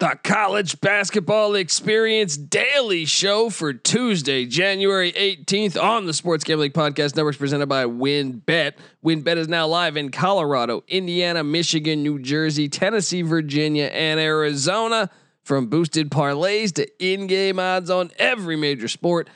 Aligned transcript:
The 0.00 0.18
college 0.24 0.80
basketball 0.80 1.54
experience 1.56 2.34
daily 2.38 3.04
show 3.04 3.50
for 3.50 3.74
Tuesday, 3.74 4.46
January 4.46 5.12
18th 5.12 5.78
on 5.78 6.06
the 6.06 6.14
Sports 6.14 6.42
Gambling 6.42 6.70
Podcast 6.70 7.16
Network 7.16 7.36
presented 7.36 7.66
by 7.66 7.84
WynnBET. 7.84 8.72
WynnBET 9.04 9.36
is 9.36 9.46
now 9.46 9.66
live 9.66 9.98
in 9.98 10.10
Colorado, 10.10 10.82
Indiana, 10.88 11.44
Michigan, 11.44 12.02
New 12.02 12.18
Jersey, 12.18 12.66
Tennessee, 12.66 13.20
Virginia, 13.20 13.88
and 13.88 14.18
Arizona. 14.18 15.10
From 15.42 15.66
boosted 15.66 16.10
parlays 16.10 16.72
to 16.76 16.88
in 16.98 17.26
game 17.26 17.58
odds 17.58 17.90
on 17.90 18.10
every 18.18 18.56
major 18.56 18.88
sport, 18.88 19.28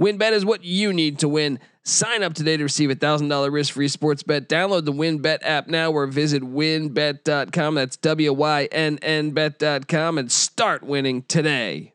WynnBET 0.00 0.32
is 0.32 0.44
what 0.46 0.64
you 0.64 0.92
need 0.92 1.18
to 1.18 1.28
win. 1.28 1.60
Sign 1.82 2.22
up 2.22 2.32
today 2.32 2.56
to 2.56 2.62
receive 2.62 2.90
a 2.90 2.94
thousand 2.94 3.28
dollar 3.28 3.50
risk 3.50 3.74
free 3.74 3.88
sports 3.88 4.22
bet. 4.22 4.48
Download 4.48 4.84
the 4.84 4.92
WynnBET 4.92 5.38
app 5.42 5.68
now 5.68 5.92
or 5.92 6.06
visit 6.06 6.42
wynnbet.com. 6.42 7.74
That's 7.74 7.96
W 7.98 8.32
Y 8.32 8.68
N 8.72 8.98
N 9.02 9.32
bet.com 9.32 10.18
and 10.18 10.32
start 10.32 10.82
winning 10.82 11.22
today. 11.22 11.92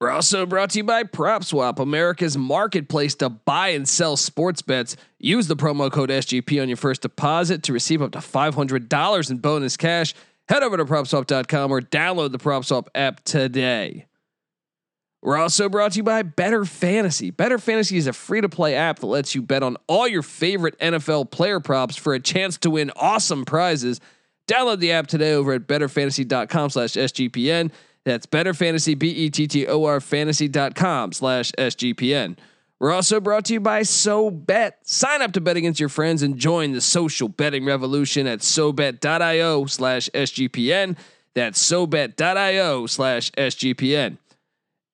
We're 0.00 0.10
also 0.10 0.46
brought 0.46 0.70
to 0.70 0.78
you 0.78 0.84
by 0.84 1.04
PropSwap, 1.04 1.78
America's 1.78 2.36
marketplace 2.36 3.14
to 3.16 3.28
buy 3.28 3.68
and 3.68 3.86
sell 3.86 4.16
sports 4.16 4.62
bets. 4.62 4.96
Use 5.18 5.46
the 5.46 5.56
promo 5.56 5.92
code 5.92 6.08
SGP 6.08 6.60
on 6.62 6.68
your 6.68 6.78
first 6.78 7.02
deposit 7.02 7.62
to 7.64 7.74
receive 7.74 8.00
up 8.00 8.12
to 8.12 8.18
$500 8.18 9.30
in 9.30 9.36
bonus 9.36 9.76
cash. 9.76 10.14
Head 10.48 10.62
over 10.62 10.78
to 10.78 10.86
propswap.com 10.86 11.70
or 11.70 11.82
download 11.82 12.32
the 12.32 12.38
PropSwap 12.38 12.88
app 12.94 13.22
today. 13.24 14.06
We're 15.22 15.36
also 15.36 15.68
brought 15.68 15.92
to 15.92 15.98
you 15.98 16.02
by 16.02 16.22
Better 16.22 16.64
Fantasy. 16.64 17.30
Better 17.30 17.58
Fantasy 17.58 17.98
is 17.98 18.06
a 18.06 18.12
free 18.12 18.40
to 18.40 18.48
play 18.48 18.74
app 18.74 19.00
that 19.00 19.06
lets 19.06 19.34
you 19.34 19.42
bet 19.42 19.62
on 19.62 19.76
all 19.86 20.08
your 20.08 20.22
favorite 20.22 20.78
NFL 20.78 21.30
player 21.30 21.60
props 21.60 21.96
for 21.96 22.14
a 22.14 22.20
chance 22.20 22.56
to 22.58 22.70
win 22.70 22.90
awesome 22.96 23.44
prizes. 23.44 24.00
Download 24.46 24.78
the 24.78 24.92
app 24.92 25.08
today 25.08 25.34
over 25.34 25.52
at 25.52 25.66
betterfantasy.com 25.66 26.70
slash 26.70 26.92
SGPN. 26.92 27.70
That's 28.04 28.24
betterfantasy, 28.24 28.98
B 28.98 29.08
E 29.10 29.30
T 29.30 29.46
T 29.46 29.66
O 29.66 29.84
R 29.84 30.00
fantasy.com 30.00 31.12
slash 31.12 31.52
SGPN. 31.52 32.36
We're 32.78 32.92
also 32.92 33.20
brought 33.20 33.44
to 33.44 33.52
you 33.52 33.60
by 33.60 33.82
SoBet. 33.82 34.72
Sign 34.84 35.20
up 35.20 35.32
to 35.32 35.40
bet 35.42 35.58
against 35.58 35.78
your 35.78 35.90
friends 35.90 36.22
and 36.22 36.38
join 36.38 36.72
the 36.72 36.80
social 36.80 37.28
betting 37.28 37.66
revolution 37.66 38.26
at 38.26 38.38
SoBet.io 38.38 39.66
slash 39.66 40.08
SGPN. 40.14 40.96
That's 41.34 41.62
SoBet.io 41.62 42.86
slash 42.86 43.30
SGPN. 43.32 44.16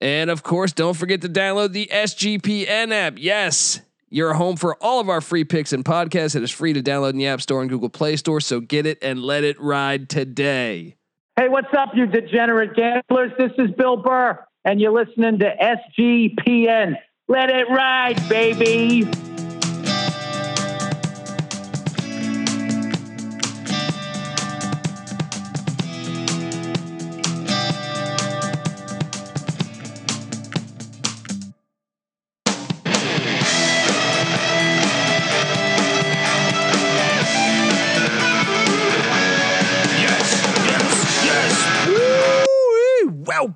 And 0.00 0.30
of 0.30 0.42
course, 0.42 0.72
don't 0.72 0.94
forget 0.94 1.22
to 1.22 1.28
download 1.28 1.72
the 1.72 1.88
SGPN 1.92 2.92
app. 2.92 3.14
Yes, 3.16 3.80
you're 4.10 4.34
home 4.34 4.56
for 4.56 4.76
all 4.82 5.00
of 5.00 5.08
our 5.08 5.20
free 5.20 5.44
picks 5.44 5.72
and 5.72 5.84
podcasts. 5.84 6.36
It 6.36 6.42
is 6.42 6.50
free 6.50 6.72
to 6.74 6.82
download 6.82 7.10
in 7.10 7.16
the 7.16 7.26
App 7.26 7.40
Store 7.40 7.60
and 7.60 7.70
Google 7.70 7.88
Play 7.88 8.16
Store. 8.16 8.40
So 8.40 8.60
get 8.60 8.86
it 8.86 8.98
and 9.02 9.22
let 9.22 9.44
it 9.44 9.60
ride 9.60 10.08
today. 10.08 10.96
Hey, 11.38 11.48
what's 11.48 11.72
up, 11.76 11.90
you 11.94 12.06
degenerate 12.06 12.74
gamblers? 12.74 13.32
This 13.38 13.52
is 13.58 13.70
Bill 13.76 13.98
Burr, 13.98 14.42
and 14.64 14.80
you're 14.80 14.92
listening 14.92 15.38
to 15.40 15.54
SGPN. 15.98 16.94
Let 17.28 17.50
it 17.50 17.68
ride, 17.68 18.26
baby. 18.28 19.06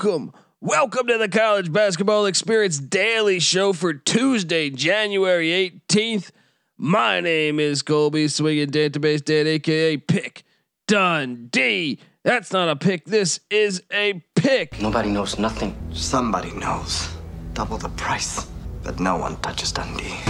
Welcome. 0.03 0.33
Welcome 0.62 1.09
to 1.09 1.19
the 1.19 1.29
College 1.29 1.70
Basketball 1.70 2.25
Experience 2.25 2.79
Daily 2.79 3.39
Show 3.39 3.75
for 3.75 3.93
Tuesday, 3.93 4.70
January 4.70 5.48
18th. 5.91 6.31
My 6.78 7.21
name 7.21 7.61
is 7.61 7.83
Colby 7.83 8.28
Swinging 8.28 8.69
Database 8.69 9.22
Dad, 9.22 9.47
aka 9.47 9.99
Pick 9.99 10.44
Dundee. 10.87 11.99
That's 12.25 12.50
not 12.50 12.71
a 12.71 12.77
pick, 12.77 13.05
this 13.05 13.41
is 13.50 13.83
a 13.93 14.25
pick. 14.34 14.81
Nobody 14.81 15.11
knows 15.11 15.38
nothing. 15.38 15.77
Somebody 15.93 16.53
knows. 16.53 17.11
Double 17.53 17.77
the 17.77 17.91
price, 17.91 18.49
but 18.83 19.01
no 19.01 19.17
one 19.17 19.37
touches 19.39 19.73
Dundee. 19.73 20.15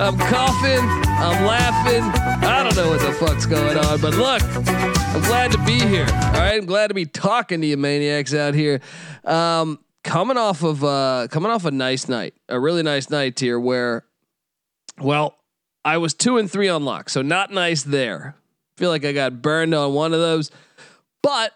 I'm 0.00 0.16
coughing, 0.18 0.84
I'm 1.06 1.44
laughing. 1.44 2.02
I 2.46 2.62
don't 2.62 2.76
know 2.76 2.90
what 2.90 3.00
the 3.00 3.12
fuck's 3.12 3.46
going 3.46 3.76
on, 3.76 4.00
but 4.00 4.14
look, 4.14 4.42
I'm 4.68 5.22
glad 5.22 5.52
to 5.52 5.58
be 5.64 5.78
here. 5.78 6.06
All 6.10 6.32
right, 6.32 6.54
I'm 6.54 6.66
glad 6.66 6.88
to 6.88 6.94
be 6.94 7.06
talking 7.06 7.60
to 7.60 7.66
you 7.66 7.76
maniacs 7.76 8.34
out 8.34 8.54
here. 8.54 8.80
Um, 9.24 9.78
coming 10.04 10.36
off 10.36 10.62
of 10.62 10.82
uh, 10.84 11.28
coming 11.30 11.50
off 11.50 11.64
a 11.64 11.70
nice 11.70 12.08
night, 12.08 12.34
a 12.48 12.58
really 12.58 12.82
nice 12.82 13.10
night 13.10 13.38
here 13.38 13.58
where, 13.58 14.04
well, 14.98 15.36
I 15.84 15.98
was 15.98 16.14
two 16.14 16.38
and 16.38 16.50
three 16.50 16.68
on 16.68 16.84
lock, 16.84 17.08
so 17.08 17.22
not 17.22 17.52
nice 17.52 17.82
there. 17.82 18.36
Feel 18.76 18.90
like 18.90 19.04
I 19.04 19.12
got 19.12 19.42
burned 19.42 19.74
on 19.74 19.92
one 19.92 20.12
of 20.12 20.20
those, 20.20 20.50
but 21.22 21.52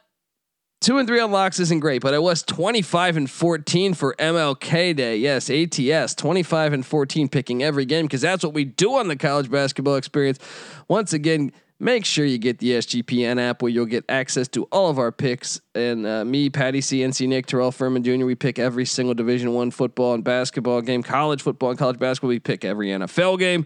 Two 0.84 0.99
and 0.99 1.09
three 1.09 1.19
on 1.19 1.31
locks 1.31 1.59
isn't 1.61 1.81
great, 1.81 2.03
but 2.03 2.12
I 2.12 2.19
was 2.19 2.43
25 2.43 3.17
and 3.17 3.31
14 3.31 3.95
for 3.95 4.15
MLK 4.19 4.95
Day. 4.95 5.17
Yes, 5.17 5.49
ATS, 5.49 6.15
25 6.15 6.75
and 6.75 6.84
14 6.84 7.31
picking 7.31 7.62
every 7.62 7.87
game 7.87 8.05
because 8.05 8.21
that's 8.21 8.45
what 8.45 8.53
we 8.53 8.67
do 8.67 8.93
on 8.97 9.09
the 9.09 9.17
college 9.17 9.50
basketball 9.50 9.94
experience. 9.94 10.39
Once 10.87 11.15
again, 11.15 11.53
make 11.81 12.05
sure 12.05 12.27
you 12.27 12.37
get 12.37 12.59
the 12.59 12.73
SGPN 12.73 13.41
app 13.41 13.62
where 13.62 13.71
you'll 13.71 13.87
get 13.87 14.05
access 14.11 14.47
to 14.49 14.65
all 14.65 14.91
of 14.91 14.99
our 14.99 15.11
picks. 15.11 15.59
And 15.75 16.06
uh, 16.06 16.23
me, 16.23 16.50
Patty 16.50 16.83
C, 16.83 16.99
NC 16.99 17.28
Nick, 17.28 17.47
Terrell 17.47 17.73
Furman 17.73 18.05
Jr., 18.05 18.27
we 18.27 18.34
pick 18.34 18.59
every 18.59 18.84
single 18.84 19.15
Division 19.15 19.55
One 19.55 19.71
football 19.71 20.12
and 20.12 20.23
basketball 20.23 20.83
game, 20.83 21.03
college 21.03 21.41
football 21.41 21.71
and 21.71 21.78
college 21.78 21.99
basketball. 21.99 22.28
We 22.28 22.41
pick 22.41 22.62
every 22.62 22.89
NFL 22.89 23.39
game 23.39 23.65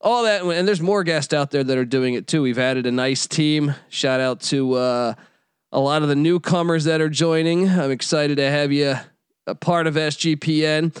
all 0.00 0.22
that 0.24 0.42
and 0.42 0.66
there's 0.66 0.80
more 0.80 1.02
guests 1.02 1.34
out 1.34 1.50
there 1.50 1.64
that 1.64 1.76
are 1.76 1.84
doing 1.84 2.14
it 2.14 2.26
too. 2.28 2.42
We've 2.42 2.58
added 2.58 2.86
a 2.86 2.92
nice 2.92 3.26
team. 3.28 3.74
Shout 3.88 4.20
out 4.20 4.40
to 4.42 4.74
uh, 4.74 5.14
a 5.72 5.80
lot 5.80 6.02
of 6.02 6.08
the 6.08 6.16
newcomers 6.16 6.84
that 6.84 7.00
are 7.00 7.08
joining. 7.08 7.68
I'm 7.68 7.90
excited 7.90 8.36
to 8.36 8.50
have 8.50 8.72
you 8.72 8.96
a 9.46 9.54
part 9.54 9.86
of 9.86 9.94
SGPN. 9.94 10.96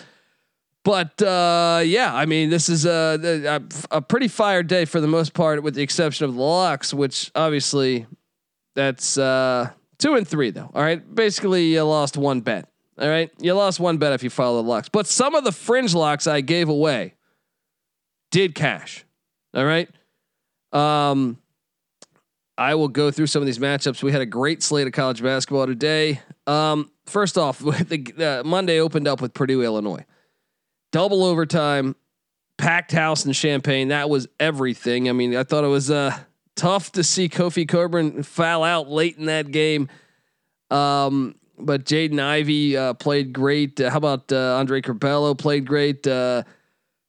But 0.84 1.20
uh, 1.20 1.82
yeah, 1.84 2.14
I 2.14 2.26
mean, 2.26 2.50
this 2.50 2.68
is 2.68 2.86
a, 2.86 3.60
a, 3.90 3.96
a 3.96 4.00
pretty 4.00 4.28
fire 4.28 4.62
day 4.62 4.84
for 4.84 5.00
the 5.00 5.06
most 5.06 5.34
part, 5.34 5.62
with 5.62 5.74
the 5.74 5.82
exception 5.82 6.24
of 6.24 6.34
the 6.34 6.40
locks, 6.40 6.94
which 6.94 7.30
obviously 7.34 8.06
that's 8.74 9.18
uh, 9.18 9.70
two 9.98 10.14
and 10.14 10.26
three 10.26 10.50
though. 10.50 10.70
All 10.74 10.82
right, 10.82 11.14
basically 11.14 11.66
you 11.74 11.82
lost 11.82 12.16
one 12.16 12.40
bet. 12.40 12.70
All 12.98 13.08
right, 13.08 13.30
you 13.38 13.52
lost 13.54 13.80
one 13.80 13.98
bet 13.98 14.12
if 14.12 14.22
you 14.22 14.30
follow 14.30 14.62
the 14.62 14.68
locks, 14.68 14.88
but 14.88 15.06
some 15.06 15.34
of 15.34 15.44
the 15.44 15.52
fringe 15.52 15.94
locks 15.94 16.26
I 16.26 16.40
gave 16.40 16.68
away 16.68 17.14
did 18.30 18.54
cash. 18.54 19.04
All 19.54 19.64
right. 19.64 19.88
Um, 20.72 21.38
I 22.58 22.74
will 22.74 22.88
go 22.88 23.12
through 23.12 23.28
some 23.28 23.40
of 23.40 23.46
these 23.46 23.60
matchups. 23.60 24.02
We 24.02 24.10
had 24.10 24.20
a 24.20 24.26
great 24.26 24.64
slate 24.64 24.88
of 24.88 24.92
college 24.92 25.22
basketball 25.22 25.66
today. 25.66 26.20
Um, 26.48 26.90
first 27.06 27.38
off, 27.38 27.58
the 27.60 28.42
uh, 28.42 28.46
Monday 28.46 28.80
opened 28.80 29.06
up 29.06 29.20
with 29.22 29.32
Purdue, 29.32 29.62
Illinois, 29.62 30.04
double 30.90 31.24
overtime, 31.24 31.94
packed 32.58 32.90
house 32.90 33.24
in 33.24 33.32
Champaign. 33.32 33.88
That 33.88 34.10
was 34.10 34.26
everything. 34.40 35.08
I 35.08 35.12
mean, 35.12 35.36
I 35.36 35.44
thought 35.44 35.62
it 35.62 35.68
was 35.68 35.88
uh, 35.88 36.18
tough 36.56 36.90
to 36.92 37.04
see 37.04 37.28
Kofi 37.28 37.66
Cockburn 37.66 38.24
foul 38.24 38.64
out 38.64 38.88
late 38.90 39.16
in 39.16 39.26
that 39.26 39.52
game. 39.52 39.88
Um, 40.68 41.36
but 41.60 41.84
Jaden 41.84 42.20
Ivey 42.20 42.76
uh, 42.76 42.94
played 42.94 43.32
great. 43.32 43.80
Uh, 43.80 43.88
how 43.90 43.98
about 43.98 44.32
uh, 44.32 44.56
Andre 44.56 44.80
Curbelo 44.80 45.38
played 45.38 45.64
great? 45.64 46.04
Uh, 46.08 46.42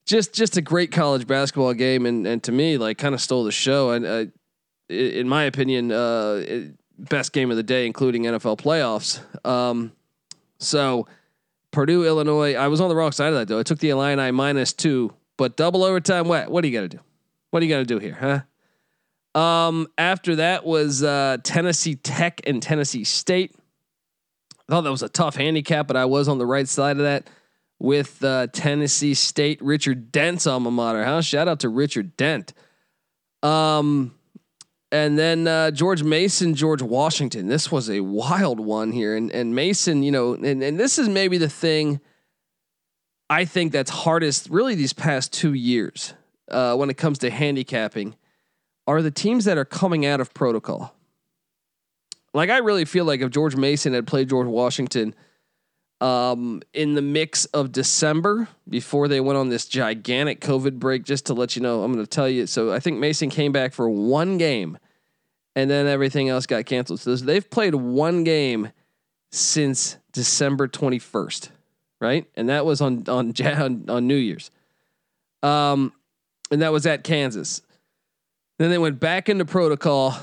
just 0.05 0.33
just 0.33 0.57
a 0.57 0.61
great 0.61 0.91
college 0.91 1.25
basketball 1.27 1.73
game, 1.73 2.05
and 2.05 2.25
and 2.27 2.43
to 2.43 2.51
me, 2.51 2.77
like 2.77 2.99
kind 2.99 3.15
of 3.15 3.21
stole 3.21 3.43
the 3.43 3.51
show. 3.51 3.91
And 3.91 4.31
in 4.89 5.27
my 5.29 5.43
opinion, 5.43 5.91
uh, 5.91 6.65
best 6.97 7.33
game 7.33 7.51
of 7.51 7.57
the 7.57 7.63
day, 7.63 7.85
including 7.85 8.23
NFL 8.23 8.57
playoffs. 8.59 9.19
Um, 9.47 9.93
so 10.59 11.07
Purdue, 11.71 12.05
Illinois. 12.05 12.55
I 12.55 12.67
was 12.67 12.81
on 12.81 12.89
the 12.89 12.95
wrong 12.95 13.11
side 13.11 13.31
of 13.31 13.35
that 13.35 13.47
though. 13.47 13.59
I 13.59 13.63
took 13.63 13.79
the 13.79 13.89
Illini 13.89 14.31
minus 14.31 14.73
two, 14.73 15.13
but 15.37 15.55
double 15.55 15.83
overtime. 15.83 16.27
What? 16.27 16.49
What 16.49 16.61
do 16.61 16.67
you 16.67 16.73
got 16.73 16.81
to 16.81 16.97
do? 16.97 16.99
What 17.51 17.59
do 17.59 17.65
you 17.65 17.73
got 17.73 17.79
to 17.79 17.85
do 17.85 17.99
here, 17.99 18.17
huh? 18.19 19.39
Um, 19.39 19.87
after 19.97 20.37
that 20.37 20.65
was 20.65 21.03
uh, 21.03 21.37
Tennessee 21.43 21.95
Tech 21.95 22.41
and 22.47 22.61
Tennessee 22.61 23.03
State. 23.03 23.55
I 24.67 24.73
thought 24.73 24.81
that 24.81 24.91
was 24.91 25.03
a 25.03 25.09
tough 25.09 25.35
handicap, 25.35 25.87
but 25.87 25.95
I 25.95 26.05
was 26.05 26.27
on 26.27 26.37
the 26.37 26.45
right 26.45 26.67
side 26.67 26.97
of 26.97 27.03
that 27.03 27.29
with 27.79 28.23
uh, 28.23 28.47
Tennessee 28.47 29.13
State. 29.13 29.61
Richard 29.61 30.11
Dent's 30.11 30.45
alma 30.45 30.71
mater, 30.71 31.03
huh? 31.03 31.21
Shout 31.21 31.47
out 31.47 31.61
to 31.61 31.69
Richard 31.69 32.17
Dent. 32.17 32.53
Um, 33.41 34.13
and 34.91 35.17
then 35.17 35.47
uh, 35.47 35.71
George 35.71 36.03
Mason, 36.03 36.55
George 36.55 36.81
Washington. 36.81 37.47
This 37.47 37.71
was 37.71 37.89
a 37.89 37.99
wild 37.99 38.59
one 38.59 38.91
here, 38.91 39.15
and 39.15 39.31
and 39.31 39.53
Mason, 39.53 40.03
you 40.03 40.11
know, 40.11 40.33
and 40.33 40.63
and 40.63 40.79
this 40.79 40.97
is 40.97 41.07
maybe 41.07 41.37
the 41.37 41.49
thing 41.49 41.99
I 43.29 43.45
think 43.45 43.71
that's 43.71 43.91
hardest, 43.91 44.49
really, 44.49 44.73
these 44.75 44.93
past 44.93 45.31
two 45.31 45.53
years 45.53 46.13
uh, 46.49 46.75
when 46.75 46.89
it 46.89 46.95
comes 46.95 47.19
to 47.19 47.29
handicapping, 47.29 48.15
are 48.87 49.01
the 49.03 49.11
teams 49.11 49.45
that 49.45 49.57
are 49.57 49.65
coming 49.65 50.05
out 50.05 50.19
of 50.19 50.33
protocol. 50.33 50.95
Like 52.33 52.49
I 52.49 52.57
really 52.57 52.85
feel 52.85 53.05
like 53.05 53.21
if 53.21 53.29
George 53.29 53.55
Mason 53.55 53.93
had 53.93 54.07
played 54.07 54.29
George 54.29 54.47
Washington 54.47 55.13
um, 56.01 56.61
in 56.73 56.93
the 56.95 57.01
mix 57.01 57.45
of 57.45 57.71
December 57.71 58.47
before 58.67 59.07
they 59.07 59.19
went 59.19 59.37
on 59.37 59.49
this 59.49 59.67
gigantic 59.67 60.39
COVID 60.39 60.79
break, 60.79 61.03
just 61.03 61.25
to 61.25 61.33
let 61.33 61.55
you 61.55 61.61
know, 61.61 61.83
I'm 61.83 61.91
going 61.91 62.03
to 62.03 62.09
tell 62.09 62.29
you. 62.29 62.47
So 62.47 62.71
I 62.71 62.79
think 62.79 62.99
Mason 62.99 63.29
came 63.29 63.51
back 63.51 63.73
for 63.73 63.89
one 63.89 64.37
game 64.37 64.77
and 65.55 65.69
then 65.69 65.87
everything 65.87 66.29
else 66.29 66.45
got 66.45 66.65
canceled. 66.65 67.01
So 67.01 67.15
they've 67.15 67.49
played 67.49 67.75
one 67.75 68.23
game 68.23 68.71
since 69.31 69.97
December 70.13 70.67
21st, 70.67 71.49
right? 71.99 72.25
And 72.35 72.49
that 72.49 72.65
was 72.65 72.81
on 72.81 73.03
on 73.09 73.33
on, 73.89 74.07
New 74.07 74.15
Year's. 74.15 74.51
Um 75.43 75.93
and 76.51 76.61
that 76.61 76.71
was 76.71 76.85
at 76.85 77.03
Kansas. 77.03 77.61
Then 78.57 78.69
they 78.69 78.77
went 78.77 78.99
back 78.99 79.29
into 79.29 79.45
protocol 79.45 80.17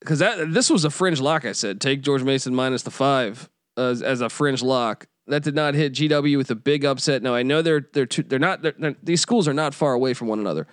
because 0.00 0.18
that 0.20 0.52
this 0.52 0.70
was 0.70 0.84
a 0.84 0.90
fringe 0.90 1.20
lock. 1.20 1.44
I 1.44 1.52
said 1.52 1.80
take 1.80 2.00
George 2.00 2.22
Mason 2.22 2.54
minus 2.54 2.82
the 2.82 2.90
five 2.90 3.48
as, 3.78 4.02
as 4.02 4.20
a 4.20 4.28
fringe 4.28 4.62
lock. 4.62 5.06
That 5.26 5.42
did 5.42 5.54
not 5.54 5.74
hit 5.74 5.92
GW 5.92 6.36
with 6.36 6.50
a 6.50 6.54
big 6.54 6.84
upset. 6.84 7.22
Now 7.22 7.34
I 7.34 7.42
know 7.42 7.60
they're 7.62 7.86
they're 7.92 8.06
too, 8.06 8.22
they're 8.22 8.38
not 8.38 8.62
they're, 8.62 8.74
they're, 8.78 8.96
these 9.02 9.20
schools 9.20 9.46
are 9.46 9.54
not 9.54 9.74
far 9.74 9.92
away 9.92 10.14
from 10.14 10.28
one 10.28 10.38
another. 10.38 10.66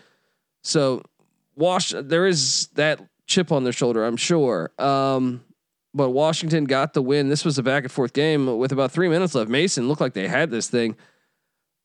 So 0.63 1.03
Wash 1.55 1.93
there 1.95 2.25
is 2.25 2.67
that 2.75 3.01
chip 3.27 3.51
on 3.51 3.63
their 3.63 3.73
shoulder, 3.73 4.05
I'm 4.05 4.17
sure. 4.17 4.71
Um, 4.79 5.43
but 5.93 6.11
Washington 6.11 6.65
got 6.65 6.93
the 6.93 7.01
win. 7.01 7.29
This 7.29 7.45
was 7.45 7.57
a 7.57 7.63
back 7.63 7.83
and 7.83 7.91
forth 7.91 8.13
game 8.13 8.57
with 8.57 8.71
about 8.71 8.91
three 8.91 9.07
minutes 9.07 9.33
left. 9.35 9.49
Mason 9.49 9.87
looked 9.87 10.01
like 10.01 10.13
they 10.13 10.27
had 10.27 10.51
this 10.51 10.69
thing. 10.69 10.97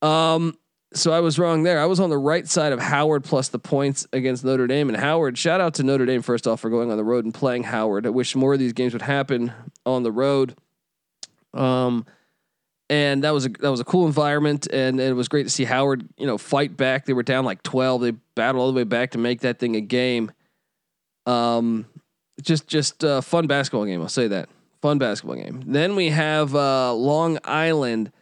Um, 0.03 0.57
so 0.93 1.13
I 1.13 1.21
was 1.21 1.39
wrong 1.39 1.63
there. 1.63 1.81
I 1.81 1.87
was 1.87 2.01
on 2.01 2.11
the 2.11 2.19
right 2.19 2.47
side 2.49 2.73
of 2.73 2.81
Howard 2.81 3.23
plus 3.23 3.49
the 3.49 3.61
points 3.61 4.09
against 4.13 4.45
Notre 4.45 4.67
Dame. 4.67 4.89
And 4.89 4.99
Howard, 4.99 5.39
shout 5.39 5.61
out 5.61 5.75
to 5.75 5.85
Notre 5.85 6.07
Dame 6.07 6.23
first 6.23 6.49
off 6.49 6.61
for 6.61 6.71
going 6.71 6.91
on 6.91 6.97
the 6.97 7.05
road 7.05 7.25
and 7.25 7.33
playing 7.33 7.63
Howard. 7.65 8.07
I 8.07 8.11
wish 8.11 8.35
more 8.35 8.55
of 8.55 8.59
these 8.59 8.73
games 8.73 8.93
would 8.93 9.03
happen 9.03 9.53
on 9.87 10.03
the 10.03 10.11
road. 10.11 10.57
Um, 11.55 12.07
and 12.89 13.23
that 13.23 13.31
was 13.31 13.47
a 13.47 13.49
that 13.49 13.71
was 13.71 13.81
a 13.81 13.85
cool 13.85 14.07
environment, 14.07 14.67
and 14.73 15.01
it 15.01 15.15
was 15.15 15.29
great 15.29 15.45
to 15.45 15.51
see 15.51 15.65
Howard, 15.65 16.09
you 16.17 16.27
know, 16.27 16.39
fight 16.39 16.77
back. 16.77 17.07
They 17.07 17.13
were 17.13 17.23
down 17.23 17.45
like 17.45 17.63
twelve. 17.63 18.03
They 18.03 18.13
battled 18.35 18.61
all 18.61 18.73
the 18.73 18.77
way 18.77 18.85
back 18.85 19.13
to 19.13 19.19
make 19.19 19.41
that 19.41 19.59
thing 19.59 19.77
a 19.77 19.81
game. 19.81 20.33
Um, 21.27 21.87
just 22.43 22.67
just 22.67 23.05
a 23.05 23.23
fun 23.23 23.47
basketball 23.47 23.85
game. 23.85 24.01
I'll 24.03 24.09
say 24.09 24.27
that 24.29 24.49
fun 24.81 24.99
basketball 24.99 25.37
game. 25.37 25.63
Then 25.67 25.95
we 25.95 26.11
have 26.11 26.55
uh, 26.55 26.93
Long 26.95 27.39
Island 27.45 28.13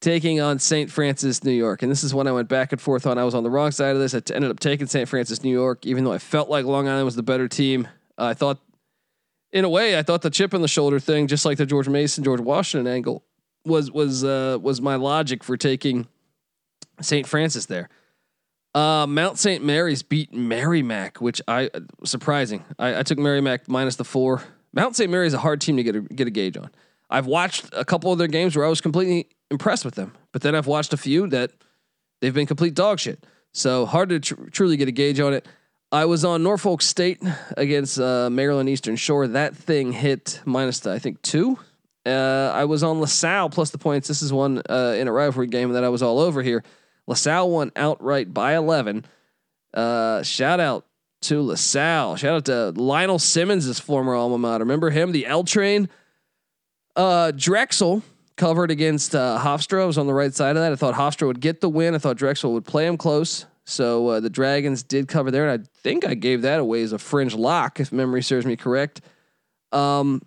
taking 0.00 0.40
on 0.40 0.58
St. 0.58 0.90
Francis, 0.90 1.42
New 1.42 1.52
York, 1.52 1.82
and 1.82 1.90
this 1.90 2.04
is 2.04 2.14
when 2.14 2.26
I 2.26 2.32
went 2.32 2.48
back 2.48 2.72
and 2.72 2.80
forth 2.80 3.06
on. 3.06 3.18
I 3.18 3.24
was 3.24 3.34
on 3.34 3.42
the 3.42 3.50
wrong 3.50 3.70
side 3.70 3.96
of 3.96 4.02
this. 4.02 4.14
I 4.14 4.20
t- 4.20 4.34
ended 4.34 4.50
up 4.50 4.60
taking 4.60 4.86
St. 4.86 5.08
Francis, 5.08 5.42
New 5.42 5.50
York, 5.50 5.86
even 5.86 6.04
though 6.04 6.12
I 6.12 6.18
felt 6.18 6.50
like 6.50 6.66
Long 6.66 6.86
Island 6.88 7.06
was 7.06 7.16
the 7.16 7.22
better 7.22 7.48
team. 7.48 7.88
Uh, 8.18 8.26
I 8.26 8.34
thought, 8.34 8.58
in 9.54 9.64
a 9.64 9.68
way, 9.68 9.96
I 9.96 10.02
thought 10.02 10.22
the 10.22 10.30
chip 10.30 10.52
on 10.52 10.60
the 10.60 10.68
shoulder 10.68 10.98
thing, 10.98 11.28
just 11.28 11.44
like 11.44 11.58
the 11.58 11.64
George 11.64 11.88
Mason, 11.88 12.24
George 12.24 12.40
Washington 12.40 12.92
angle, 12.92 13.24
was 13.64 13.90
was 13.90 14.24
uh, 14.24 14.58
was 14.60 14.82
my 14.82 14.96
logic 14.96 15.44
for 15.44 15.56
taking 15.56 16.08
St. 17.00 17.26
Francis 17.26 17.66
there. 17.66 17.88
Uh, 18.74 19.06
Mount 19.06 19.38
St. 19.38 19.64
Mary's 19.64 20.02
beat 20.02 20.34
Merrimack, 20.34 21.20
which 21.20 21.40
I 21.46 21.70
uh, 21.72 21.80
surprising. 22.04 22.64
I, 22.80 22.98
I 22.98 23.02
took 23.04 23.16
Merrimack 23.16 23.68
minus 23.68 23.94
the 23.94 24.04
four. 24.04 24.42
Mount 24.72 24.96
St. 24.96 25.08
Mary's 25.08 25.34
a 25.34 25.38
hard 25.38 25.60
team 25.60 25.76
to 25.76 25.84
get 25.84 25.94
a, 25.94 26.00
get 26.00 26.26
a 26.26 26.32
gauge 26.32 26.56
on. 26.56 26.68
I've 27.08 27.26
watched 27.26 27.66
a 27.72 27.84
couple 27.84 28.10
of 28.10 28.18
their 28.18 28.26
games 28.26 28.56
where 28.56 28.66
I 28.66 28.68
was 28.68 28.80
completely 28.80 29.28
impressed 29.52 29.84
with 29.84 29.94
them, 29.94 30.14
but 30.32 30.42
then 30.42 30.56
I've 30.56 30.66
watched 30.66 30.92
a 30.92 30.96
few 30.96 31.28
that 31.28 31.52
they've 32.20 32.34
been 32.34 32.46
complete 32.46 32.74
dog 32.74 32.98
shit. 32.98 33.24
So 33.52 33.86
hard 33.86 34.08
to 34.08 34.18
tr- 34.18 34.48
truly 34.50 34.76
get 34.76 34.88
a 34.88 34.92
gauge 34.92 35.20
on 35.20 35.32
it. 35.32 35.46
I 35.94 36.06
was 36.06 36.24
on 36.24 36.42
Norfolk 36.42 36.82
State 36.82 37.22
against 37.56 38.00
uh, 38.00 38.28
Maryland 38.28 38.68
Eastern 38.68 38.96
Shore. 38.96 39.28
That 39.28 39.54
thing 39.54 39.92
hit 39.92 40.40
minus 40.44 40.80
the, 40.80 40.90
I 40.90 40.98
think 40.98 41.22
two. 41.22 41.56
Uh, 42.04 42.50
I 42.52 42.64
was 42.64 42.82
on 42.82 43.00
LaSalle 43.00 43.48
plus 43.48 43.70
the 43.70 43.78
points. 43.78 44.08
This 44.08 44.20
is 44.20 44.32
one 44.32 44.60
uh, 44.68 44.96
in 44.98 45.06
a 45.06 45.12
rivalry 45.12 45.46
game 45.46 45.70
that 45.74 45.84
I 45.84 45.90
was 45.90 46.02
all 46.02 46.18
over 46.18 46.42
here. 46.42 46.64
LaSalle 47.06 47.48
won 47.48 47.70
outright 47.76 48.34
by 48.34 48.56
11. 48.56 49.04
Uh, 49.72 50.24
shout 50.24 50.58
out 50.58 50.84
to 51.22 51.40
LaSalle. 51.40 52.16
Shout 52.16 52.34
out 52.34 52.44
to 52.46 52.70
Lionel 52.70 53.20
Simmons' 53.20 53.78
former 53.78 54.16
alma 54.16 54.36
mater. 54.36 54.64
Remember 54.64 54.90
him, 54.90 55.12
the 55.12 55.26
L 55.26 55.44
train? 55.44 55.88
Uh, 56.96 57.30
Drexel 57.30 58.02
covered 58.34 58.72
against 58.72 59.14
uh, 59.14 59.38
Hofstra. 59.40 59.82
I 59.82 59.84
was 59.84 59.96
on 59.96 60.08
the 60.08 60.14
right 60.14 60.34
side 60.34 60.56
of 60.56 60.62
that. 60.62 60.72
I 60.72 60.74
thought 60.74 60.94
Hofstra 60.94 61.28
would 61.28 61.40
get 61.40 61.60
the 61.60 61.68
win. 61.68 61.94
I 61.94 61.98
thought 61.98 62.16
Drexel 62.16 62.52
would 62.54 62.64
play 62.64 62.84
him 62.84 62.96
close. 62.96 63.46
So 63.64 64.08
uh, 64.08 64.20
the 64.20 64.30
Dragons 64.30 64.82
did 64.82 65.08
cover 65.08 65.30
there, 65.30 65.48
and 65.48 65.62
I 65.62 65.66
think 65.80 66.06
I 66.06 66.14
gave 66.14 66.42
that 66.42 66.60
away 66.60 66.82
as 66.82 66.92
a 66.92 66.98
fringe 66.98 67.34
lock, 67.34 67.80
if 67.80 67.92
memory 67.92 68.22
serves 68.22 68.44
me 68.44 68.56
correct. 68.56 69.00
Um, 69.72 70.22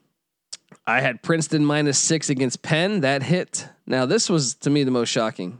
I 0.86 1.02
had 1.02 1.22
Princeton 1.22 1.66
minus 1.66 2.00
six 2.00 2.30
against 2.30 2.62
Penn. 2.62 3.02
That 3.02 3.24
hit. 3.24 3.68
Now 3.86 4.06
this 4.06 4.30
was 4.30 4.56
to 4.56 4.70
me 4.70 4.84
the 4.84 4.92
most 4.92 5.10
shocking. 5.10 5.60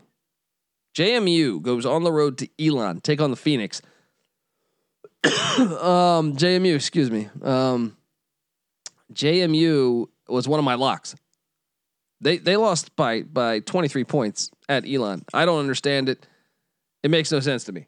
JMU 0.96 1.62
goes 1.62 1.86
on 1.86 2.04
the 2.04 2.12
road 2.12 2.40
to 2.40 2.50
Elon, 2.60 3.02
take 3.02 3.22
on 3.22 3.30
the 3.30 3.36
Phoenix. 3.38 3.82
um, 5.24 6.36
JMU, 6.36 6.76
excuse 6.76 7.12
me. 7.12 7.30
Um, 7.44 7.96
JMU 9.14 10.08
was 10.28 10.48
one 10.48 10.60
of 10.60 10.66
my 10.66 10.76
locks. 10.76 11.16
They 12.20 12.38
they 12.38 12.58
lost 12.58 12.96
by 12.96 13.22
by 13.22 13.60
23 13.60 14.04
points 14.06 14.50
at 14.68 14.86
Elon. 14.88 15.24
I 15.34 15.46
don't 15.46 15.60
understand 15.60 16.10
it. 16.10 16.26
It 17.08 17.10
makes 17.10 17.32
no 17.32 17.40
sense 17.40 17.64
to 17.64 17.72
me. 17.72 17.88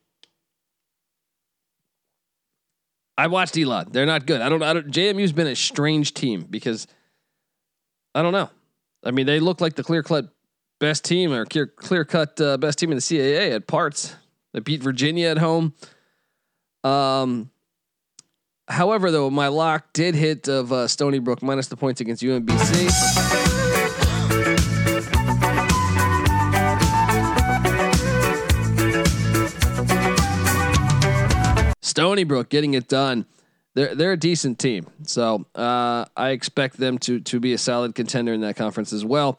I 3.17 3.27
watched 3.27 3.57
Elon. 3.57 3.89
They're 3.91 4.05
not 4.05 4.25
good. 4.25 4.39
I 4.39 4.47
don't. 4.47 4.61
Don't. 4.61 4.87
JMU's 4.87 5.33
been 5.33 5.47
a 5.47 5.57
strange 5.57 6.13
team 6.13 6.47
because 6.49 6.87
I 8.15 8.21
don't 8.21 8.31
know. 8.31 8.49
I 9.03 9.11
mean, 9.11 9.25
they 9.25 9.41
look 9.41 9.59
like 9.59 9.75
the 9.75 9.83
clear 9.83 10.03
cut 10.03 10.29
best 10.79 11.03
team 11.03 11.33
or 11.33 11.45
clear 11.45 11.67
clear 11.67 12.05
cut 12.05 12.39
uh, 12.39 12.55
best 12.55 12.79
team 12.79 12.91
in 12.91 12.95
the 12.95 13.01
CAA 13.01 13.51
at 13.55 13.67
parts. 13.67 14.15
They 14.53 14.61
beat 14.61 14.81
Virginia 14.81 15.27
at 15.27 15.37
home. 15.37 15.73
Um, 16.85 17.49
however, 18.69 19.11
though, 19.11 19.29
my 19.29 19.49
lock 19.49 19.91
did 19.91 20.15
hit 20.15 20.47
of 20.47 20.71
uh, 20.71 20.87
Stony 20.87 21.19
Brook 21.19 21.41
minus 21.41 21.67
the 21.67 21.75
points 21.75 21.99
against 21.99 22.23
UMBC. 22.23 23.68
Stony 31.99 32.23
Brook 32.23 32.47
getting 32.47 32.75
it 32.75 32.87
done. 32.87 33.25
They're 33.75 33.93
they're 33.93 34.13
a 34.13 34.17
decent 34.17 34.57
team, 34.57 34.87
so 35.03 35.45
uh, 35.53 36.05
I 36.15 36.29
expect 36.29 36.77
them 36.77 36.97
to 36.99 37.19
to 37.19 37.39
be 37.41 37.51
a 37.51 37.57
solid 37.57 37.93
contender 37.93 38.31
in 38.33 38.41
that 38.41 38.55
conference 38.55 38.93
as 38.93 39.03
well. 39.03 39.37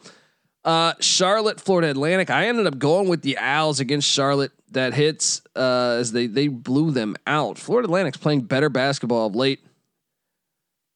Uh, 0.63 0.93
Charlotte, 1.01 1.59
Florida 1.59 1.89
Atlantic. 1.89 2.29
I 2.29 2.49
ended 2.49 2.67
up 2.67 2.79
going 2.79 3.09
with 3.09 3.23
the 3.23 3.39
Owls 3.39 3.81
against 3.81 4.07
Charlotte. 4.07 4.53
That 4.73 4.93
hits 4.93 5.41
uh, 5.57 5.97
as 5.99 6.13
they 6.13 6.27
they 6.27 6.49
blew 6.49 6.91
them 6.91 7.17
out. 7.27 7.59
Florida 7.59 7.87
Atlantic's 7.87 8.19
playing 8.19 8.43
better 8.43 8.69
basketball 8.69 9.27
of 9.27 9.35
late. 9.35 9.61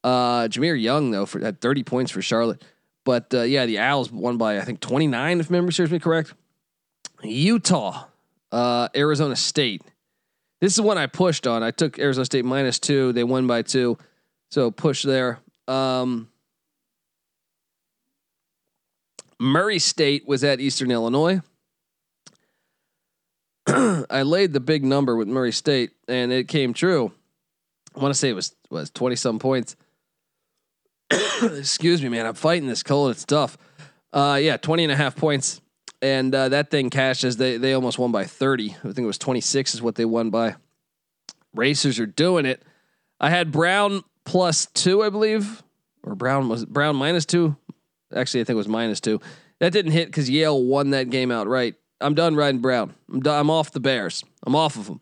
Uh, 0.03 0.47
Jahmir 0.47 0.79
Young 0.79 1.09
though 1.09 1.25
for 1.25 1.39
had 1.39 1.59
30 1.61 1.83
points 1.83 2.11
for 2.11 2.21
Charlotte, 2.21 2.63
but 3.03 3.33
uh, 3.33 3.41
yeah, 3.41 3.65
the 3.65 3.79
Owls 3.79 4.11
won 4.11 4.37
by 4.37 4.59
I 4.59 4.61
think 4.61 4.81
29 4.81 5.39
if 5.39 5.49
memory 5.49 5.73
serves 5.73 5.91
me 5.91 5.97
correct. 5.97 6.33
Utah, 7.23 8.05
uh, 8.51 8.87
Arizona 8.95 9.35
State. 9.35 9.81
This 10.65 10.73
is 10.73 10.81
one 10.81 10.97
I 10.97 11.05
pushed 11.05 11.45
on. 11.45 11.61
I 11.61 11.69
took 11.69 11.99
Arizona 11.99 12.25
State 12.25 12.43
minus 12.43 12.79
two. 12.79 13.13
They 13.13 13.23
won 13.23 13.45
by 13.45 13.61
two, 13.61 13.99
so 14.49 14.71
push 14.71 15.03
there. 15.03 15.37
Um, 15.67 16.27
Murray 19.39 19.77
State 19.77 20.27
was 20.27 20.43
at 20.43 20.59
Eastern 20.59 20.89
Illinois. 20.89 21.43
I 23.67 24.23
laid 24.23 24.53
the 24.53 24.59
big 24.59 24.83
number 24.83 25.15
with 25.15 25.27
Murray 25.27 25.51
State 25.51 25.91
and 26.07 26.31
it 26.31 26.47
came 26.47 26.73
true. 26.73 27.11
I 27.95 27.99
want 27.99 28.15
to 28.15 28.17
say 28.17 28.29
it 28.29 28.33
was 28.33 28.55
was 28.71 28.89
20 28.89 29.15
some 29.17 29.37
points. 29.37 29.75
Excuse 31.43 32.01
me, 32.01 32.09
man. 32.09 32.25
I'm 32.25 32.33
fighting 32.33 32.67
this 32.67 32.81
cold. 32.81 33.11
It's 33.11 33.23
tough. 33.23 33.55
Uh, 34.11 34.39
yeah, 34.41 34.57
20 34.57 34.85
and 34.85 34.91
a 34.91 34.95
half 34.95 35.15
points. 35.15 35.61
And 36.05 36.35
uh, 36.35 36.49
that 36.49 36.69
thing 36.69 36.91
cashed 36.91 37.23
as 37.23 37.37
they, 37.37 37.57
they 37.57 37.73
almost 37.73 37.97
won 37.97 38.11
by 38.11 38.25
30. 38.25 38.69
I 38.69 38.73
think 38.83 38.99
it 38.99 39.05
was 39.07 39.17
26 39.17 39.73
is 39.73 39.81
what 39.81 39.95
they 39.95 40.05
won 40.05 40.29
by. 40.29 40.53
Racers 41.55 41.99
are 41.99 42.05
doing 42.05 42.45
it. 42.45 42.61
I 43.19 43.31
had 43.31 43.51
Brown 43.51 44.03
plus 44.23 44.67
two, 44.67 45.01
I 45.01 45.09
believe, 45.09 45.63
or 46.03 46.13
Brown 46.13 46.47
was 46.47 46.63
Brown 46.63 46.95
minus 46.95 47.25
two. 47.25 47.55
Actually, 48.15 48.41
I 48.41 48.43
think 48.43 48.53
it 48.53 48.57
was 48.57 48.67
minus 48.67 48.99
two. 48.99 49.19
That 49.57 49.73
didn't 49.73 49.93
hit 49.93 50.05
because 50.05 50.29
Yale 50.29 50.63
won 50.63 50.91
that 50.91 51.09
game 51.09 51.31
outright. 51.31 51.73
I'm 51.99 52.13
done 52.13 52.35
riding 52.35 52.61
Brown. 52.61 52.93
I'm 53.11 53.21
done, 53.21 53.39
I'm 53.39 53.49
off 53.49 53.71
the 53.71 53.79
Bears. 53.79 54.23
I'm 54.45 54.55
off 54.55 54.77
of 54.77 54.85
them. 54.85 55.01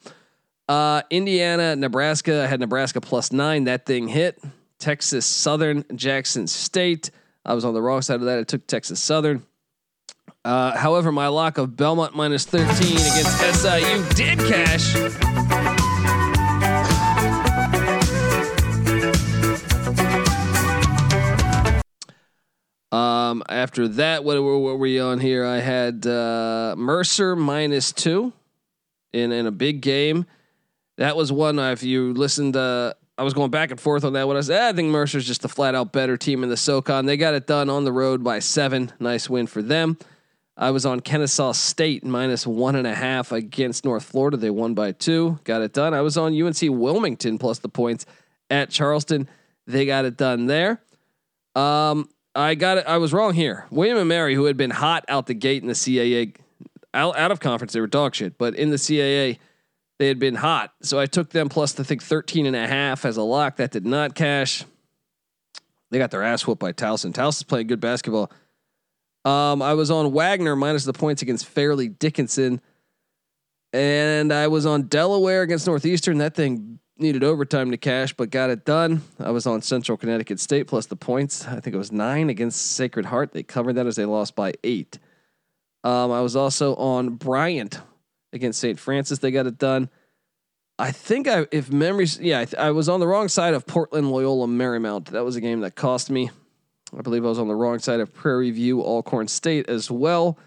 Uh, 0.69 1.01
Indiana, 1.09 1.75
Nebraska. 1.75 2.43
I 2.43 2.47
had 2.47 2.61
Nebraska 2.61 3.01
plus 3.01 3.33
nine. 3.33 3.65
That 3.65 3.85
thing 3.85 4.07
hit. 4.07 4.41
Texas 4.79 5.25
Southern, 5.25 5.83
Jackson 5.95 6.47
State. 6.47 7.11
I 7.43 7.55
was 7.55 7.65
on 7.65 7.73
the 7.73 7.81
wrong 7.81 8.01
side 8.01 8.21
of 8.21 8.25
that. 8.27 8.39
I 8.39 8.43
took 8.43 8.65
Texas 8.67 9.01
Southern. 9.01 9.45
Uh, 10.45 10.77
however, 10.77 11.11
my 11.11 11.27
lock 11.27 11.57
of 11.57 11.77
Belmont 11.77 12.15
minus 12.15 12.45
13 12.45 12.67
against 12.67 13.61
SIU 13.61 14.03
did 14.13 14.39
cash. 14.39 14.93
Um, 22.91 23.41
after 23.47 23.87
that, 23.87 24.23
what, 24.23 24.41
what, 24.43 24.77
were 24.77 24.85
you 24.85 25.01
on 25.01 25.19
here? 25.19 25.45
I 25.45 25.57
had 25.57 26.05
uh, 26.05 26.75
Mercer 26.77 27.35
minus 27.35 27.93
two 27.93 28.33
in, 29.13 29.31
in 29.31 29.47
a 29.47 29.51
big 29.51 29.81
game. 29.81 30.25
That 30.97 31.15
was 31.15 31.31
one, 31.31 31.57
if 31.57 31.83
you 31.83 32.13
listened, 32.13 32.55
uh, 32.55 32.93
I 33.17 33.23
was 33.23 33.33
going 33.33 33.49
back 33.49 33.71
and 33.71 33.79
forth 33.79 34.03
on 34.03 34.13
that 34.13 34.27
one. 34.27 34.35
I 34.35 34.41
said, 34.41 34.61
eh, 34.61 34.69
I 34.69 34.73
think 34.73 34.89
Mercer's 34.89 35.25
just 35.25 35.41
the 35.41 35.49
flat 35.49 35.73
out 35.73 35.93
better 35.93 36.17
team 36.17 36.43
in 36.43 36.49
the 36.49 36.57
SOCON. 36.57 37.05
They 37.05 37.15
got 37.17 37.33
it 37.33 37.47
done 37.47 37.69
on 37.69 37.85
the 37.85 37.91
road 37.91 38.23
by 38.23 38.39
seven. 38.39 38.91
Nice 38.99 39.29
win 39.29 39.47
for 39.47 39.61
them. 39.61 39.97
I 40.55 40.71
was 40.71 40.85
on 40.85 40.99
Kennesaw 40.99 41.51
State 41.53 42.05
minus 42.05 42.45
one 42.45 42.75
and 42.75 42.85
a 42.85 42.93
half 42.93 43.31
against 43.31 43.85
North 43.85 44.03
Florida. 44.03 44.37
They 44.37 44.51
won 44.51 44.73
by 44.75 44.91
two. 44.91 45.39
Got 45.43 45.61
it 45.61 45.73
done. 45.73 45.93
I 45.93 46.01
was 46.01 46.17
on 46.17 46.39
UNC 46.39 46.61
Wilmington 46.61 47.39
plus 47.39 47.59
the 47.59 47.69
points 47.69 48.05
at 48.49 48.69
Charleston. 48.69 49.27
They 49.65 49.85
got 49.85 50.05
it 50.05 50.15
done 50.15 50.45
there. 50.45 50.81
Um, 51.55 52.09
I 52.35 52.55
got 52.55 52.77
it. 52.77 52.85
I 52.87 52.97
was 52.97 53.13
wrong 53.13 53.33
here. 53.33 53.65
William 53.71 53.97
and 53.97 54.07
Mary, 54.07 54.35
who 54.35 54.45
had 54.45 54.57
been 54.57 54.69
hot 54.69 55.05
out 55.07 55.25
the 55.25 55.33
gate 55.33 55.61
in 55.63 55.67
the 55.67 55.73
CAA, 55.73 56.35
out, 56.93 57.17
out 57.17 57.31
of 57.31 57.39
conference, 57.39 57.73
they 57.73 57.79
were 57.79 57.87
dog 57.87 58.13
shit. 58.13 58.37
But 58.37 58.55
in 58.55 58.69
the 58.69 58.77
CAA, 58.77 59.39
they 59.97 60.07
had 60.07 60.19
been 60.19 60.35
hot. 60.35 60.73
So 60.81 60.99
I 60.99 61.05
took 61.07 61.29
them 61.29 61.49
plus 61.49 61.79
I 61.79 61.83
think 61.83 62.03
13 62.03 62.45
and 62.45 62.55
a 62.55 62.67
half 62.67 63.05
as 63.05 63.17
a 63.17 63.23
lock. 63.23 63.57
That 63.57 63.71
did 63.71 63.85
not 63.85 64.15
cash. 64.15 64.65
They 65.89 65.99
got 65.99 66.11
their 66.11 66.23
ass 66.23 66.45
whooped 66.45 66.59
by 66.59 66.73
Towson. 66.73 67.13
Towson's 67.13 67.43
playing 67.43 67.67
good 67.67 67.79
basketball. 67.79 68.31
Um, 69.25 69.61
I 69.61 69.73
was 69.73 69.89
on 69.89 70.11
Wagner 70.11 70.55
minus 70.55 70.83
the 70.83 70.93
points 70.93 71.21
against 71.21 71.45
Fairleigh 71.45 71.89
Dickinson. 71.89 72.61
And 73.71 74.31
I 74.31 74.47
was 74.47 74.65
on 74.65 74.83
Delaware 74.83 75.41
against 75.41 75.65
Northeastern. 75.65 76.19
That 76.19 76.35
thing 76.35 76.79
needed 76.97 77.23
overtime 77.23 77.71
to 77.71 77.77
cash, 77.77 78.13
but 78.13 78.29
got 78.29 78.49
it 78.49 78.65
done. 78.65 79.01
I 79.19 79.31
was 79.31 79.47
on 79.47 79.61
Central 79.61 79.97
Connecticut 79.97 80.39
State 80.39 80.67
plus 80.67 80.85
the 80.85 80.95
points. 80.95 81.47
I 81.47 81.59
think 81.59 81.73
it 81.73 81.79
was 81.79 81.91
nine 81.91 82.29
against 82.29 82.73
Sacred 82.73 83.05
Heart. 83.05 83.33
They 83.33 83.43
covered 83.43 83.73
that 83.73 83.87
as 83.87 83.95
they 83.95 84.05
lost 84.05 84.35
by 84.35 84.53
eight. 84.63 84.99
Um, 85.83 86.11
I 86.11 86.21
was 86.21 86.35
also 86.35 86.75
on 86.75 87.15
Bryant 87.15 87.79
against 88.31 88.59
St. 88.59 88.79
Francis. 88.79 89.19
They 89.19 89.31
got 89.31 89.47
it 89.47 89.57
done. 89.57 89.89
I 90.79 90.91
think 90.91 91.27
I, 91.27 91.47
if 91.51 91.71
memories, 91.71 92.19
yeah, 92.19 92.41
I, 92.41 92.45
th- 92.45 92.59
I 92.59 92.71
was 92.71 92.89
on 92.89 92.99
the 92.99 93.07
wrong 93.07 93.27
side 93.27 93.53
of 93.53 93.65
Portland 93.65 94.11
Loyola 94.11 94.47
Marymount. 94.47 95.09
That 95.09 95.25
was 95.25 95.35
a 95.35 95.41
game 95.41 95.61
that 95.61 95.75
cost 95.75 96.09
me. 96.09 96.31
I 96.97 97.01
believe 97.01 97.25
I 97.25 97.29
was 97.29 97.39
on 97.39 97.47
the 97.47 97.55
wrong 97.55 97.79
side 97.79 97.99
of 97.99 98.13
Prairie 98.13 98.51
View 98.51 98.81
Alcorn 98.81 99.27
State 99.27 99.69
as 99.69 99.89
well. 99.89 100.37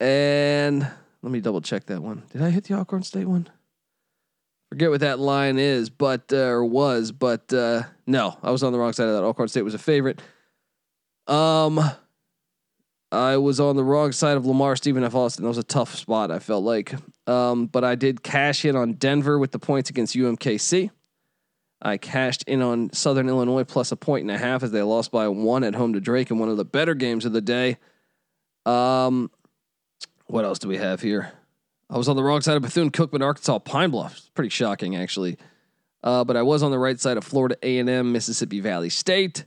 And 0.00 0.88
let 1.22 1.32
me 1.32 1.40
double 1.40 1.60
check 1.60 1.86
that 1.86 2.02
one. 2.02 2.22
Did 2.32 2.42
I 2.42 2.50
hit 2.50 2.64
the 2.64 2.74
Alcorn 2.74 3.02
State 3.02 3.26
one? 3.26 3.48
Forget 4.70 4.90
what 4.90 5.00
that 5.00 5.18
line 5.18 5.58
is, 5.58 5.88
but 5.88 6.30
uh, 6.32 6.36
or 6.36 6.64
was, 6.64 7.10
but 7.10 7.52
uh, 7.52 7.84
no, 8.06 8.36
I 8.42 8.50
was 8.50 8.62
on 8.62 8.72
the 8.72 8.78
wrong 8.78 8.92
side 8.92 9.08
of 9.08 9.14
that. 9.14 9.24
Alcorn 9.24 9.48
State 9.48 9.62
was 9.62 9.74
a 9.74 9.78
favorite. 9.78 10.20
Um, 11.26 11.80
I 13.10 13.38
was 13.38 13.60
on 13.60 13.76
the 13.76 13.84
wrong 13.84 14.12
side 14.12 14.36
of 14.36 14.44
Lamar 14.44 14.76
Stephen 14.76 15.02
F. 15.02 15.14
Austin. 15.14 15.44
That 15.44 15.48
was 15.48 15.58
a 15.58 15.62
tough 15.62 15.94
spot. 15.94 16.30
I 16.30 16.38
felt 16.38 16.64
like, 16.64 16.94
um, 17.26 17.66
but 17.66 17.82
I 17.82 17.94
did 17.94 18.22
cash 18.22 18.66
in 18.66 18.76
on 18.76 18.94
Denver 18.94 19.38
with 19.38 19.52
the 19.52 19.58
points 19.58 19.88
against 19.88 20.14
UMKC. 20.14 20.90
I 21.80 21.96
cashed 21.96 22.42
in 22.44 22.60
on 22.60 22.92
Southern 22.92 23.28
Illinois 23.28 23.64
plus 23.64 23.92
a 23.92 23.96
point 23.96 24.22
and 24.22 24.30
a 24.30 24.38
half 24.38 24.62
as 24.62 24.72
they 24.72 24.82
lost 24.82 25.12
by 25.12 25.28
one 25.28 25.62
at 25.62 25.74
home 25.74 25.92
to 25.92 26.00
Drake 26.00 26.30
in 26.30 26.38
one 26.38 26.48
of 26.48 26.56
the 26.56 26.64
better 26.64 26.94
games 26.94 27.24
of 27.24 27.32
the 27.32 27.40
day. 27.40 27.78
Um, 28.66 29.30
what 30.26 30.44
else 30.44 30.58
do 30.58 30.68
we 30.68 30.76
have 30.76 31.00
here? 31.00 31.32
I 31.90 31.96
was 31.96 32.08
on 32.08 32.16
the 32.16 32.22
wrong 32.22 32.40
side 32.42 32.56
of 32.56 32.62
Bethune 32.62 32.90
Cookman, 32.90 33.22
Arkansas, 33.22 33.60
Pine 33.60 33.90
Bluff. 33.90 34.28
Pretty 34.34 34.50
shocking, 34.50 34.96
actually. 34.96 35.38
Uh, 36.02 36.24
but 36.24 36.36
I 36.36 36.42
was 36.42 36.62
on 36.62 36.70
the 36.70 36.78
right 36.78 36.98
side 36.98 37.16
of 37.16 37.24
Florida 37.24 37.56
A&M, 37.62 38.12
Mississippi 38.12 38.60
Valley 38.60 38.90
State, 38.90 39.46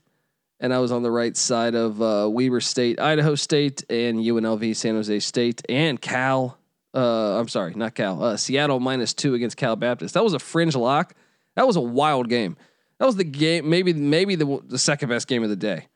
and 0.59 0.73
I 0.73 0.79
was 0.79 0.91
on 0.91 1.03
the 1.03 1.11
right 1.11 1.35
side 1.37 1.75
of 1.75 2.01
uh, 2.01 2.27
Weber 2.29 2.61
State, 2.61 2.99
Idaho 2.99 3.35
State, 3.35 3.83
and 3.89 4.19
UNLV, 4.19 4.75
San 4.75 4.95
Jose 4.95 5.19
State, 5.19 5.61
and 5.69 6.01
Cal. 6.01 6.57
Uh, 6.93 7.39
I'm 7.39 7.47
sorry, 7.47 7.73
not 7.73 7.95
Cal. 7.95 8.21
Uh, 8.21 8.37
Seattle 8.37 8.79
minus 8.79 9.13
two 9.13 9.33
against 9.33 9.55
Cal 9.55 9.75
Baptist. 9.75 10.13
That 10.13 10.23
was 10.23 10.33
a 10.33 10.39
fringe 10.39 10.75
lock. 10.75 11.13
That 11.55 11.67
was 11.67 11.75
a 11.75 11.81
wild 11.81 12.29
game. 12.29 12.57
That 12.99 13.05
was 13.05 13.15
the 13.15 13.23
game, 13.23 13.69
maybe 13.69 13.93
maybe 13.93 14.35
the 14.35 14.61
the 14.65 14.77
second 14.77 15.09
best 15.09 15.27
game 15.27 15.43
of 15.43 15.49
the 15.49 15.55
day. 15.55 15.87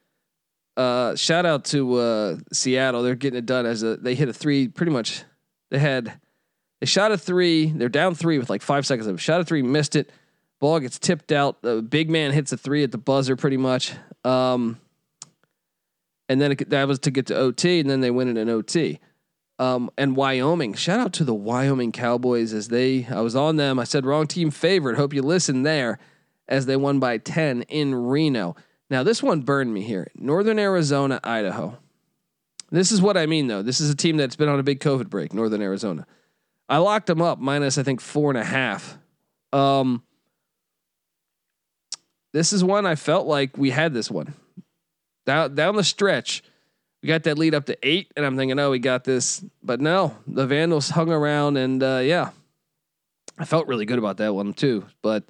Uh, 0.76 1.16
shout 1.16 1.46
out 1.46 1.66
to 1.66 1.96
uh, 1.96 2.38
Seattle. 2.52 3.04
They're 3.04 3.16
getting 3.16 3.38
it 3.38 3.46
done 3.46 3.66
as 3.66 3.84
a 3.84 3.98
they 3.98 4.16
hit 4.16 4.28
a 4.28 4.34
three. 4.34 4.68
Pretty 4.68 4.92
much, 4.92 5.24
they 5.72 5.80
had 5.80 6.20
they 6.82 6.88
shot 6.88 7.12
a 7.12 7.18
three. 7.18 7.68
They're 7.68 7.90
down 7.90 8.16
three 8.16 8.38
with 8.38 8.50
like 8.50 8.62
five 8.62 8.86
seconds 8.86 9.08
of 9.08 9.22
shot 9.22 9.40
a 9.40 9.46
three, 9.46 9.62
missed 9.62 9.96
it. 9.96 10.12
Ball 10.60 10.80
gets 10.80 10.98
tipped 11.00 11.32
out. 11.32 11.62
The 11.62 11.82
big 11.82 12.10
man 12.10 12.32
hits 12.32 12.52
a 12.52 12.58
three 12.58 12.84
at 12.84 12.92
the 12.92 12.98
buzzer, 12.98 13.36
pretty 13.36 13.58
much. 13.58 13.94
Um, 14.24 14.80
and 16.28 16.42
then 16.42 16.54
it, 16.54 16.70
that 16.70 16.88
was 16.88 17.00
to 17.00 17.12
get 17.12 17.28
to 17.28 17.36
OT, 17.36 17.80
and 17.80 17.90
then 17.90 18.02
they 18.02 18.12
win 18.12 18.30
it 18.30 18.38
in 18.38 18.50
OT. 18.50 19.00
Um, 19.58 19.90
and 19.98 20.16
Wyoming, 20.16 20.74
shout 20.74 21.00
out 21.00 21.14
to 21.14 21.24
the 21.24 21.34
Wyoming 21.34 21.92
Cowboys 21.92 22.54
as 22.54 22.68
they, 22.68 23.06
I 23.06 23.22
was 23.22 23.36
on 23.36 23.56
them. 23.56 23.80
I 23.80 23.86
said 23.86 24.06
wrong 24.06 24.28
team 24.28 24.52
favorite. 24.52 24.98
Hope 24.98 25.14
you 25.14 25.22
listen 25.22 25.64
there 25.64 25.98
as 26.48 26.66
they 26.66 26.76
won 26.76 27.00
by 27.00 27.18
10 27.18 27.64
in 27.64 27.96
Reno. 27.96 28.56
Now, 28.90 29.04
this 29.04 29.24
one 29.24 29.42
burned 29.42 29.74
me 29.74 29.82
here 29.82 30.12
Northern 30.16 30.60
Arizona, 30.60 31.20
Idaho. 31.24 31.78
This 32.72 32.92
is 32.92 33.02
what 33.02 33.16
I 33.16 33.26
mean, 33.26 33.48
though. 33.48 33.62
This 33.62 33.80
is 33.80 33.90
a 33.90 33.96
team 33.96 34.18
that's 34.18 34.36
been 34.36 34.50
on 34.50 34.60
a 34.60 34.64
big 34.64 34.80
COVID 34.80 35.10
break, 35.10 35.34
Northern 35.34 35.62
Arizona. 35.62 36.06
I 36.68 36.78
locked 36.78 37.08
them 37.08 37.22
up 37.22 37.40
minus, 37.40 37.78
I 37.78 37.84
think, 37.84 38.02
four 38.02 38.32
and 38.32 38.38
a 38.38 38.44
half. 38.44 38.98
Um, 39.54 40.04
this 42.34 42.52
is 42.52 42.64
one 42.64 42.86
I 42.86 42.96
felt 42.96 43.28
like 43.28 43.58
we 43.58 43.70
had 43.70 43.94
this 43.94 44.12
one 44.12 44.34
down 45.26 45.56
down 45.56 45.76
the 45.76 45.84
stretch. 45.84 46.44
We 47.06 47.10
got 47.10 47.22
that 47.26 47.38
lead 47.38 47.54
up 47.54 47.68
to 47.68 47.78
eight, 47.84 48.12
and 48.18 48.26
I'm 48.26 48.36
thinking, 48.36 48.58
oh, 48.58 48.72
we 48.72 48.80
got 48.80 49.04
this. 49.04 49.46
But 49.62 49.80
no, 49.80 50.18
the 50.26 50.48
Vandals 50.48 50.90
hung 50.90 51.12
around, 51.12 51.56
and 51.56 51.84
uh, 51.84 52.02
yeah, 52.04 52.32
I 53.38 53.46
felt 53.46 53.68
really 53.68 53.86
good 53.86 54.00
about 54.00 54.18
that 54.18 54.34
one 54.34 54.56
too. 54.56 54.88
But 55.04 55.24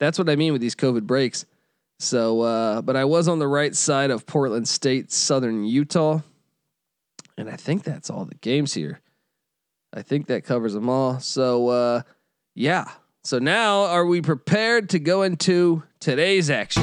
that's 0.00 0.18
what 0.18 0.28
I 0.28 0.34
mean 0.34 0.52
with 0.52 0.60
these 0.60 0.74
COVID 0.74 1.02
breaks. 1.04 1.44
So, 2.00 2.40
uh, 2.40 2.82
but 2.82 2.96
I 2.96 3.04
was 3.04 3.28
on 3.28 3.38
the 3.38 3.46
right 3.46 3.76
side 3.76 4.10
of 4.10 4.26
Portland 4.26 4.66
State, 4.66 5.12
Southern 5.12 5.62
Utah, 5.62 6.18
and 7.38 7.48
I 7.48 7.54
think 7.54 7.84
that's 7.84 8.10
all 8.10 8.24
the 8.24 8.34
games 8.34 8.74
here. 8.74 9.00
I 9.92 10.02
think 10.02 10.26
that 10.26 10.42
covers 10.42 10.72
them 10.72 10.88
all. 10.88 11.20
So, 11.20 11.68
uh, 11.68 12.02
yeah. 12.56 12.90
So 13.22 13.38
now, 13.38 13.84
are 13.84 14.04
we 14.04 14.20
prepared 14.20 14.88
to 14.88 14.98
go 14.98 15.22
into 15.22 15.84
today's 16.00 16.50
action? 16.50 16.82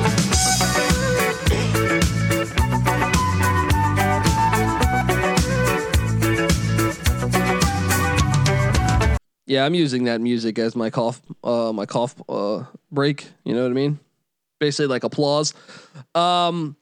Yeah, 9.51 9.65
I'm 9.65 9.74
using 9.74 10.05
that 10.05 10.22
music 10.22 10.58
as 10.60 10.77
my 10.77 10.89
cough, 10.89 11.22
uh, 11.43 11.74
my 11.74 11.86
cough 11.86 12.15
uh, 12.29 12.63
break. 12.89 13.27
You 13.43 13.53
know 13.53 13.63
what 13.63 13.72
I 13.72 13.74
mean? 13.74 14.00
Basically, 14.62 14.88
like 14.88 15.03
applause. 15.03 15.53
Um, 16.15 16.77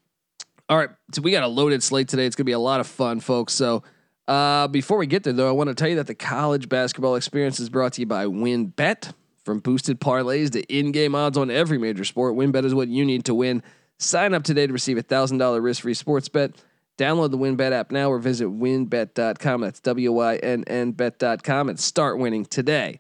all 0.70 0.78
right, 0.78 0.92
so 1.12 1.24
we 1.24 1.32
got 1.32 1.42
a 1.42 1.48
loaded 1.48 1.82
slate 1.82 2.10
today. 2.10 2.28
It's 2.28 2.36
gonna 2.36 2.46
be 2.46 2.52
a 2.52 2.60
lot 2.60 2.80
of 2.80 2.86
fun, 2.86 3.22
folks. 3.22 3.54
So, 3.54 3.82
uh, 4.28 4.68
before 4.68 5.00
we 5.00 5.08
get 5.08 5.24
there, 5.24 5.34
though, 5.34 5.50
I 5.50 5.52
want 5.52 5.70
to 5.70 5.74
tell 5.74 5.90
you 5.90 5.96
that 5.96 6.06
the 6.06 6.14
college 6.14 6.70
basketball 6.70 7.16
experience 7.16 7.60
is 7.60 7.72
brought 7.72 7.94
to 7.94 8.02
you 8.02 8.06
by 8.06 8.26
WynnBET. 8.26 9.14
From 9.44 9.62
boosted 9.62 10.00
parlays 10.00 10.52
to 10.52 10.62
in-game 10.72 11.16
odds 11.16 11.40
on 11.40 11.50
every 11.50 11.80
major 11.80 12.04
sport, 12.04 12.36
WynnBET 12.36 12.66
is 12.66 12.76
what 12.76 12.88
you 12.88 13.04
need 13.04 13.26
to 13.26 13.34
win. 13.34 13.64
Sign 13.98 14.36
up 14.36 14.44
today 14.44 14.68
to 14.68 14.74
receive 14.74 15.00
a 15.00 15.02
thousand 15.02 15.40
dollar 15.40 15.60
risk-free 15.60 15.96
sports 15.96 16.30
bet. 16.30 16.52
Download 17.00 17.32
the 17.32 17.38
WynnBET 17.38 17.72
app 17.72 17.92
now 17.94 18.12
or 18.12 18.20
visit 18.20 18.50
wynnbet.com. 18.50 19.62
That's 19.62 19.80
W 19.80 20.12
Y 20.12 20.36
N 20.36 20.66
N 20.68 20.92
bet.com 20.92 21.70
and 21.70 21.80
start 21.80 22.20
winning 22.20 22.44
today. 22.44 23.00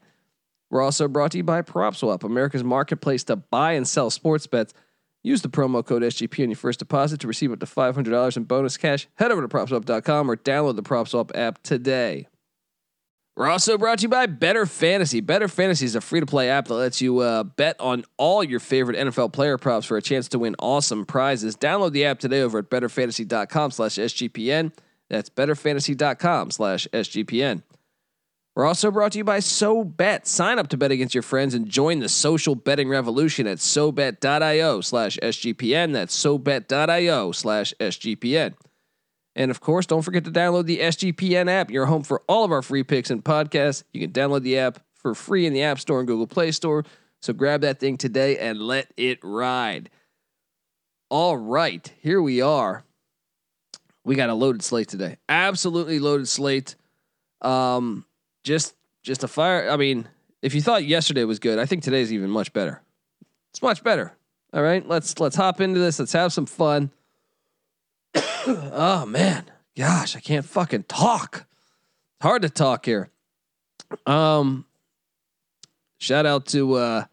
We're 0.69 0.81
also 0.81 1.09
brought 1.09 1.31
to 1.31 1.37
you 1.37 1.43
by 1.43 1.63
PropSwap, 1.63 2.23
America's 2.23 2.63
marketplace 2.63 3.25
to 3.25 3.35
buy 3.35 3.73
and 3.73 3.85
sell 3.85 4.09
sports 4.09 4.47
bets. 4.47 4.73
Use 5.21 5.41
the 5.41 5.49
promo 5.49 5.85
code 5.85 6.01
SGP 6.01 6.43
on 6.43 6.49
your 6.49 6.55
first 6.55 6.79
deposit 6.79 7.19
to 7.19 7.27
receive 7.27 7.51
up 7.51 7.59
to 7.59 7.65
$500 7.65 8.37
in 8.37 8.43
bonus 8.45 8.77
cash. 8.77 9.09
Head 9.15 9.31
over 9.31 9.41
to 9.41 9.49
PropSwap.com 9.49 10.31
or 10.31 10.37
download 10.37 10.77
the 10.77 10.83
PropSwap 10.83 11.31
app 11.35 11.61
today. 11.61 12.27
We're 13.39 13.47
also 13.47 13.77
brought 13.77 13.99
to 13.99 14.01
you 14.01 14.09
by 14.09 14.25
Better 14.25 14.65
Fantasy. 14.65 15.21
Better 15.21 15.47
Fantasy 15.47 15.85
is 15.85 15.95
a 15.95 16.01
free 16.01 16.19
to 16.19 16.25
play 16.25 16.49
app 16.49 16.67
that 16.67 16.73
lets 16.73 17.01
you 17.01 17.19
uh, 17.19 17.43
bet 17.43 17.79
on 17.79 18.03
all 18.17 18.43
your 18.43 18.59
favorite 18.59 18.97
NFL 18.97 19.31
player 19.31 19.57
props 19.57 19.85
for 19.85 19.95
a 19.95 20.01
chance 20.01 20.27
to 20.27 20.39
win 20.39 20.57
awesome 20.59 21.05
prizes. 21.05 21.55
Download 21.55 21.93
the 21.93 22.03
app 22.03 22.19
today 22.19 22.41
over 22.41 22.59
at 22.59 22.69
betterfantasy.com 22.69 23.71
slash 23.71 23.95
SGPN. 23.95 24.73
That's 25.07 25.29
betterfantasy.com 25.29 26.51
slash 26.51 26.85
SGPN. 26.91 27.63
We're 28.57 28.65
also 28.65 28.91
brought 28.91 29.13
to 29.13 29.19
you 29.19 29.23
by 29.23 29.39
SoBet. 29.39 30.25
Sign 30.25 30.59
up 30.59 30.67
to 30.67 30.75
bet 30.75 30.91
against 30.91 31.15
your 31.15 31.23
friends 31.23 31.53
and 31.53 31.65
join 31.65 31.99
the 31.99 32.09
social 32.09 32.55
betting 32.55 32.89
revolution 32.89 33.47
at 33.47 33.59
SoBet.io 33.59 34.81
slash 34.81 35.17
SGPN. 35.23 35.93
That's 35.93 36.13
SoBet.io 36.13 37.31
slash 37.31 37.73
SGPN. 37.79 38.55
And 39.39 39.49
of 39.51 39.61
course, 39.61 39.85
don't 39.85 40.01
forget 40.01 40.25
to 40.25 40.31
download 40.31 40.65
the 40.65 40.79
SGPN 40.79 41.49
app, 41.49 41.71
your 41.71 41.85
home 41.85 42.03
for 42.03 42.21
all 42.27 42.43
of 42.43 42.51
our 42.51 42.61
free 42.61 42.83
picks 42.83 43.09
and 43.09 43.23
podcasts. 43.23 43.83
You 43.93 44.01
can 44.01 44.11
download 44.11 44.41
the 44.41 44.59
app 44.59 44.81
for 44.95 45.15
free 45.15 45.45
in 45.45 45.53
the 45.53 45.63
App 45.63 45.79
Store 45.79 45.99
and 45.99 46.07
Google 46.07 46.27
Play 46.27 46.51
Store. 46.51 46.83
So 47.21 47.31
grab 47.31 47.61
that 47.61 47.79
thing 47.79 47.97
today 47.97 48.37
and 48.37 48.59
let 48.59 48.93
it 48.97 49.19
ride. 49.23 49.89
All 51.09 51.37
right, 51.37 51.89
here 52.01 52.21
we 52.21 52.41
are. 52.41 52.83
we 54.03 54.15
got 54.15 54.29
a 54.29 54.33
loaded 54.33 54.61
slate 54.61 54.89
today. 54.89 55.15
Absolutely 55.29 55.99
loaded 55.99 56.27
slate. 56.27 56.75
Um, 57.41 58.05
just 58.43 58.75
just 59.03 59.23
a 59.23 59.27
fire. 59.29 59.69
I 59.69 59.77
mean, 59.77 60.05
if 60.41 60.53
you 60.53 60.61
thought 60.61 60.83
yesterday 60.83 61.23
was 61.23 61.39
good, 61.39 61.59
I 61.59 61.65
think 61.65 61.83
today's 61.83 62.11
even 62.11 62.29
much 62.29 62.51
better. 62.51 62.81
It's 63.51 63.61
much 63.61 63.85
better. 63.85 64.11
All 64.53 64.61
right, 64.61 64.85
let's 64.85 65.17
let's 65.17 65.37
hop 65.37 65.61
into 65.61 65.79
this. 65.79 65.97
Let's 65.97 66.11
have 66.11 66.33
some 66.33 66.45
fun. 66.45 66.91
oh 68.15 69.05
man, 69.07 69.45
gosh, 69.77 70.15
I 70.15 70.19
can't 70.19 70.45
fucking 70.45 70.83
talk. 70.83 71.45
It's 72.17 72.23
hard 72.23 72.41
to 72.41 72.49
talk 72.49 72.85
here. 72.85 73.09
Um, 74.05 74.65
shout 75.99 76.25
out 76.25 76.45
to 76.47 76.73
uh, 76.75 77.03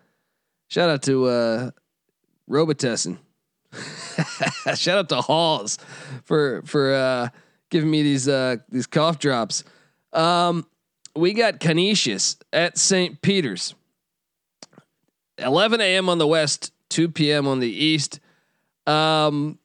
shout 0.68 0.90
out 0.90 1.02
to 1.02 1.26
uh, 1.26 1.70
Robitussin. 2.50 3.18
shout 4.74 4.98
out 4.98 5.08
to 5.10 5.20
Halls 5.20 5.78
for 6.24 6.62
for 6.62 6.94
uh, 6.94 7.28
giving 7.70 7.90
me 7.90 8.02
these 8.02 8.28
uh, 8.28 8.56
these 8.68 8.86
cough 8.86 9.18
drops. 9.18 9.64
Um, 10.12 10.66
we 11.14 11.32
got 11.32 11.60
Canisius 11.60 12.36
at 12.52 12.78
St. 12.78 13.20
Peter's. 13.22 13.74
11 15.38 15.80
a.m. 15.80 16.08
on 16.08 16.18
the 16.18 16.26
west, 16.26 16.72
2 16.90 17.10
p.m. 17.10 17.46
on 17.46 17.60
the 17.60 17.70
east. 17.70 18.20
Um, 18.86 19.58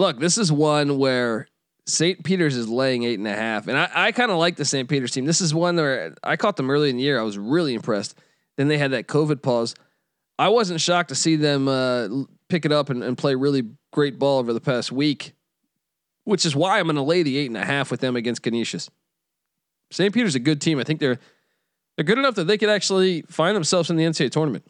look, 0.00 0.18
this 0.18 0.38
is 0.38 0.50
one 0.50 0.98
where 0.98 1.46
St. 1.86 2.24
Peter's 2.24 2.56
is 2.56 2.68
laying 2.68 3.04
eight 3.04 3.18
and 3.18 3.28
a 3.28 3.34
half, 3.34 3.68
and 3.68 3.76
I, 3.76 3.90
I 3.94 4.12
kind 4.12 4.30
of 4.30 4.38
like 4.38 4.56
the 4.56 4.64
St. 4.64 4.88
Peter's 4.88 5.10
team. 5.10 5.26
This 5.26 5.40
is 5.42 5.54
one 5.54 5.76
where 5.76 6.14
I 6.24 6.36
caught 6.36 6.56
them 6.56 6.70
early 6.70 6.88
in 6.88 6.96
the 6.96 7.02
year. 7.02 7.20
I 7.20 7.22
was 7.22 7.38
really 7.38 7.74
impressed. 7.74 8.18
Then 8.56 8.68
they 8.68 8.78
had 8.78 8.92
that 8.92 9.06
COVID 9.06 9.42
pause. 9.42 9.74
I 10.38 10.48
wasn't 10.48 10.80
shocked 10.80 11.10
to 11.10 11.14
see 11.14 11.36
them 11.36 11.68
uh, 11.68 12.08
pick 12.48 12.64
it 12.64 12.72
up 12.72 12.88
and, 12.88 13.04
and 13.04 13.16
play 13.16 13.34
really 13.34 13.64
great 13.92 14.18
ball 14.18 14.38
over 14.38 14.54
the 14.54 14.60
past 14.60 14.90
week, 14.90 15.34
which 16.24 16.46
is 16.46 16.56
why 16.56 16.78
I'm 16.78 16.86
going 16.86 16.96
to 16.96 17.02
lay 17.02 17.22
the 17.22 17.36
eight 17.36 17.50
and 17.50 17.58
a 17.58 17.64
half 17.64 17.90
with 17.90 18.00
them 18.00 18.16
against 18.16 18.42
Canisius. 18.42 18.88
St. 19.92 20.14
Peter's 20.14 20.34
a 20.34 20.40
good 20.40 20.62
team. 20.62 20.78
I 20.78 20.84
think 20.84 21.00
they're 21.00 21.18
they're 21.96 22.04
good 22.04 22.18
enough 22.18 22.36
that 22.36 22.44
they 22.44 22.56
could 22.56 22.70
actually 22.70 23.22
find 23.22 23.54
themselves 23.54 23.90
in 23.90 23.96
the 23.96 24.04
NCAA 24.04 24.30
tournament. 24.30 24.64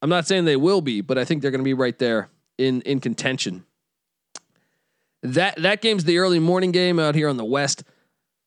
I'm 0.00 0.10
not 0.10 0.28
saying 0.28 0.44
they 0.44 0.54
will 0.54 0.80
be, 0.80 1.00
but 1.00 1.18
I 1.18 1.24
think 1.24 1.42
they're 1.42 1.50
going 1.50 1.60
to 1.60 1.64
be 1.64 1.74
right 1.74 1.98
there 1.98 2.28
in 2.58 2.82
in 2.82 3.00
contention. 3.00 3.64
That 5.22 5.60
that 5.62 5.80
game's 5.80 6.04
the 6.04 6.18
early 6.18 6.38
morning 6.38 6.72
game 6.72 6.98
out 6.98 7.14
here 7.14 7.28
on 7.28 7.36
the 7.36 7.44
west. 7.44 7.84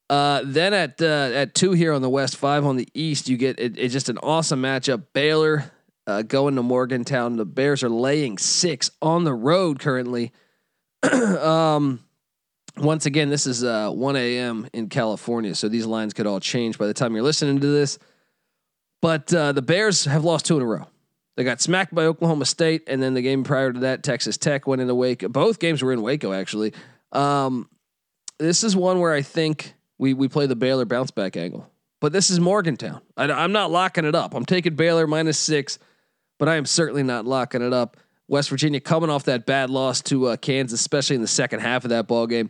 Uh, 0.09 0.41
then 0.43 0.73
at 0.73 1.01
uh, 1.01 1.31
at 1.33 1.55
two 1.55 1.71
here 1.71 1.93
on 1.93 2.01
the 2.01 2.09
west, 2.09 2.35
five 2.35 2.65
on 2.65 2.75
the 2.75 2.87
east, 2.93 3.29
you 3.29 3.37
get 3.37 3.59
it, 3.59 3.77
it's 3.77 3.93
just 3.93 4.09
an 4.09 4.17
awesome 4.19 4.61
matchup. 4.61 5.05
Baylor 5.13 5.71
uh, 6.05 6.21
going 6.21 6.55
to 6.55 6.63
Morgantown. 6.63 7.37
The 7.37 7.45
Bears 7.45 7.83
are 7.83 7.89
laying 7.89 8.37
six 8.37 8.91
on 9.01 9.23
the 9.23 9.33
road 9.33 9.79
currently. 9.79 10.31
um, 11.11 12.01
once 12.77 13.05
again, 13.05 13.29
this 13.29 13.47
is 13.47 13.63
uh, 13.63 13.89
1 13.89 14.15
a.m. 14.15 14.67
in 14.73 14.89
California, 14.89 15.55
so 15.55 15.67
these 15.67 15.85
lines 15.85 16.13
could 16.13 16.27
all 16.27 16.39
change 16.39 16.77
by 16.77 16.87
the 16.87 16.93
time 16.93 17.13
you're 17.13 17.23
listening 17.23 17.59
to 17.59 17.67
this. 17.67 17.99
But 19.01 19.33
uh, 19.33 19.51
the 19.51 19.61
Bears 19.61 20.05
have 20.05 20.23
lost 20.23 20.45
two 20.45 20.57
in 20.57 20.63
a 20.63 20.65
row. 20.65 20.87
They 21.41 21.45
got 21.45 21.59
smacked 21.59 21.95
by 21.95 22.03
Oklahoma 22.03 22.45
State, 22.45 22.83
and 22.85 23.01
then 23.01 23.15
the 23.15 23.21
game 23.23 23.43
prior 23.43 23.73
to 23.73 23.79
that, 23.79 24.03
Texas 24.03 24.37
Tech 24.37 24.67
went 24.67 24.79
into 24.79 24.93
Waco. 24.93 25.27
Both 25.27 25.57
games 25.57 25.81
were 25.81 25.91
in 25.91 26.03
Waco, 26.03 26.33
actually. 26.33 26.71
Um, 27.11 27.67
this 28.37 28.63
is 28.63 28.75
one 28.75 28.99
where 28.99 29.11
I 29.11 29.23
think 29.23 29.73
we 29.97 30.13
we 30.13 30.27
play 30.27 30.45
the 30.45 30.55
Baylor 30.55 30.85
bounce 30.85 31.09
back 31.09 31.35
angle, 31.35 31.67
but 31.99 32.13
this 32.13 32.29
is 32.29 32.39
Morgantown. 32.39 33.01
I, 33.17 33.23
I'm 33.23 33.53
not 33.53 33.71
locking 33.71 34.05
it 34.05 34.13
up. 34.13 34.35
I'm 34.35 34.45
taking 34.45 34.75
Baylor 34.75 35.07
minus 35.07 35.39
six, 35.39 35.79
but 36.37 36.47
I 36.47 36.57
am 36.57 36.65
certainly 36.67 37.01
not 37.01 37.25
locking 37.25 37.63
it 37.63 37.73
up. 37.73 37.97
West 38.27 38.51
Virginia 38.51 38.79
coming 38.79 39.09
off 39.09 39.23
that 39.23 39.47
bad 39.47 39.71
loss 39.71 39.99
to 40.03 40.27
uh, 40.27 40.37
Kansas, 40.37 40.79
especially 40.79 41.15
in 41.15 41.23
the 41.23 41.27
second 41.27 41.61
half 41.61 41.85
of 41.85 41.89
that 41.89 42.05
ball 42.05 42.27
game. 42.27 42.49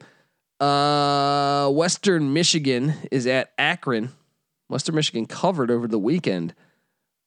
Uh, 0.60 1.70
Western 1.70 2.34
Michigan 2.34 2.94
is 3.10 3.26
at 3.26 3.54
Akron. 3.58 4.10
Western 4.68 4.96
Michigan 4.96 5.28
covered 5.28 5.72
over 5.72 5.88
the 5.88 5.98
weekend. 5.98 6.54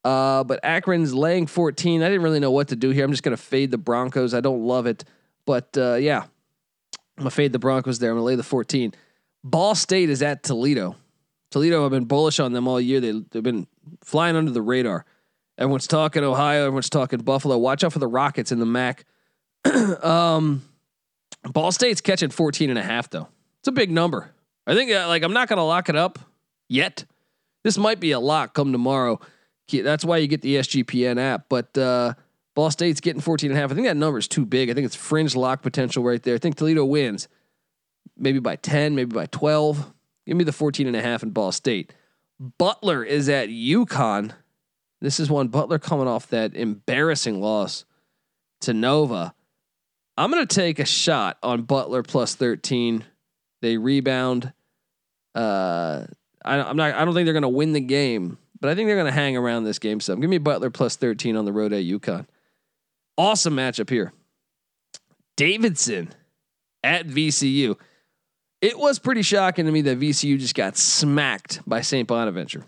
Uh, 0.05 0.45
but 0.45 0.61
Akron's 0.63 1.15
laying 1.15 1.47
14. 1.47 2.03
I 2.03 2.07
didn't 2.07 2.23
really 2.23 2.41
know 2.41 2.51
what 2.51 2.69
to 2.69 2.77
do 2.77 2.91
here. 2.91 3.05
I'm 3.05 3.11
just 3.11 3.23
going 3.23 3.37
to 3.37 3.43
fade 3.43 3.71
the 3.71 3.79
Broncos. 3.79 4.35
I 4.35 4.41
don't 4.41 4.63
love 4.63 4.87
it. 4.87 5.05
But 5.47 5.77
uh, 5.79 5.95
yeah, 5.95 6.23
I'm 6.23 7.23
going 7.23 7.31
to 7.31 7.35
fade 7.35 7.53
the 7.53 7.59
Broncos 7.59 7.99
there. 7.99 8.11
I'm 8.11 8.17
going 8.17 8.23
to 8.23 8.27
lay 8.27 8.37
the 8.37 8.43
14. 8.43 8.93
Ball 9.43 9.75
State 9.75 10.11
is 10.11 10.23
at 10.23 10.43
Toledo. 10.43 10.97
Toledo, 11.51 11.85
I've 11.85 11.91
been 11.91 12.05
bullish 12.05 12.41
on 12.41 12.53
them 12.53 12.69
all 12.69 12.81
year. 12.81 13.01
They, 13.01 13.13
they've 13.31 13.43
been 13.43 13.67
flying 14.03 14.37
under 14.37 14.51
the 14.51 14.63
radar. 14.63 15.05
Everyone's 15.57 15.87
talking 15.87 16.25
Ohio. 16.25 16.67
Everyone's 16.67 16.91
talking 16.91 17.21
Buffalo. 17.21 17.57
Watch 17.57 17.85
out 17.85 17.93
for 17.93 17.99
the 17.99 18.09
Rockets 18.09 18.53
in 18.53 18.59
the 18.59 18.67
MAC. 18.67 19.05
um, 20.03 20.63
Ball 21.45 21.73
State's 21.73 22.01
catching 22.01 22.31
14 22.31 22.71
and 22.71 22.79
a 22.79 22.83
half 22.83 23.09
though. 23.11 23.29
It's 23.61 23.69
a 23.69 23.73
big 23.73 23.91
number. 23.91 24.33
I 24.67 24.75
think 24.75 24.91
uh, 24.91 25.07
like 25.09 25.23
I'm 25.23 25.33
not 25.33 25.49
going 25.49 25.59
to 25.59 25.63
lock 25.63 25.89
it 25.89 25.97
up 25.97 26.19
yet. 26.69 27.05
This 27.63 27.79
might 27.79 28.01
be 28.01 28.11
a 28.11 28.21
lock 28.21 28.55
come 28.55 28.73
tomorrow. 28.73 29.21
That's 29.71 30.05
why 30.05 30.19
you 30.19 30.27
get 30.27 30.43
the 30.43 30.57
SGPN 30.57 31.19
app, 31.19 31.47
but 31.49 31.77
uh, 31.77 32.15
Ball 32.55 32.71
State's 32.71 33.01
getting 33.01 33.21
14 33.21 33.51
and 33.51 33.59
a 33.59 33.61
half. 33.61 33.71
I 33.71 33.75
think 33.75 33.87
that 33.87 33.97
number 33.97 34.19
is 34.19 34.29
too 34.29 34.45
big. 34.45 34.71
I 34.71 34.75
think 34.75 34.85
it's 34.85 34.95
fringe 34.95 35.35
lock 35.35 35.63
potential 35.63 36.05
right 36.05 36.23
there. 36.23 36.35
I 36.35 36.39
think 36.39 36.57
Toledo 36.57 36.85
wins 36.85 37.29
maybe 38.17 38.39
by 38.39 38.57
10, 38.57 38.95
maybe 38.95 39.15
by 39.15 39.27
12. 39.27 39.93
Give 40.27 40.37
me 40.37 40.45
the 40.45 40.53
14 40.53 40.87
and 40.87 40.97
a 40.97 41.03
half 41.03 41.23
in 41.23 41.31
Ball 41.31 41.53
State. 41.53 41.93
Butler 42.59 43.05
is 43.05 43.29
at 43.29 43.49
UConn. 43.49 44.33
This 45.01 45.21
is 45.21 45.31
one 45.31 45.49
Butler 45.49 45.79
coming 45.79 46.09
off 46.09 46.29
that 46.29 46.55
embarrassing 46.55 47.41
loss 47.41 47.85
to 48.63 48.73
Nova. 48.73 49.35
I'm 50.17 50.31
going 50.31 50.47
to 50.47 50.55
take 50.55 50.79
a 50.79 50.85
shot 50.85 51.39
on 51.43 51.63
Butler 51.63 52.03
plus 52.03 52.35
13. 52.35 53.05
They 53.61 53.77
rebound. 53.77 54.53
Uh, 55.35 56.07
I, 56.45 56.61
I'm 56.61 56.77
not. 56.77 56.95
I 56.95 57.05
don't 57.05 57.15
think 57.15 57.27
they're 57.27 57.33
going 57.33 57.43
to 57.43 57.49
win 57.49 57.73
the 57.73 57.81
game, 57.81 58.39
but 58.65 58.71
I 58.71 58.75
think 58.77 58.87
they're 58.87 58.97
going 58.97 59.05
to 59.05 59.13
hang 59.13 59.37
around 59.37 59.65
this 59.65 59.79
game 59.79 60.01
some. 60.01 60.23
Give 60.23 60.31
me 60.31 60.39
Butler 60.39 60.71
plus 60.71 60.97
13 60.97 61.37
on 61.37 61.45
the 61.45 61.53
road 61.53 61.75
at 61.75 61.85
UConn. 61.85 62.27
Awesome 63.19 63.55
matchup 63.55 63.91
here. 63.91 64.15
Davidson 65.37 66.15
at 66.83 67.07
VCU. 67.07 67.79
It 68.63 68.79
was 68.79 68.99
pretty 68.99 69.21
shocking 69.21 69.67
to 69.67 69.71
me 69.71 69.83
that 69.83 70.01
VCU 70.01 70.39
just 70.39 70.55
got 70.55 70.79
smacked 70.79 71.61
by 71.69 71.83
St. 71.83 72.09
Bonaventure, 72.09 72.65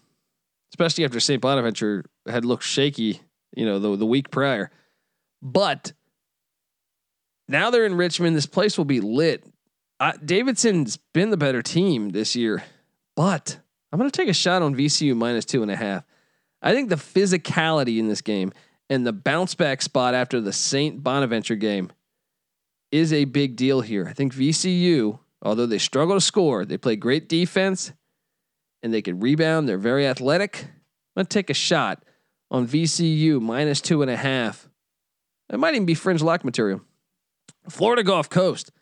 especially 0.74 1.06
after 1.06 1.18
St. 1.18 1.40
Bonaventure 1.40 2.04
had 2.28 2.44
looked 2.44 2.64
shaky, 2.64 3.22
you 3.56 3.64
know, 3.64 3.78
the, 3.78 3.96
the 3.96 4.04
week 4.04 4.30
prior. 4.30 4.70
But 5.40 5.94
now 7.48 7.70
they're 7.70 7.86
in 7.86 7.94
Richmond. 7.94 8.36
This 8.36 8.44
place 8.44 8.76
will 8.76 8.84
be 8.84 9.00
lit. 9.00 9.46
Uh, 9.98 10.12
Davidson's 10.22 10.98
been 11.14 11.30
the 11.30 11.38
better 11.38 11.62
team 11.62 12.10
this 12.10 12.36
year, 12.36 12.64
but 13.16 13.60
I'm 13.96 14.00
going 14.00 14.10
to 14.10 14.20
take 14.20 14.28
a 14.28 14.34
shot 14.34 14.60
on 14.60 14.74
VCU 14.74 15.16
minus 15.16 15.46
two 15.46 15.62
and 15.62 15.70
a 15.70 15.76
half. 15.76 16.04
I 16.60 16.74
think 16.74 16.90
the 16.90 16.96
physicality 16.96 17.98
in 17.98 18.08
this 18.08 18.20
game 18.20 18.52
and 18.90 19.06
the 19.06 19.12
bounce 19.14 19.54
back 19.54 19.80
spot 19.80 20.12
after 20.12 20.38
the 20.38 20.52
St. 20.52 21.02
Bonaventure 21.02 21.54
game 21.54 21.90
is 22.92 23.10
a 23.10 23.24
big 23.24 23.56
deal 23.56 23.80
here. 23.80 24.06
I 24.06 24.12
think 24.12 24.34
VCU, 24.34 25.18
although 25.40 25.64
they 25.64 25.78
struggle 25.78 26.14
to 26.14 26.20
score, 26.20 26.66
they 26.66 26.76
play 26.76 26.96
great 26.96 27.26
defense 27.26 27.94
and 28.82 28.92
they 28.92 29.00
can 29.00 29.18
rebound. 29.18 29.66
They're 29.66 29.78
very 29.78 30.06
athletic. 30.06 30.64
I'm 30.64 31.20
going 31.20 31.26
to 31.26 31.32
take 31.32 31.48
a 31.48 31.54
shot 31.54 32.04
on 32.50 32.68
VCU 32.68 33.40
minus 33.40 33.80
two 33.80 34.02
and 34.02 34.10
a 34.10 34.16
half. 34.18 34.68
It 35.50 35.58
might 35.58 35.74
even 35.74 35.86
be 35.86 35.94
fringe 35.94 36.20
lock 36.20 36.44
material. 36.44 36.82
Florida 37.70 38.02
Gulf 38.02 38.28
Coast. 38.28 38.72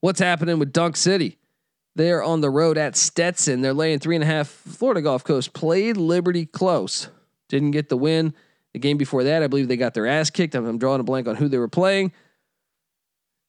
What's 0.00 0.20
happening 0.20 0.60
with 0.60 0.72
Dunk 0.72 0.96
City? 0.96 1.38
They're 1.98 2.22
on 2.22 2.40
the 2.42 2.48
road 2.48 2.78
at 2.78 2.96
Stetson. 2.96 3.60
They're 3.60 3.74
laying 3.74 3.98
three 3.98 4.14
and 4.14 4.22
a 4.22 4.26
half. 4.26 4.46
Florida 4.46 5.02
Gulf 5.02 5.24
Coast 5.24 5.52
played 5.52 5.96
Liberty 5.96 6.46
close. 6.46 7.08
Didn't 7.48 7.72
get 7.72 7.88
the 7.88 7.96
win. 7.96 8.34
The 8.72 8.78
game 8.78 8.98
before 8.98 9.24
that, 9.24 9.42
I 9.42 9.48
believe 9.48 9.66
they 9.66 9.76
got 9.76 9.94
their 9.94 10.06
ass 10.06 10.30
kicked. 10.30 10.54
I'm, 10.54 10.64
I'm 10.64 10.78
drawing 10.78 11.00
a 11.00 11.02
blank 11.02 11.26
on 11.26 11.34
who 11.34 11.48
they 11.48 11.58
were 11.58 11.66
playing. 11.66 12.12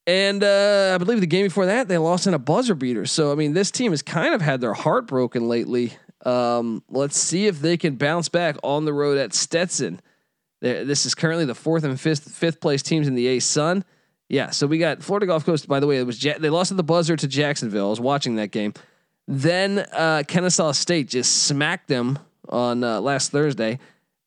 And 0.08 0.44
uh, 0.44 0.94
I 0.96 0.98
believe 0.98 1.22
the 1.22 1.28
game 1.28 1.46
before 1.46 1.68
that, 1.68 1.88
they 1.88 2.00
lost 2.00 2.26
in 2.26 2.34
a 2.34 2.40
buzzer 2.40 2.74
beater. 2.74 3.06
So, 3.06 3.32
I 3.32 3.36
mean, 3.36 3.54
this 3.54 3.70
team 3.70 3.92
has 3.92 4.02
kind 4.02 4.34
of 4.34 4.42
had 4.42 4.62
their 4.62 4.74
heart 4.74 5.06
broken 5.06 5.48
lately. 5.48 5.94
Um, 6.26 6.82
let's 6.90 7.20
see 7.20 7.46
if 7.46 7.60
they 7.60 7.78
can 7.78 7.98
bounce 7.98 8.30
back 8.30 8.56
on 8.64 8.84
the 8.84 8.94
road 8.94 9.20
at 9.20 9.36
Stetson. 9.36 10.02
They're, 10.62 10.86
this 10.86 11.06
is 11.06 11.14
currently 11.14 11.46
the 11.46 11.54
fourth 11.54 11.84
and 11.84 12.02
fifth 12.02 12.32
fifth 12.32 12.62
place 12.62 12.82
teams 12.82 13.08
in 13.08 13.14
the 13.14 13.28
A 13.28 13.40
Sun. 13.40 13.86
Yeah, 14.30 14.52
so 14.52 14.68
we 14.68 14.78
got 14.78 15.02
Florida 15.02 15.26
Gulf 15.26 15.44
Coast. 15.44 15.68
By 15.68 15.80
the 15.80 15.88
way, 15.88 15.98
it 15.98 16.06
was 16.06 16.24
ja- 16.24 16.38
they 16.38 16.52
lost 16.52 16.70
at 16.72 16.78
the 16.78 16.84
buzzer 16.84 17.16
to 17.16 17.28
Jacksonville. 17.28 17.88
I 17.88 17.90
was 17.90 18.00
watching 18.00 18.36
that 18.36 18.52
game. 18.52 18.74
Then 19.28 19.80
uh, 19.92 20.24
Kennesaw 20.28 20.72
State 20.72 21.08
just 21.10 21.44
smacked 21.44 21.88
them 21.88 22.20
on 22.48 22.84
uh, 22.84 23.02
last 23.02 23.32
Thursday, 23.32 23.80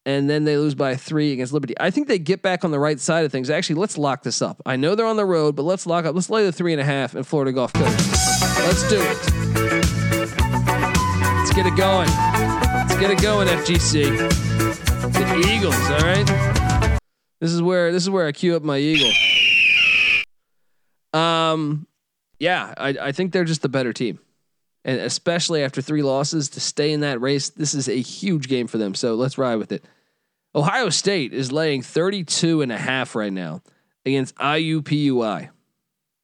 and 0.04 0.28
then 0.28 0.42
they 0.44 0.56
lose 0.56 0.74
by 0.74 0.96
three 0.96 1.32
against 1.32 1.52
Liberty. 1.52 1.74
I 1.78 1.90
think 1.90 2.08
they 2.08 2.18
get 2.18 2.42
back 2.42 2.64
on 2.64 2.72
the 2.72 2.80
right 2.80 2.98
side 2.98 3.24
of 3.24 3.30
things. 3.32 3.48
Actually, 3.48 3.76
let's 3.76 3.96
lock 3.96 4.24
this 4.24 4.42
up. 4.42 4.60
I 4.66 4.74
know 4.76 4.96
they're 4.96 5.06
on 5.06 5.16
the 5.16 5.24
road, 5.24 5.54
but 5.54 5.62
let's 5.62 5.86
lock 5.86 6.04
up. 6.04 6.14
Let's 6.16 6.30
lay 6.30 6.44
the 6.44 6.52
three 6.52 6.72
and 6.72 6.80
a 6.80 6.84
half 6.84 7.14
in 7.14 7.22
Florida 7.22 7.52
Gulf 7.52 7.72
Coast. 7.72 7.96
Let's 8.60 8.88
do 8.88 9.00
it. 9.00 9.18
Let's 11.38 11.52
get 11.52 11.66
it 11.66 11.76
going. 11.76 12.08
Let's 12.08 12.96
get 12.96 13.10
it 13.10 13.22
going, 13.22 13.46
FGC. 13.48 14.28
The 15.12 15.48
Eagles, 15.52 15.76
all 15.90 15.98
right. 16.00 16.98
This 17.40 17.52
is 17.52 17.62
where 17.62 17.92
this 17.92 18.02
is 18.02 18.10
where 18.10 18.26
I 18.26 18.32
cue 18.32 18.54
up 18.56 18.62
my 18.62 18.78
Eagle. 18.78 19.10
Um, 21.12 21.86
yeah, 22.38 22.74
I, 22.76 22.88
I 23.00 23.12
think 23.12 23.32
they're 23.32 23.44
just 23.44 23.62
the 23.62 23.68
better 23.68 23.92
team. 23.92 24.18
And 24.84 25.00
especially 25.00 25.62
after 25.62 25.80
three 25.80 26.02
losses 26.02 26.48
to 26.50 26.60
stay 26.60 26.92
in 26.92 27.00
that 27.00 27.20
race, 27.20 27.50
this 27.50 27.72
is 27.74 27.88
a 27.88 28.00
huge 28.00 28.48
game 28.48 28.66
for 28.66 28.78
them. 28.78 28.94
So 28.94 29.14
let's 29.14 29.38
ride 29.38 29.56
with 29.56 29.70
it. 29.70 29.84
Ohio 30.54 30.90
State 30.90 31.32
is 31.32 31.52
laying 31.52 31.82
32 31.82 32.62
and 32.62 32.72
a 32.72 32.78
half 32.78 33.14
right 33.14 33.32
now 33.32 33.62
against 34.04 34.34
IUPUI. 34.36 35.50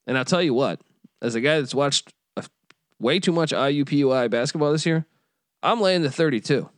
And 0.07 0.19
I'll 0.19 0.25
tell 0.25 0.43
you 0.43 0.55
what, 0.55 0.81
as 1.23 1.35
a 1.35 1.41
guy 1.41 1.61
that's 1.61 1.75
watched 1.75 2.13
a, 2.37 2.45
way 2.99 3.21
too 3.21 3.33
much 3.33 3.53
IUPUI 3.53 4.29
basketball 4.29 4.73
this 4.73 4.87
year, 4.87 5.07
I'm 5.63 5.81
laying 5.81 6.03
the 6.03 6.11
32. 6.11 6.69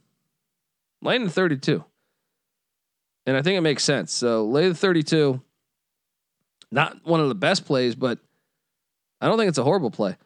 Laying 1.03 1.25
the 1.25 1.31
32. 1.31 1.85
And 3.27 3.37
I 3.37 3.43
think 3.43 3.57
it 3.57 3.63
makes 3.63 3.85
sense. 3.85 4.13
So 4.13 4.45
lay 4.45 4.69
the 4.69 4.75
32. 4.75 5.41
Not 6.73 7.05
one 7.05 7.21
of 7.21 7.29
the 7.29 7.35
best 7.35 7.65
plays, 7.65 7.95
but 7.95 8.19
I 9.21 9.27
don't 9.27 9.39
think 9.39 9.49
it's 9.49 9.59
a 9.59 9.65
horrible 9.65 9.91
play. 9.91 10.17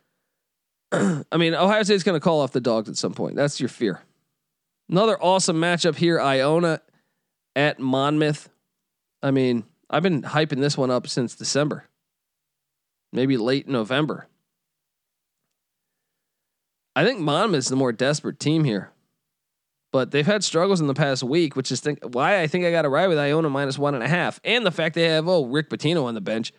I 0.93 1.37
mean, 1.37 1.55
Ohio 1.55 1.83
State's 1.83 2.03
going 2.03 2.19
to 2.19 2.25
call 2.25 2.41
off 2.41 2.53
the 2.53 2.61
dogs 2.61 2.89
at 2.89 2.97
some 2.97 3.15
point. 3.15 3.37
That's 3.37 3.61
your 3.61 3.69
fear. 3.69 4.03
Another 4.89 5.21
awesome 5.21 5.57
matchup 5.57 5.97
here 5.97 6.21
Iona 6.21 6.81
at 7.57 7.81
Monmouth. 7.81 8.51
I 9.23 9.31
mean, 9.31 9.65
I've 9.89 10.03
been 10.03 10.23
hyping 10.23 10.61
this 10.61 10.77
one 10.77 10.91
up 10.91 11.09
since 11.09 11.35
December, 11.35 11.89
maybe 13.13 13.37
late 13.37 13.67
November. 13.67 14.29
I 16.95 17.05
think 17.05 17.21
Monmouth's 17.21 17.69
the 17.69 17.77
more 17.77 17.93
desperate 17.93 18.39
team 18.39 18.65
here, 18.65 18.91
but 19.95 20.11
they've 20.11 20.27
had 20.27 20.43
struggles 20.43 20.81
in 20.81 20.89
the 20.89 20.93
past 20.93 21.23
week, 21.23 21.55
which 21.55 21.71
is 21.71 21.79
think 21.79 22.01
why 22.03 22.41
I 22.41 22.49
think 22.49 22.65
I 22.65 22.73
got 22.73 22.83
to 22.83 22.89
ride 22.89 23.07
with 23.07 23.17
Iona 23.17 23.49
minus 23.49 23.79
one 23.79 23.95
and 23.95 24.03
a 24.03 24.09
half, 24.09 24.41
and 24.43 24.67
the 24.67 24.73
fact 24.73 24.97
they 24.97 25.05
have 25.05 25.29
oh 25.29 25.45
Rick 25.45 25.71
Pitino 25.71 26.07
on 26.07 26.15
the 26.15 26.21
bench 26.21 26.53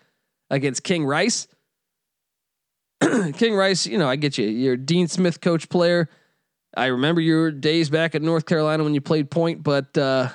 against 0.50 0.86
King 0.86 1.04
Rice. 1.04 1.46
King 3.34 3.56
Rice, 3.56 3.86
you 3.88 3.98
know, 3.98 4.08
I 4.08 4.16
get 4.16 4.38
you. 4.38 4.48
You're 4.48 4.78
Dean 4.78 5.10
Smith 5.10 5.42
coach 5.42 5.68
player. 5.68 6.08
I 6.78 6.86
remember 6.86 7.20
your 7.20 7.52
days 7.52 7.90
back 7.90 8.16
at 8.16 8.22
North 8.22 8.46
Carolina 8.46 8.86
when 8.86 8.94
you 8.94 9.02
played 9.02 9.30
point, 9.30 9.62
but 9.62 9.98
uh, 9.98 10.30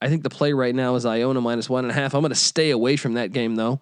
I 0.00 0.08
think 0.08 0.24
the 0.24 0.28
play 0.28 0.52
right 0.52 0.74
now 0.74 0.96
is 0.96 1.06
Iona 1.06 1.40
minus 1.40 1.70
one 1.70 1.84
and 1.84 1.92
a 1.92 1.94
half. 1.94 2.16
I'm 2.16 2.20
going 2.20 2.30
to 2.30 2.34
stay 2.34 2.70
away 2.72 2.96
from 2.96 3.12
that 3.12 3.30
game 3.30 3.54
though. 3.54 3.80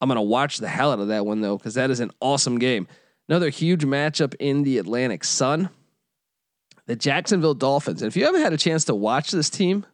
I'm 0.00 0.08
going 0.08 0.16
to 0.16 0.22
watch 0.22 0.58
the 0.58 0.66
hell 0.66 0.90
out 0.90 0.98
of 0.98 1.06
that 1.06 1.24
one 1.24 1.40
though 1.40 1.56
because 1.56 1.74
that 1.74 1.92
is 1.92 2.00
an 2.00 2.10
awesome 2.20 2.58
game. 2.58 2.88
Another 3.28 3.48
huge 3.48 3.84
matchup 3.84 4.34
in 4.40 4.64
the 4.64 4.78
Atlantic 4.78 5.22
Sun. 5.22 5.70
The 6.86 6.96
Jacksonville 6.96 7.54
Dolphins. 7.54 8.02
And 8.02 8.08
if 8.08 8.16
you 8.16 8.24
haven't 8.24 8.42
had 8.42 8.52
a 8.52 8.58
chance 8.58 8.84
to 8.86 8.94
watch 8.94 9.30
this 9.30 9.48
team 9.48 9.86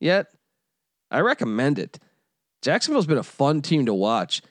yet, 0.00 0.26
I 1.10 1.20
recommend 1.20 1.78
it. 1.78 1.98
Jacksonville's 2.62 3.06
been 3.06 3.18
a 3.18 3.22
fun 3.22 3.62
team 3.62 3.86
to 3.86 3.94
watch. 3.94 4.42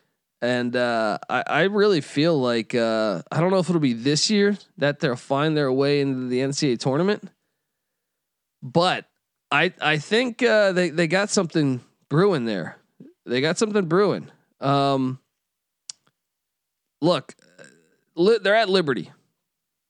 And 0.41 0.75
uh, 0.75 1.19
I, 1.29 1.43
I, 1.47 1.61
really 1.63 2.01
feel 2.01 2.37
like 2.37 2.75
uh, 2.75 3.21
I 3.31 3.39
don't 3.39 3.49
know 3.49 3.59
if 3.59 3.69
it'll 3.69 3.79
be 3.79 3.93
this 3.93 4.29
year 4.29 4.57
that 4.77 4.99
they'll 4.99 5.15
find 5.15 5.55
their 5.55 5.71
way 5.71 6.01
into 6.01 6.27
the 6.27 6.39
NCAA 6.39 6.79
tournament, 6.79 7.23
but 8.61 9.05
I 9.51 9.71
I 9.79 9.99
think 9.99 10.43
uh, 10.43 10.73
they 10.73 10.89
they 10.89 11.07
got 11.07 11.29
something 11.29 11.79
brewing 12.09 12.43
there. 12.43 12.75
They 13.25 13.39
got 13.39 13.57
something 13.57 13.85
brewing. 13.85 14.29
Um, 14.59 15.19
look, 17.01 17.35
li- 18.15 18.39
they're 18.41 18.55
at 18.55 18.67
Liberty. 18.69 19.11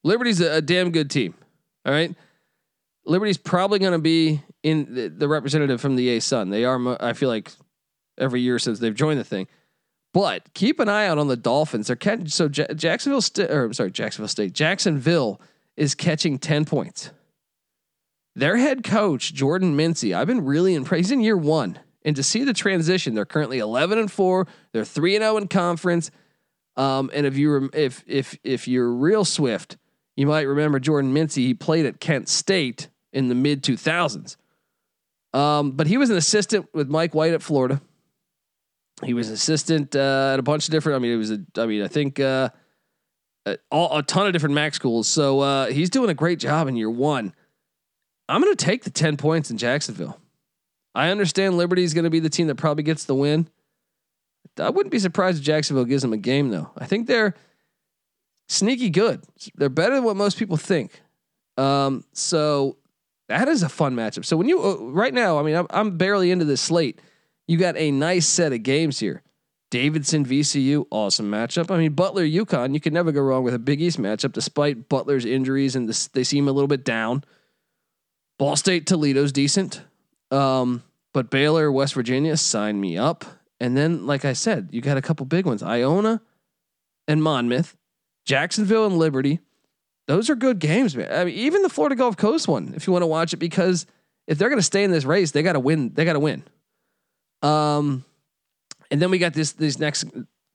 Liberty's 0.04 0.40
a, 0.40 0.58
a, 0.58 0.62
damn 0.62 0.92
good 0.92 1.10
team. 1.10 1.34
All 1.86 1.94
right, 1.94 2.16
Liberty's 3.06 3.38
probably 3.38 3.80
going 3.80 3.94
to 3.94 4.00
be 4.00 4.42
in 4.62 4.94
the, 4.94 5.08
the, 5.10 5.28
representative 5.28 5.82
from 5.82 5.96
the 5.96 6.10
A 6.10 6.22
Sun. 6.22 6.50
They 6.50 6.64
are. 6.64 7.04
I 7.04 7.14
feel 7.14 7.30
like 7.30 7.52
every 8.18 8.42
year 8.42 8.60
since 8.60 8.80
they've 8.80 8.96
joined 8.96 9.20
the 9.20 9.26
thing. 9.26 9.48
But 10.14 10.54
keep 10.54 10.80
an 10.80 10.88
eye 10.90 11.08
out 11.08 11.18
on 11.18 11.28
the 11.28 11.36
Dolphins. 11.36 11.88
They're 11.88 11.96
catching 11.96 12.28
so 12.28 12.48
J- 12.48 12.68
Jacksonville 12.76 13.24
or 13.50 13.66
I'm 13.66 13.74
sorry, 13.74 13.92
Jacksonville 13.92 14.28
State. 14.28 14.54
Jacksonville 14.54 15.42
is 15.76 15.96
catching 15.96 16.38
10 16.38 16.66
points. 16.66 17.10
Their 18.36 18.58
head 18.58 18.84
coach, 18.84 19.34
Jordan 19.34 19.76
Mincy, 19.76 20.16
I've 20.16 20.28
been 20.28 20.46
really 20.46 20.76
impressed. 20.76 21.00
He's 21.00 21.12
in 21.12 21.22
year 21.22 21.38
one. 21.38 21.80
And 22.06 22.16
to 22.16 22.24
see 22.24 22.44
the 22.44 22.54
transition, 22.54 23.16
they're 23.16 23.26
currently 23.26 23.60
11 23.60 23.98
and 23.98 24.12
4. 24.12 24.48
They're 24.72 24.86
3 24.86 25.16
and 25.16 25.24
0 25.24 25.38
in 25.38 25.48
conference. 25.48 26.12
Um, 26.76 27.12
and 27.14 27.26
if 27.26 27.38
you 27.38 27.70
if 27.74 28.04
if 28.08 28.38
if 28.44 28.68
you're 28.68 28.92
real 28.92 29.26
swift, 29.26 29.78
you 30.16 30.28
might 30.28 30.42
remember 30.42 30.80
Jordan 30.80 31.14
Mincy. 31.14 31.38
He 31.38 31.54
played 31.54 31.86
at 31.86 32.00
Kent 32.00 32.30
State 32.30 32.90
in 33.12 33.30
the 33.30 33.36
mid 33.36 33.64
2000s. 33.64 34.36
Um, 35.34 35.72
but 35.72 35.88
he 35.88 35.98
was 35.98 36.10
an 36.10 36.18
assistant 36.18 36.68
with 36.74 36.90
Mike 36.90 37.16
White 37.16 37.34
at 37.34 37.42
Florida. 37.42 37.82
He 39.04 39.14
was 39.14 39.30
an 39.30 39.34
assistant 39.34 39.96
uh, 39.96 40.32
at 40.34 40.40
a 40.40 40.44
bunch 40.44 40.68
of 40.68 40.72
different. 40.72 40.98
I 40.98 41.00
mean, 41.00 41.12
it 41.12 41.18
was 41.18 41.32
a. 41.32 41.40
I 41.58 41.66
mean, 41.66 41.82
I 41.82 41.88
think 41.88 42.20
uh, 42.20 42.50
a, 43.46 43.58
a 43.72 44.04
ton 44.04 44.28
of 44.28 44.34
different 44.34 44.56
MAC 44.56 44.76
schools. 44.76 45.08
So 45.08 45.40
uh, 45.40 45.66
he's 45.68 45.90
doing 45.90 46.10
a 46.10 46.14
great 46.14 46.40
job 46.40 46.68
in 46.68 46.76
year 46.76 46.90
one. 46.90 47.34
I'm 48.30 48.42
going 48.42 48.56
to 48.56 48.66
take 48.66 48.84
the 48.84 48.92
ten 48.92 49.18
points 49.18 49.50
in 49.50 49.58
Jacksonville. 49.58 50.20
I 50.96 51.10
understand 51.10 51.58
Liberty 51.58 51.84
is 51.84 51.96
going 51.96 52.04
to 52.04 52.12
be 52.12 52.20
the 52.20 52.30
team 52.30 52.48
that 52.48 52.56
probably 52.56 52.84
gets 52.84 53.06
the 53.06 53.16
win. 53.16 53.48
I 54.60 54.70
wouldn't 54.70 54.92
be 54.92 55.00
surprised 55.00 55.40
if 55.40 55.44
Jacksonville 55.44 55.86
gives 55.86 56.04
them 56.04 56.14
a 56.14 56.18
game, 56.18 56.50
though. 56.50 56.70
I 56.78 56.86
think 56.86 57.08
they're 57.08 57.34
sneaky 58.48 58.90
good. 58.90 59.24
They're 59.56 59.70
better 59.70 59.96
than 59.96 60.04
what 60.04 60.16
most 60.16 60.38
people 60.38 60.58
think. 60.58 61.02
Um, 61.58 62.04
so 62.14 62.78
that 63.30 63.48
is 63.48 63.64
a 63.64 63.70
fun 63.70 63.96
matchup. 63.96 64.26
So 64.26 64.38
when 64.38 64.50
you 64.50 64.62
uh, 64.62 64.76
right 64.92 65.14
now, 65.14 65.40
I 65.40 65.44
mean, 65.44 65.56
I'm, 65.56 65.68
I'm 65.70 65.98
barely 65.98 66.32
into 66.32 66.46
this 66.46 66.62
slate. 66.62 67.00
You 67.48 67.58
got 67.58 67.78
a 67.78 67.92
nice 67.92 68.26
set 68.26 68.54
of 68.54 68.64
games 68.64 69.00
here. 69.00 69.22
Davidson 69.70 70.24
VCU, 70.24 70.86
awesome 70.92 71.32
matchup. 71.32 71.72
I 71.72 71.78
mean, 71.78 71.94
Butler 71.94 72.24
UConn, 72.24 72.76
you 72.76 72.80
can 72.80 72.94
never 72.94 73.12
go 73.12 73.22
wrong 73.22 73.44
with 73.44 73.56
a 73.56 73.60
Big 73.60 73.82
East 73.82 74.00
matchup, 74.00 74.32
despite 74.32 74.88
Butler's 74.88 75.26
injuries 75.26 75.76
and 75.76 75.90
this, 75.90 76.10
they 76.10 76.24
seem 76.24 76.48
a 76.48 76.52
little 76.52 76.68
bit 76.68 76.86
down. 76.86 77.24
Ball 78.38 78.56
State 78.56 78.86
Toledo's 78.86 79.32
decent, 79.32 79.82
um, 80.30 80.84
but 81.12 81.32
Baylor 81.32 81.72
West 81.72 81.96
Virginia 81.96 82.38
sign 82.38 82.80
me 82.80 83.00
up. 83.00 83.26
And 83.60 83.76
then, 83.76 84.06
like 84.06 84.26
I 84.26 84.34
said, 84.34 84.70
you 84.72 84.80
got 84.82 84.98
a 84.98 85.02
couple 85.02 85.26
big 85.26 85.48
ones: 85.48 85.64
Iona 85.64 86.22
and 87.08 87.24
Monmouth, 87.24 87.76
Jacksonville 88.26 88.86
and 88.86 88.98
Liberty. 88.98 89.40
Those 90.08 90.30
are 90.30 90.36
good 90.36 90.60
games, 90.60 90.96
man. 90.96 91.12
I 91.12 91.26
mean, 91.26 91.36
even 91.36 91.62
the 91.62 91.70
Florida 91.70 91.96
Gulf 91.96 92.18
Coast 92.18 92.48
one, 92.48 92.74
if 92.76 92.88
you 92.88 92.94
want 92.94 93.04
to 93.04 93.08
watch 93.08 93.34
it, 93.34 93.38
because 93.38 93.86
if 94.28 94.38
they're 94.38 94.50
going 94.50 94.60
to 94.60 94.64
stay 94.64 94.84
in 94.84 94.92
this 94.92 95.06
race, 95.06 95.32
they 95.32 95.44
got 95.44 95.54
to 95.54 95.60
win. 95.60 95.92
They 95.94 96.06
got 96.06 96.14
to 96.14 96.20
win. 96.20 96.44
Um, 97.42 98.04
and 98.92 99.02
then 99.02 99.12
we 99.12 99.18
got 99.18 99.34
this 99.34 99.54
these 99.54 99.80
next 99.80 100.06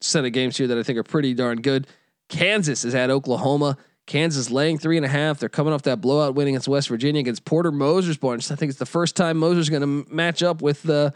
set 0.01 0.25
of 0.25 0.33
games 0.33 0.57
here 0.57 0.67
that 0.69 0.79
I 0.79 0.83
think 0.83 0.99
are 0.99 1.03
pretty 1.03 1.35
darn 1.35 1.61
good. 1.61 1.87
Kansas 2.29 2.85
is 2.85 2.95
at 2.95 3.11
Oklahoma. 3.11 3.77
Kansas 4.07 4.51
laying 4.51 4.79
three 4.79 4.97
and 4.97 5.05
a 5.05 5.09
half. 5.09 5.39
They're 5.39 5.51
coming 5.51 5.73
off 5.73 5.83
that 5.83 6.01
blowout 6.01 6.35
win 6.35 6.49
against 6.49 6.67
West 6.67 6.89
Virginia 6.89 7.21
against 7.21 7.45
Porter 7.45 7.71
Moser's 7.71 8.17
bunch. 8.17 8.51
I 8.51 8.55
think 8.55 8.71
it's 8.71 8.79
the 8.79 8.87
first 8.87 9.17
time 9.17 9.37
Moser's 9.37 9.69
going 9.69 9.83
to 9.83 10.13
match 10.13 10.43
up 10.43 10.63
with 10.63 10.89
uh, 10.89 11.11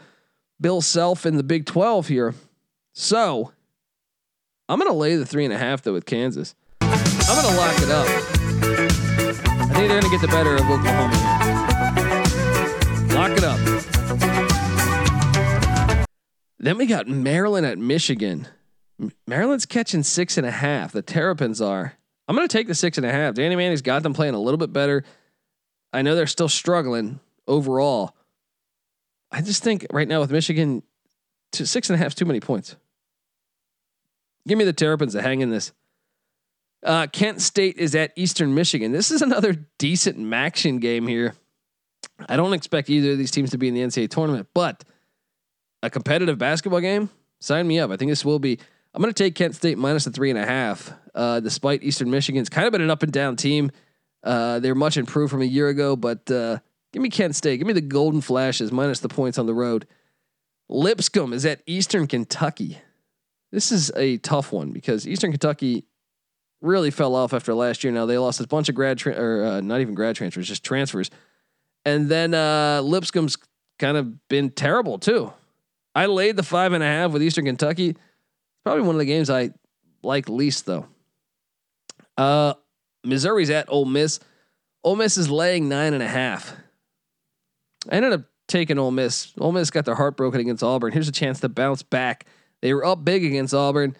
Bill 0.61 0.79
Self 0.81 1.25
in 1.25 1.37
the 1.37 1.43
Big 1.43 1.65
12 1.65 2.07
here. 2.07 2.35
So 2.93 3.51
I'm 4.69 4.79
going 4.79 4.89
to 4.89 4.97
lay 4.97 5.15
the 5.15 5.25
three 5.25 5.43
and 5.43 5.53
a 5.53 5.57
half 5.57 5.81
though 5.81 5.93
with 5.93 6.05
Kansas. 6.05 6.55
I'm 6.81 6.89
going 6.89 7.47
to 7.47 7.57
lock 7.57 7.75
it 7.81 7.89
up. 7.89 8.07
I 8.07 9.75
think 9.75 9.87
they're 9.89 9.99
going 9.99 10.03
to 10.03 10.09
get 10.09 10.21
the 10.21 10.27
better 10.27 10.55
of 10.55 10.61
Oklahoma 10.61 11.15
here. 13.07 13.17
Lock 13.17 13.31
it 13.37 13.43
up. 13.43 13.59
Then 16.59 16.77
we 16.77 16.85
got 16.85 17.07
Maryland 17.07 17.65
at 17.65 17.77
Michigan. 17.77 18.47
Maryland's 19.27 19.65
catching 19.65 20.03
six 20.03 20.37
and 20.37 20.47
a 20.47 20.51
half. 20.51 20.93
The 20.93 21.01
Terrapins 21.01 21.59
are. 21.59 21.95
I'm 22.27 22.35
going 22.35 22.47
to 22.47 22.57
take 22.57 22.67
the 22.67 22.75
six 22.75 22.97
and 22.97 23.05
a 23.05 23.11
half. 23.11 23.33
Danny 23.33 23.57
Manning's 23.57 23.81
got 23.81 24.01
them 24.03 24.13
playing 24.13 24.33
a 24.33 24.39
little 24.39 24.57
bit 24.57 24.71
better. 24.71 25.03
I 25.91 26.03
know 26.03 26.15
they're 26.15 26.25
still 26.27 26.47
struggling 26.47 27.19
overall. 27.47 28.15
I 29.29 29.41
just 29.41 29.61
think 29.61 29.87
right 29.91 30.07
now 30.07 30.21
with 30.21 30.31
Michigan, 30.31 30.83
six 31.51 31.89
and 31.89 31.95
a 31.95 31.97
half 31.97 32.09
is 32.09 32.15
too 32.15 32.25
many 32.25 32.39
points. 32.39 32.77
Give 34.47 34.57
me 34.57 34.65
the 34.65 34.73
Terrapins 34.73 35.13
to 35.13 35.21
hang 35.21 35.41
in 35.41 35.49
this. 35.49 35.71
Uh, 36.83 37.07
Kent 37.07 37.41
State 37.41 37.77
is 37.77 37.95
at 37.95 38.11
Eastern 38.15 38.53
Michigan. 38.53 38.91
This 38.91 39.11
is 39.11 39.21
another 39.21 39.53
decent 39.77 40.17
MACtion 40.17 40.81
game 40.81 41.07
here. 41.07 41.35
I 42.27 42.35
don't 42.35 42.53
expect 42.53 42.89
either 42.89 43.11
of 43.11 43.17
these 43.17 43.31
teams 43.31 43.51
to 43.51 43.57
be 43.57 43.67
in 43.67 43.73
the 43.73 43.81
NCAA 43.81 44.09
tournament, 44.09 44.47
but 44.53 44.83
a 45.81 45.89
competitive 45.89 46.37
basketball 46.37 46.81
game, 46.81 47.09
sign 47.39 47.67
me 47.67 47.79
up. 47.79 47.91
I 47.91 47.97
think 47.97 48.11
this 48.11 48.25
will 48.25 48.39
be. 48.39 48.59
I'm 48.93 49.01
going 49.01 49.13
to 49.13 49.23
take 49.23 49.35
Kent 49.35 49.55
State 49.55 49.77
minus 49.77 50.05
the 50.05 50.11
three 50.11 50.29
and 50.29 50.37
a 50.37 50.45
half. 50.45 50.93
Uh, 51.15 51.39
despite 51.39 51.83
Eastern 51.83 52.11
Michigan's 52.11 52.49
kind 52.49 52.67
of 52.67 52.71
been 52.71 52.81
an 52.81 52.91
up 52.91 53.03
and 53.03 53.11
down 53.11 53.35
team, 53.35 53.71
uh, 54.23 54.59
they're 54.59 54.75
much 54.75 54.97
improved 54.97 55.31
from 55.31 55.41
a 55.41 55.45
year 55.45 55.69
ago. 55.69 55.95
But 55.95 56.29
uh, 56.29 56.59
give 56.91 57.01
me 57.01 57.09
Kent 57.09 57.35
State. 57.35 57.57
Give 57.57 57.67
me 57.67 57.73
the 57.73 57.81
Golden 57.81 58.21
Flashes 58.21 58.71
minus 58.71 58.99
the 58.99 59.09
points 59.09 59.37
on 59.37 59.45
the 59.45 59.53
road. 59.53 59.87
Lipscomb 60.69 61.33
is 61.33 61.45
at 61.45 61.61
Eastern 61.65 62.07
Kentucky. 62.07 62.79
This 63.53 63.71
is 63.71 63.91
a 63.95 64.17
tough 64.17 64.51
one 64.51 64.71
because 64.71 65.07
Eastern 65.07 65.29
Kentucky 65.29 65.85
really 66.59 66.89
fell 66.89 67.13
off 67.13 67.33
after 67.33 67.53
last 67.53 67.83
year. 67.83 67.93
Now 67.93 68.07
they 68.07 68.17
lost 68.17 68.39
a 68.39 68.47
bunch 68.47 68.67
of 68.67 68.73
grad 68.73 68.97
tra- 68.97 69.13
or 69.15 69.45
uh, 69.45 69.61
not 69.61 69.79
even 69.79 69.93
grad 69.93 70.15
transfers, 70.15 70.47
just 70.47 70.63
transfers, 70.63 71.11
and 71.85 72.09
then 72.09 72.33
uh, 72.33 72.81
Lipscomb's 72.81 73.37
kind 73.77 73.95
of 73.95 74.27
been 74.27 74.49
terrible 74.49 74.97
too. 74.97 75.31
I 75.93 76.07
laid 76.07 76.35
the 76.35 76.41
five 76.41 76.73
and 76.73 76.83
a 76.83 76.87
half 76.87 77.11
with 77.11 77.21
Eastern 77.21 77.45
Kentucky. 77.45 77.89
It's 77.89 77.99
probably 78.63 78.81
one 78.81 78.95
of 78.95 78.99
the 78.99 79.05
games 79.05 79.29
I 79.29 79.51
like 80.01 80.27
least 80.27 80.65
though. 80.65 80.87
Uh, 82.17 82.55
Missouri's 83.03 83.51
at 83.51 83.69
Ole 83.69 83.85
Miss. 83.85 84.19
Ole 84.83 84.95
Miss 84.95 85.15
is 85.15 85.29
laying 85.29 85.69
nine 85.69 85.93
and 85.93 86.01
a 86.01 86.07
half. 86.07 86.55
I 87.87 87.97
ended 87.97 88.13
up 88.13 88.21
taking 88.47 88.79
Ole 88.79 88.89
Miss. 88.89 89.31
Ole 89.37 89.51
Miss 89.51 89.69
got 89.69 89.85
their 89.85 89.93
heart 89.93 90.17
broken 90.17 90.41
against 90.41 90.63
Auburn. 90.63 90.91
Here's 90.91 91.07
a 91.07 91.11
chance 91.11 91.39
to 91.41 91.49
bounce 91.49 91.83
back. 91.83 92.25
They 92.63 92.73
were 92.73 92.85
up 92.85 93.03
big 93.03 93.25
against 93.25 93.53
Auburn. 93.53 93.97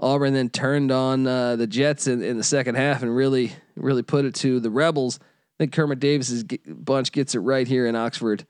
Auburn 0.00 0.32
then 0.32 0.48
turned 0.48 0.90
on 0.90 1.26
uh, 1.26 1.56
the 1.56 1.66
Jets 1.66 2.06
in, 2.06 2.22
in 2.22 2.38
the 2.38 2.42
second 2.42 2.76
half 2.76 3.02
and 3.02 3.14
really, 3.14 3.52
really 3.76 4.02
put 4.02 4.24
it 4.24 4.34
to 4.36 4.58
the 4.58 4.70
Rebels. 4.70 5.20
I 5.20 5.56
think 5.58 5.74
Kermit 5.74 6.00
Davis's 6.00 6.42
bunch 6.66 7.12
gets 7.12 7.34
it 7.34 7.40
right 7.40 7.68
here 7.68 7.86
in 7.86 7.94
Oxford. 7.94 8.46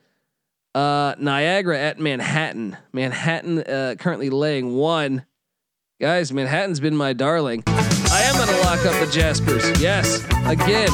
Uh, 0.72 1.16
Niagara 1.18 1.80
at 1.80 1.98
Manhattan. 1.98 2.76
Manhattan 2.92 3.58
uh, 3.58 3.96
currently 3.98 4.30
laying 4.30 4.76
one. 4.76 5.26
Guys, 6.00 6.32
Manhattan's 6.32 6.78
been 6.78 6.96
my 6.96 7.12
darling. 7.12 7.64
I 7.66 8.22
am 8.22 8.36
going 8.36 8.48
to 8.48 8.60
lock 8.60 8.86
up 8.86 9.04
the 9.04 9.12
Jaspers. 9.12 9.80
Yes, 9.80 10.24
again. 10.46 10.90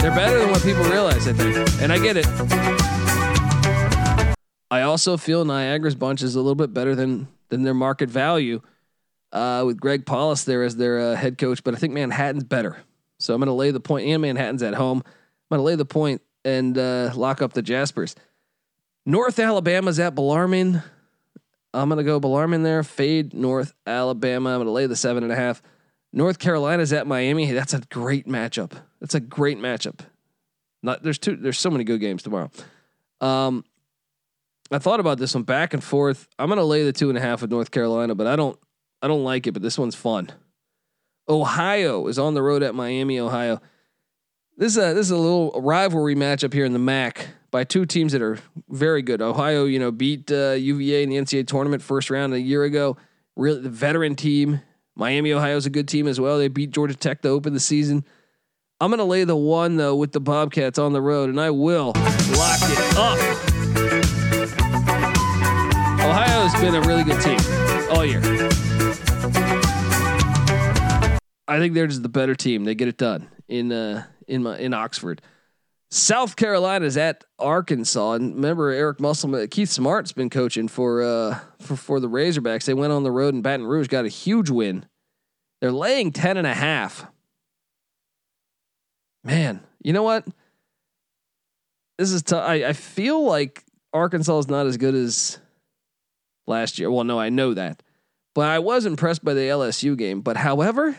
They're 0.00 0.14
better 0.14 0.38
than 0.38 0.50
what 0.50 0.62
people 0.62 0.84
realize, 0.84 1.26
I 1.26 1.32
think. 1.32 1.82
And 1.82 1.92
I 1.92 1.98
get 1.98 2.16
it. 2.16 2.99
I 4.70 4.82
also 4.82 5.16
feel 5.16 5.44
Niagara's 5.44 5.94
bunch 5.94 6.22
is 6.22 6.34
a 6.34 6.40
little 6.40 6.54
bit 6.54 6.72
better 6.72 6.94
than 6.94 7.28
than 7.48 7.62
their 7.64 7.74
market 7.74 8.08
value 8.08 8.60
uh, 9.32 9.64
with 9.66 9.80
Greg 9.80 10.06
Paulus 10.06 10.44
there 10.44 10.62
as 10.62 10.76
their 10.76 11.00
uh, 11.00 11.16
head 11.16 11.38
coach, 11.38 11.62
but 11.64 11.74
I 11.74 11.78
think 11.78 11.92
Manhattan's 11.92 12.44
better. 12.44 12.78
So 13.18 13.34
I'm 13.34 13.40
going 13.40 13.48
to 13.48 13.52
lay 13.52 13.70
the 13.70 13.80
point, 13.80 14.06
and 14.06 14.22
Manhattan's 14.22 14.62
at 14.62 14.74
home. 14.74 15.02
I'm 15.04 15.56
going 15.56 15.58
to 15.58 15.64
lay 15.64 15.74
the 15.74 15.84
point 15.84 16.22
and 16.44 16.76
uh, 16.78 17.10
lock 17.14 17.42
up 17.42 17.52
the 17.52 17.62
Jaspers. 17.62 18.14
North 19.04 19.38
Alabama's 19.38 19.98
at 19.98 20.14
Bellarmine. 20.14 20.82
I'm 21.74 21.88
going 21.88 21.98
to 21.98 22.04
go 22.04 22.18
Bellarmine 22.18 22.62
there. 22.62 22.82
Fade 22.82 23.34
North 23.34 23.74
Alabama. 23.86 24.50
I'm 24.50 24.56
going 24.56 24.66
to 24.66 24.72
lay 24.72 24.86
the 24.86 24.96
seven 24.96 25.22
and 25.22 25.32
a 25.32 25.36
half. 25.36 25.62
North 26.12 26.38
Carolina's 26.38 26.92
at 26.92 27.06
Miami. 27.06 27.50
That's 27.52 27.74
a 27.74 27.80
great 27.80 28.26
matchup. 28.26 28.72
That's 29.00 29.14
a 29.14 29.20
great 29.20 29.58
matchup. 29.58 30.00
Not 30.82 31.02
there's 31.02 31.18
two. 31.18 31.36
There's 31.36 31.58
so 31.58 31.70
many 31.70 31.84
good 31.84 32.00
games 32.00 32.22
tomorrow. 32.22 32.50
Um, 33.20 33.64
I 34.70 34.78
thought 34.78 35.00
about 35.00 35.18
this 35.18 35.34
one 35.34 35.42
back 35.42 35.74
and 35.74 35.82
forth. 35.82 36.28
I'm 36.38 36.48
going 36.48 36.58
to 36.58 36.64
lay 36.64 36.84
the 36.84 36.92
two 36.92 37.08
and 37.08 37.18
a 37.18 37.20
half 37.20 37.42
with 37.42 37.50
North 37.50 37.70
Carolina, 37.70 38.14
but 38.14 38.26
I 38.26 38.36
don't. 38.36 38.58
I 39.02 39.08
don't 39.08 39.24
like 39.24 39.46
it. 39.46 39.52
But 39.52 39.62
this 39.62 39.78
one's 39.78 39.94
fun. 39.94 40.30
Ohio 41.28 42.06
is 42.06 42.18
on 42.18 42.34
the 42.34 42.42
road 42.42 42.62
at 42.62 42.74
Miami, 42.74 43.18
Ohio. 43.18 43.60
This 44.56 44.76
is 44.76 44.78
a 44.78 44.92
this 44.92 45.06
is 45.06 45.10
a 45.10 45.16
little 45.16 45.52
rivalry 45.52 46.14
matchup 46.14 46.52
here 46.52 46.64
in 46.64 46.72
the 46.72 46.78
MAC 46.78 47.28
by 47.50 47.64
two 47.64 47.86
teams 47.86 48.12
that 48.12 48.20
are 48.20 48.38
very 48.68 49.00
good. 49.00 49.22
Ohio, 49.22 49.64
you 49.64 49.78
know, 49.78 49.90
beat 49.90 50.30
uh, 50.30 50.50
UVA 50.52 51.02
in 51.02 51.10
the 51.10 51.16
NCAA 51.16 51.46
tournament 51.46 51.82
first 51.82 52.10
round 52.10 52.34
a 52.34 52.40
year 52.40 52.64
ago. 52.64 52.96
Really, 53.36 53.60
the 53.60 53.70
veteran 53.70 54.16
team. 54.16 54.60
Miami, 54.96 55.32
Ohio 55.32 55.56
is 55.56 55.66
a 55.66 55.70
good 55.70 55.88
team 55.88 56.06
as 56.06 56.20
well. 56.20 56.36
They 56.36 56.48
beat 56.48 56.72
Georgia 56.72 56.94
Tech 56.94 57.22
to 57.22 57.28
open 57.28 57.54
the 57.54 57.60
season. 57.60 58.04
I'm 58.80 58.90
gonna 58.90 59.04
lay 59.04 59.24
the 59.24 59.36
one 59.36 59.76
though 59.76 59.96
with 59.96 60.12
the 60.12 60.20
Bobcats 60.20 60.78
on 60.78 60.92
the 60.92 61.00
road, 61.00 61.30
and 61.30 61.40
I 61.40 61.50
will 61.50 61.92
lock 61.94 62.58
it 62.62 62.96
up. 62.96 63.49
Been 66.60 66.74
a 66.74 66.80
really 66.82 67.04
good 67.04 67.20
team 67.22 67.38
all 67.90 68.04
year. 68.04 68.20
I 71.48 71.58
think 71.58 71.72
they're 71.72 71.86
just 71.86 72.02
the 72.02 72.10
better 72.10 72.34
team. 72.34 72.64
They 72.64 72.74
get 72.74 72.86
it 72.86 72.98
done 72.98 73.28
in 73.48 73.72
uh, 73.72 74.04
in 74.28 74.42
my, 74.42 74.58
in 74.58 74.74
Oxford. 74.74 75.22
South 75.90 76.36
Carolina 76.36 76.84
is 76.84 76.98
at 76.98 77.24
Arkansas, 77.38 78.12
and 78.12 78.34
remember 78.34 78.68
Eric 78.68 79.00
Musselman, 79.00 79.48
Keith 79.48 79.70
Smart's 79.70 80.12
been 80.12 80.28
coaching 80.28 80.68
for 80.68 81.02
uh 81.02 81.38
for 81.58 81.76
for 81.76 81.98
the 81.98 82.08
Razorbacks. 82.08 82.66
They 82.66 82.74
went 82.74 82.92
on 82.92 83.04
the 83.04 83.10
road 83.10 83.34
in 83.34 83.40
Baton 83.40 83.66
Rouge, 83.66 83.88
got 83.88 84.04
a 84.04 84.08
huge 84.08 84.50
win. 84.50 84.84
They're 85.62 85.72
laying 85.72 86.12
10 86.12 86.36
and 86.36 86.46
a 86.46 86.54
half. 86.54 87.06
Man, 89.24 89.60
you 89.82 89.94
know 89.94 90.02
what? 90.02 90.26
This 91.96 92.12
is. 92.12 92.30
I, 92.32 92.68
I 92.68 92.72
feel 92.74 93.24
like 93.24 93.64
Arkansas 93.94 94.38
is 94.38 94.48
not 94.48 94.66
as 94.66 94.76
good 94.76 94.94
as 94.94 95.39
last 96.46 96.78
year. 96.78 96.90
Well, 96.90 97.04
no, 97.04 97.18
I 97.18 97.28
know 97.28 97.54
that. 97.54 97.82
But 98.34 98.48
I 98.48 98.58
was 98.58 98.86
impressed 98.86 99.24
by 99.24 99.34
the 99.34 99.40
LSU 99.40 99.96
game. 99.96 100.20
But 100.20 100.36
however, 100.36 100.96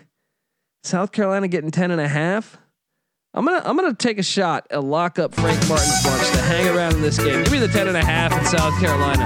South 0.83 1.11
Carolina 1.11 1.47
getting 1.47 1.71
10 1.71 1.91
and 1.91 2.01
a 2.01 2.07
half. 2.07 2.57
I'm 3.33 3.45
gonna 3.45 3.61
I'm 3.63 3.77
gonna 3.77 3.93
take 3.93 4.19
a 4.19 4.23
shot 4.23 4.67
and 4.69 4.83
lock 4.91 5.17
up 5.17 5.33
Frank 5.33 5.57
Martin's 5.69 6.03
bunch 6.03 6.29
to 6.31 6.41
hang 6.41 6.67
around 6.67 6.95
in 6.95 7.01
this 7.01 7.17
game. 7.17 7.43
Give 7.43 7.53
me 7.53 7.59
the 7.59 7.69
10 7.69 7.87
and 7.87 7.95
a 7.95 8.03
half 8.03 8.37
in 8.37 8.45
South 8.45 8.77
Carolina. 8.81 9.23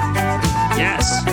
Yes. 0.78 1.26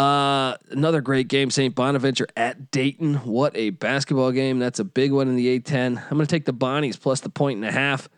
Uh, 0.00 0.56
another 0.70 1.02
great 1.02 1.28
game, 1.28 1.50
St. 1.50 1.74
Bonaventure 1.74 2.26
at 2.34 2.70
Dayton. 2.70 3.16
What 3.16 3.54
a 3.54 3.68
basketball 3.68 4.32
game. 4.32 4.58
That's 4.58 4.78
a 4.78 4.84
big 4.84 5.12
one 5.12 5.28
in 5.28 5.36
the 5.36 5.60
A10. 5.60 6.02
I'm 6.04 6.16
going 6.16 6.26
to 6.26 6.26
take 6.26 6.46
the 6.46 6.54
Bonnies 6.54 6.98
plus 6.98 7.20
the 7.20 7.28
point 7.28 7.56
and 7.56 7.66
a 7.66 7.72
half. 7.72 8.08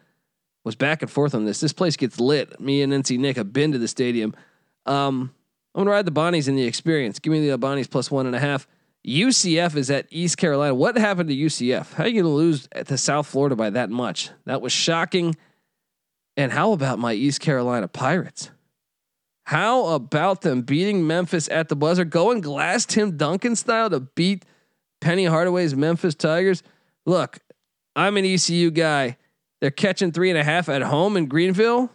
Was 0.64 0.76
back 0.76 1.02
and 1.02 1.10
forth 1.10 1.34
on 1.34 1.44
this. 1.44 1.60
This 1.60 1.72
place 1.72 1.96
gets 1.96 2.20
lit. 2.20 2.60
Me 2.60 2.82
and 2.82 2.92
NC 2.92 3.18
Nick 3.18 3.36
have 3.36 3.52
been 3.52 3.72
to 3.72 3.78
the 3.78 3.88
stadium. 3.88 4.34
Um, 4.86 5.34
I'm 5.74 5.84
to 5.84 5.90
ride 5.90 6.04
the 6.04 6.12
Bonnies 6.12 6.48
in 6.48 6.54
the 6.54 6.64
experience. 6.64 7.18
Give 7.18 7.32
me 7.32 7.48
the 7.48 7.58
Bonnies 7.58 7.90
plus 7.90 8.10
one 8.10 8.26
and 8.26 8.36
a 8.36 8.38
half. 8.38 8.68
UCF 9.06 9.74
is 9.74 9.90
at 9.90 10.06
East 10.10 10.36
Carolina. 10.36 10.74
What 10.74 10.96
happened 10.96 11.28
to 11.28 11.34
UCF? 11.34 11.94
How 11.94 12.04
are 12.04 12.08
you 12.08 12.22
to 12.22 12.28
lose 12.28 12.68
to 12.86 12.96
South 12.96 13.26
Florida 13.26 13.56
by 13.56 13.70
that 13.70 13.90
much? 13.90 14.30
That 14.44 14.62
was 14.62 14.72
shocking. 14.72 15.36
And 16.36 16.52
how 16.52 16.72
about 16.72 16.98
my 16.98 17.12
East 17.12 17.40
Carolina 17.40 17.88
Pirates? 17.88 18.50
How 19.44 19.86
about 19.86 20.42
them 20.42 20.62
beating 20.62 21.06
Memphis 21.06 21.48
at 21.48 21.68
the 21.68 21.74
buzzer, 21.74 22.04
going 22.04 22.40
glass 22.40 22.86
Tim 22.86 23.16
Duncan 23.16 23.56
style 23.56 23.90
to 23.90 24.00
beat 24.00 24.44
Penny 25.00 25.24
Hardaway's 25.24 25.74
Memphis 25.74 26.14
Tigers? 26.14 26.62
Look, 27.04 27.40
I'm 27.96 28.16
an 28.16 28.24
ECU 28.24 28.70
guy. 28.70 29.16
They're 29.62 29.70
catching 29.70 30.10
three 30.10 30.28
and 30.28 30.36
a 30.36 30.42
half 30.42 30.68
at 30.68 30.82
home 30.82 31.16
in 31.16 31.26
Greenville. 31.26 31.88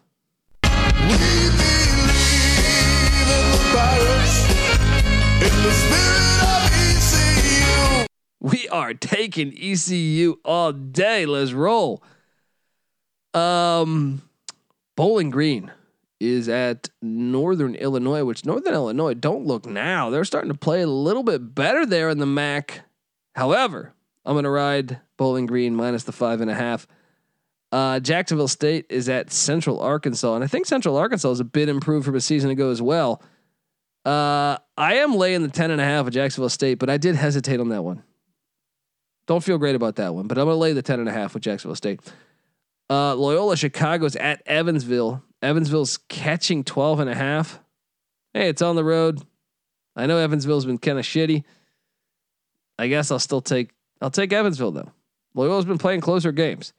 We 8.40 8.70
are 8.70 8.94
taking 8.94 9.54
ECU 9.54 10.40
all 10.46 10.72
day. 10.72 11.26
Let's 11.26 11.52
roll. 11.52 12.02
Um, 13.34 14.22
Bowling 14.96 15.30
Green 15.30 15.70
is 16.22 16.48
at 16.48 16.90
Northern 17.02 17.76
Illinois, 17.76 18.24
which 18.24 18.46
Northern 18.46 18.76
Illinois 18.76 19.14
don't 19.14 19.46
look 19.46 19.66
now. 19.66 20.10
They're 20.10 20.24
starting 20.24 20.54
to 20.54 20.58
play 20.58 20.84
a 20.84 20.88
little 20.88 21.24
bit 21.24 21.54
better 21.54 21.86
there 21.86 22.08
in 22.08 22.20
the 22.20 22.26
MAC. 22.26 22.84
However, 23.36 23.94
I'm 24.26 24.36
going 24.36 24.46
to 24.46 24.50
ride 24.50 25.02
Bowling 25.18 25.48
Green 25.48 25.76
minus 25.76 26.06
the 26.06 26.14
five 26.14 26.40
and 26.40 26.50
a 26.50 26.56
half. 26.56 26.88
Uh, 27.72 28.00
Jacksonville 28.00 28.48
State 28.48 28.86
is 28.90 29.10
at 29.10 29.32
Central 29.32 29.80
Arkansas, 29.80 30.34
and 30.36 30.44
I 30.44 30.48
think 30.48 30.66
Central 30.66 30.96
Arkansas 30.96 31.32
is 31.32 31.40
a 31.40 31.46
bit 31.46 31.70
improved 31.70 32.06
from 32.06 32.16
a 32.16 32.22
season 32.22 32.50
ago 32.50 32.72
as 32.72 32.82
well. 32.82 33.22
Uh, 34.06 34.58
I 34.78 34.96
am 34.96 35.16
laying 35.16 35.42
the 35.42 35.50
ten 35.50 35.72
and 35.72 35.82
a 35.82 35.84
half 35.84 36.08
of 36.08 36.14
Jacksonville 36.14 36.50
State, 36.50 36.80
but 36.80 36.90
I 36.90 36.98
did 36.98 37.16
hesitate 37.16 37.60
on 37.60 37.70
that 37.70 37.84
one. 37.84 38.04
Don't 39.26 39.44
feel 39.44 39.58
great 39.58 39.76
about 39.76 39.98
that 39.98 40.16
one, 40.16 40.28
but 40.28 40.38
I'm 40.38 40.46
going 40.46 40.56
to 40.56 40.60
lay 40.60 40.72
the 40.72 40.82
ten 40.82 41.02
and 41.02 41.10
a 41.10 41.12
half 41.12 41.34
with 41.34 41.44
Jacksonville 41.44 41.76
State. 41.76 42.00
Uh, 42.90 43.16
Loyola 43.16 43.58
Chicago's 43.58 44.16
at 44.16 44.42
Evansville. 44.46 45.24
Evansville's 45.42 45.98
catching 46.08 46.64
12 46.64 47.02
and 47.02 47.10
a 47.10 47.16
half. 47.16 47.60
Hey, 48.34 48.48
it's 48.48 48.62
on 48.62 48.78
the 48.78 48.84
road. 48.84 49.22
I 49.96 50.06
know 50.06 50.18
Evansville's 50.18 50.66
been 50.66 50.78
kind 50.78 50.98
of 50.98 51.06
shitty. 51.06 51.44
I 52.80 52.88
guess 52.88 53.12
I'll 53.12 53.20
still 53.20 53.42
take 53.42 53.72
I'll 54.00 54.12
take 54.12 54.32
Evansville 54.32 54.72
though. 54.72 54.92
Loyola's 55.34 55.66
been 55.66 55.78
playing 55.78 56.02
closer 56.02 56.32
games. 56.32 56.74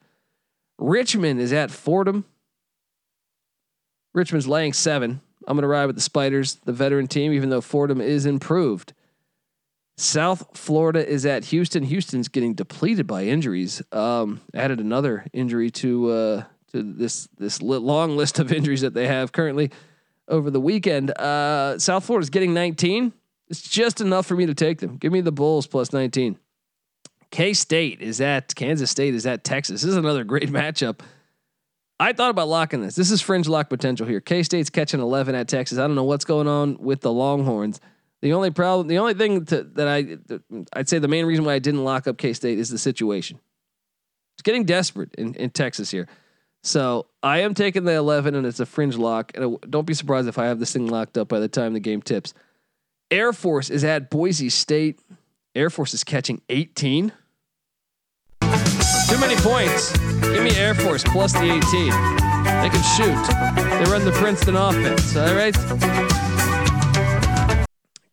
Richmond 0.79 1.39
is 1.39 1.53
at 1.53 1.71
Fordham. 1.71 2.25
Richmond's 4.13 4.47
laying 4.47 4.73
seven. 4.73 5.21
I'm 5.47 5.55
going 5.55 5.63
to 5.63 5.67
ride 5.67 5.85
with 5.85 5.95
the 5.95 6.01
Spiders, 6.01 6.55
the 6.65 6.73
veteran 6.73 7.07
team, 7.07 7.33
even 7.33 7.49
though 7.49 7.61
Fordham 7.61 8.01
is 8.01 8.25
improved. 8.25 8.93
South 9.97 10.57
Florida 10.57 11.05
is 11.05 11.25
at 11.25 11.45
Houston. 11.45 11.83
Houston's 11.83 12.29
getting 12.29 12.53
depleted 12.53 13.05
by 13.05 13.25
injuries. 13.25 13.81
Um, 13.91 14.41
added 14.53 14.79
another 14.79 15.25
injury 15.33 15.69
to 15.71 16.09
uh, 16.09 16.43
to 16.71 16.83
this 16.83 17.27
this 17.37 17.61
long 17.61 18.15
list 18.15 18.39
of 18.39 18.51
injuries 18.53 18.81
that 18.81 18.93
they 18.93 19.07
have 19.07 19.31
currently 19.31 19.71
over 20.29 20.49
the 20.49 20.61
weekend. 20.61 21.11
Uh, 21.11 21.77
South 21.79 22.05
Florida's 22.05 22.29
getting 22.29 22.53
19. 22.53 23.11
It's 23.49 23.61
just 23.61 23.99
enough 23.99 24.25
for 24.25 24.35
me 24.35 24.45
to 24.45 24.53
take 24.53 24.79
them. 24.79 24.97
Give 24.97 25.11
me 25.11 25.21
the 25.21 25.31
Bulls 25.31 25.67
plus 25.67 25.91
19. 25.91 26.37
K 27.31 27.53
State 27.53 28.01
is 28.01 28.21
at 28.21 28.53
Kansas 28.55 28.89
State 28.89 29.13
is 29.13 29.25
at 29.25 29.43
Texas. 29.43 29.81
This 29.81 29.91
is 29.91 29.97
another 29.97 30.23
great 30.23 30.49
matchup. 30.49 31.01
I 31.99 32.13
thought 32.13 32.29
about 32.29 32.47
locking 32.47 32.81
this. 32.81 32.95
This 32.95 33.11
is 33.11 33.21
fringe 33.21 33.47
lock 33.47 33.69
potential 33.69 34.07
here. 34.07 34.21
K 34.21 34.43
State's 34.43 34.69
catching 34.69 34.99
11 34.99 35.35
at 35.35 35.47
Texas. 35.47 35.77
I 35.77 35.81
don't 35.81 35.95
know 35.95 36.03
what's 36.03 36.25
going 36.25 36.47
on 36.47 36.77
with 36.77 37.01
the 37.01 37.11
Longhorns. 37.11 37.79
The 38.21 38.33
only 38.33 38.51
problem, 38.51 38.87
the 38.87 38.97
only 38.97 39.13
thing 39.13 39.45
to, 39.45 39.63
that 39.63 39.87
I, 39.87 40.17
I'd 40.73 40.89
say 40.89 40.99
the 40.99 41.07
main 41.07 41.25
reason 41.25 41.45
why 41.45 41.53
I 41.53 41.59
didn't 41.59 41.83
lock 41.83 42.07
up 42.07 42.17
K 42.17 42.33
State 42.33 42.59
is 42.59 42.69
the 42.69 42.77
situation. 42.77 43.39
It's 44.35 44.41
getting 44.41 44.65
desperate 44.65 45.13
in, 45.15 45.35
in 45.35 45.49
Texas 45.49 45.91
here. 45.91 46.07
So 46.63 47.07
I 47.23 47.39
am 47.39 47.53
taking 47.53 47.85
the 47.85 47.93
11, 47.93 48.35
and 48.35 48.45
it's 48.45 48.59
a 48.59 48.65
fringe 48.65 48.97
lock. 48.97 49.31
And 49.35 49.57
don't 49.69 49.85
be 49.85 49.93
surprised 49.93 50.27
if 50.27 50.37
I 50.37 50.45
have 50.45 50.59
this 50.59 50.73
thing 50.73 50.87
locked 50.87 51.17
up 51.17 51.29
by 51.29 51.39
the 51.39 51.47
time 51.47 51.73
the 51.73 51.79
game 51.79 52.01
tips. 52.01 52.33
Air 53.11 53.33
Force 53.33 53.69
is 53.69 53.83
at 53.83 54.09
Boise 54.09 54.49
State. 54.49 55.01
Air 55.55 55.69
Force 55.69 55.93
is 55.93 56.03
catching 56.03 56.41
18. 56.49 57.11
Too 58.41 59.17
many 59.19 59.35
points. 59.37 59.97
Give 60.21 60.43
me 60.43 60.55
Air 60.55 60.75
Force 60.75 61.03
plus 61.03 61.33
the 61.33 61.43
18. 61.43 61.59
They 62.61 62.69
can 62.69 62.83
shoot. 62.83 63.15
They 63.83 63.91
run 63.91 64.05
the 64.05 64.11
Princeton 64.13 64.55
offense. 64.55 65.15
All 65.15 65.33
right. 65.33 65.55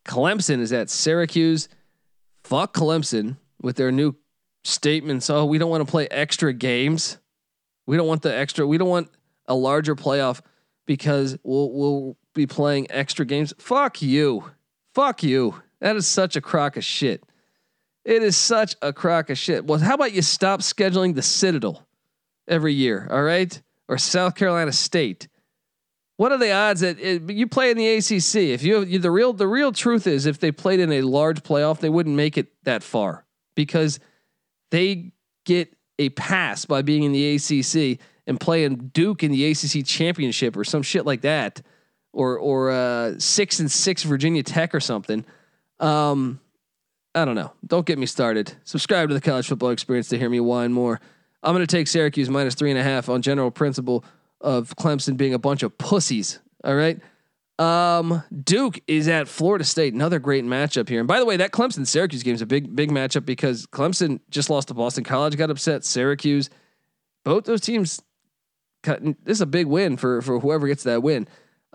Clemson 0.05 0.59
is 0.59 0.73
at 0.73 0.89
Syracuse. 0.89 1.69
Fuck 2.43 2.73
Clemson 2.73 3.37
with 3.61 3.75
their 3.75 3.91
new 3.91 4.15
statements. 4.63 5.29
Oh, 5.29 5.45
we 5.45 5.59
don't 5.59 5.69
want 5.69 5.85
to 5.85 5.91
play 5.91 6.07
extra 6.07 6.53
games. 6.53 7.17
We 7.85 7.97
don't 7.97 8.07
want 8.07 8.23
the 8.23 8.35
extra. 8.35 8.65
We 8.65 8.79
don't 8.79 8.89
want 8.89 9.09
a 9.45 9.53
larger 9.53 9.95
playoff 9.95 10.41
because 10.87 11.37
we'll 11.43 11.71
we'll 11.71 12.17
be 12.33 12.47
playing 12.47 12.87
extra 12.89 13.25
games. 13.25 13.53
Fuck 13.59 14.01
you. 14.01 14.51
Fuck 14.95 15.21
you. 15.21 15.61
That 15.81 15.95
is 15.95 16.07
such 16.07 16.35
a 16.35 16.41
crock 16.41 16.77
of 16.77 16.83
shit. 16.83 17.23
It 18.03 18.23
is 18.23 18.37
such 18.37 18.75
a 18.81 18.93
crock 18.93 19.29
of 19.29 19.37
shit. 19.37 19.65
Well, 19.65 19.79
how 19.79 19.95
about 19.95 20.13
you 20.13 20.21
stop 20.21 20.61
scheduling 20.61 21.13
the 21.13 21.21
Citadel 21.21 21.85
every 22.47 22.73
year, 22.73 23.07
all 23.11 23.21
right? 23.21 23.61
Or 23.89 23.97
South 23.97 24.35
Carolina 24.35 24.71
State. 24.71 25.27
What 26.15 26.31
are 26.31 26.37
the 26.37 26.51
odds 26.51 26.81
that 26.81 26.99
it, 26.99 27.29
you 27.29 27.47
play 27.47 27.69
in 27.69 27.77
the 27.77 27.95
ACC? 27.95 28.35
If 28.53 28.63
you, 28.63 28.81
you 28.83 28.97
the 28.97 29.11
real 29.11 29.33
the 29.33 29.47
real 29.47 29.71
truth 29.71 30.07
is 30.07 30.25
if 30.25 30.39
they 30.39 30.51
played 30.51 30.79
in 30.79 30.91
a 30.91 31.01
large 31.01 31.43
playoff, 31.43 31.79
they 31.79 31.89
wouldn't 31.89 32.15
make 32.15 32.37
it 32.37 32.47
that 32.63 32.81
far 32.81 33.25
because 33.55 33.99
they 34.71 35.11
get 35.45 35.75
a 35.99 36.09
pass 36.09 36.65
by 36.65 36.81
being 36.81 37.03
in 37.03 37.11
the 37.11 37.35
ACC 37.35 37.99
and 38.25 38.39
playing 38.39 38.89
Duke 38.93 39.23
in 39.23 39.31
the 39.31 39.51
ACC 39.51 39.85
championship 39.85 40.57
or 40.57 40.63
some 40.63 40.81
shit 40.81 41.05
like 41.05 41.21
that, 41.21 41.61
or 42.13 42.37
or 42.39 42.71
uh, 42.71 43.19
six 43.19 43.59
and 43.59 43.69
six 43.71 44.03
Virginia 44.03 44.43
Tech 44.43 44.73
or 44.73 44.79
something. 44.79 45.23
Um, 45.79 46.39
I 47.15 47.25
don't 47.25 47.35
know. 47.35 47.51
Don't 47.65 47.85
get 47.85 47.97
me 47.97 48.05
started. 48.05 48.53
Subscribe 48.63 49.09
to 49.09 49.15
the 49.15 49.21
College 49.21 49.47
Football 49.47 49.71
Experience 49.71 50.09
to 50.09 50.17
hear 50.17 50.29
me 50.29 50.39
whine 50.39 50.71
more. 50.71 50.99
I'm 51.43 51.53
going 51.53 51.65
to 51.65 51.75
take 51.75 51.87
Syracuse 51.87 52.29
minus 52.29 52.55
three 52.55 52.69
and 52.69 52.79
a 52.79 52.83
half 52.83 53.09
on 53.09 53.21
general 53.21 53.51
principle 53.51 54.03
of 54.41 54.75
Clemson 54.75 55.17
being 55.17 55.33
a 55.33 55.39
bunch 55.39 55.63
of 55.63 55.77
pussies. 55.77 56.39
All 56.63 56.75
right. 56.75 56.99
Um, 57.59 58.23
Duke 58.43 58.79
is 58.87 59.07
at 59.07 59.27
Florida 59.27 59.63
State. 59.63 59.93
Another 59.93 60.19
great 60.19 60.43
matchup 60.43 60.89
here. 60.89 60.99
And 60.99 61.07
by 61.07 61.19
the 61.19 61.25
way, 61.25 61.37
that 61.37 61.51
Clemson 61.51 61.87
Syracuse 61.87 62.21
game 62.21 62.35
is 62.35 62.41
a 62.41 62.45
big, 62.45 62.75
big 62.75 62.91
matchup 62.91 63.25
because 63.25 63.65
Clemson 63.65 64.19
just 64.29 64.49
lost 64.49 64.67
to 64.67 64.73
Boston 64.75 65.03
College, 65.03 65.35
got 65.37 65.49
upset. 65.49 65.83
Syracuse, 65.83 66.49
both 67.23 67.45
those 67.45 67.61
teams. 67.61 68.01
Cut, 68.83 69.01
this 69.03 69.37
is 69.37 69.41
a 69.41 69.47
big 69.47 69.65
win 69.65 69.97
for 69.97 70.21
for 70.21 70.39
whoever 70.39 70.67
gets 70.67 70.83
that 70.83 71.01
win. 71.01 71.27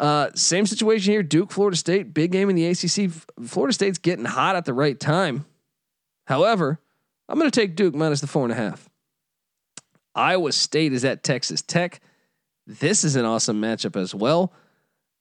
Uh, 0.02 0.30
same 0.34 0.66
situation 0.66 1.12
here. 1.12 1.22
Duke, 1.22 1.52
Florida 1.52 1.76
State, 1.76 2.12
big 2.12 2.32
game 2.32 2.50
in 2.50 2.56
the 2.56 2.66
ACC. 2.66 3.08
Florida 3.46 3.72
State's 3.72 3.98
getting 3.98 4.24
hot 4.24 4.56
at 4.56 4.64
the 4.64 4.74
right 4.74 4.98
time. 4.98 5.44
However, 6.26 6.80
I'm 7.28 7.38
going 7.38 7.48
to 7.48 7.60
take 7.60 7.76
Duke 7.76 7.94
minus 7.94 8.20
the 8.20 8.26
four 8.26 8.42
and 8.42 8.50
a 8.50 8.56
half. 8.56 8.90
Iowa 10.12 10.50
State 10.50 10.92
is 10.92 11.04
at 11.04 11.22
Texas 11.22 11.62
Tech. 11.62 12.00
This 12.66 13.04
is 13.04 13.14
an 13.14 13.24
awesome 13.24 13.60
matchup 13.62 13.94
as 13.94 14.12
well. 14.12 14.52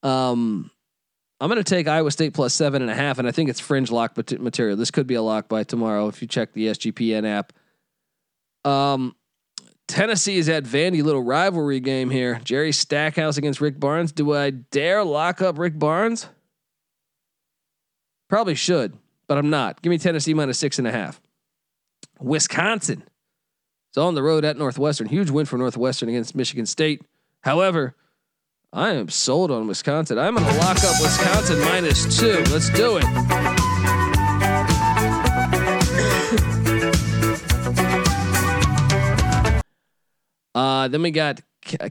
Um, 0.02 0.68
I'm 1.40 1.48
going 1.48 1.62
to 1.62 1.64
take 1.64 1.86
Iowa 1.86 2.10
State 2.10 2.34
plus 2.34 2.52
seven 2.52 2.82
and 2.82 2.90
a 2.90 2.94
half, 2.94 3.20
and 3.20 3.28
I 3.28 3.30
think 3.30 3.50
it's 3.50 3.60
fringe 3.60 3.92
lock 3.92 4.16
material. 4.16 4.76
This 4.76 4.90
could 4.90 5.06
be 5.06 5.14
a 5.14 5.22
lock 5.22 5.48
by 5.48 5.62
tomorrow 5.62 6.08
if 6.08 6.20
you 6.20 6.26
check 6.26 6.54
the 6.54 6.66
SGPN 6.66 7.24
app. 7.24 7.52
Um, 8.68 9.14
Tennessee 9.88 10.38
is 10.38 10.48
at 10.48 10.64
Vandy, 10.64 11.02
little 11.02 11.22
rivalry 11.22 11.80
game 11.80 12.10
here. 12.10 12.40
Jerry 12.44 12.72
Stackhouse 12.72 13.36
against 13.36 13.60
Rick 13.60 13.78
Barnes. 13.78 14.12
Do 14.12 14.34
I 14.34 14.50
dare 14.50 15.04
lock 15.04 15.42
up 15.42 15.58
Rick 15.58 15.78
Barnes? 15.78 16.28
Probably 18.28 18.54
should, 18.54 18.96
but 19.28 19.36
I'm 19.36 19.50
not. 19.50 19.82
Give 19.82 19.90
me 19.90 19.98
Tennessee 19.98 20.32
minus 20.32 20.58
six 20.58 20.78
and 20.78 20.88
a 20.88 20.92
half. 20.92 21.20
Wisconsin. 22.18 23.02
It's 23.90 23.98
on 23.98 24.14
the 24.14 24.22
road 24.22 24.44
at 24.46 24.56
Northwestern. 24.56 25.08
Huge 25.08 25.28
win 25.28 25.44
for 25.44 25.58
Northwestern 25.58 26.08
against 26.08 26.34
Michigan 26.34 26.64
State. 26.64 27.02
However, 27.42 27.94
I 28.72 28.92
am 28.92 29.10
sold 29.10 29.50
on 29.50 29.66
Wisconsin. 29.66 30.18
I'm 30.18 30.34
going 30.34 30.46
to 30.48 30.58
lock 30.58 30.78
up 30.78 30.98
Wisconsin 31.02 31.60
minus 31.60 32.18
two. 32.18 32.42
Let's 32.50 32.70
do 32.70 32.96
it. 32.96 33.51
Uh, 40.54 40.88
then 40.88 41.02
we 41.02 41.10
got 41.10 41.40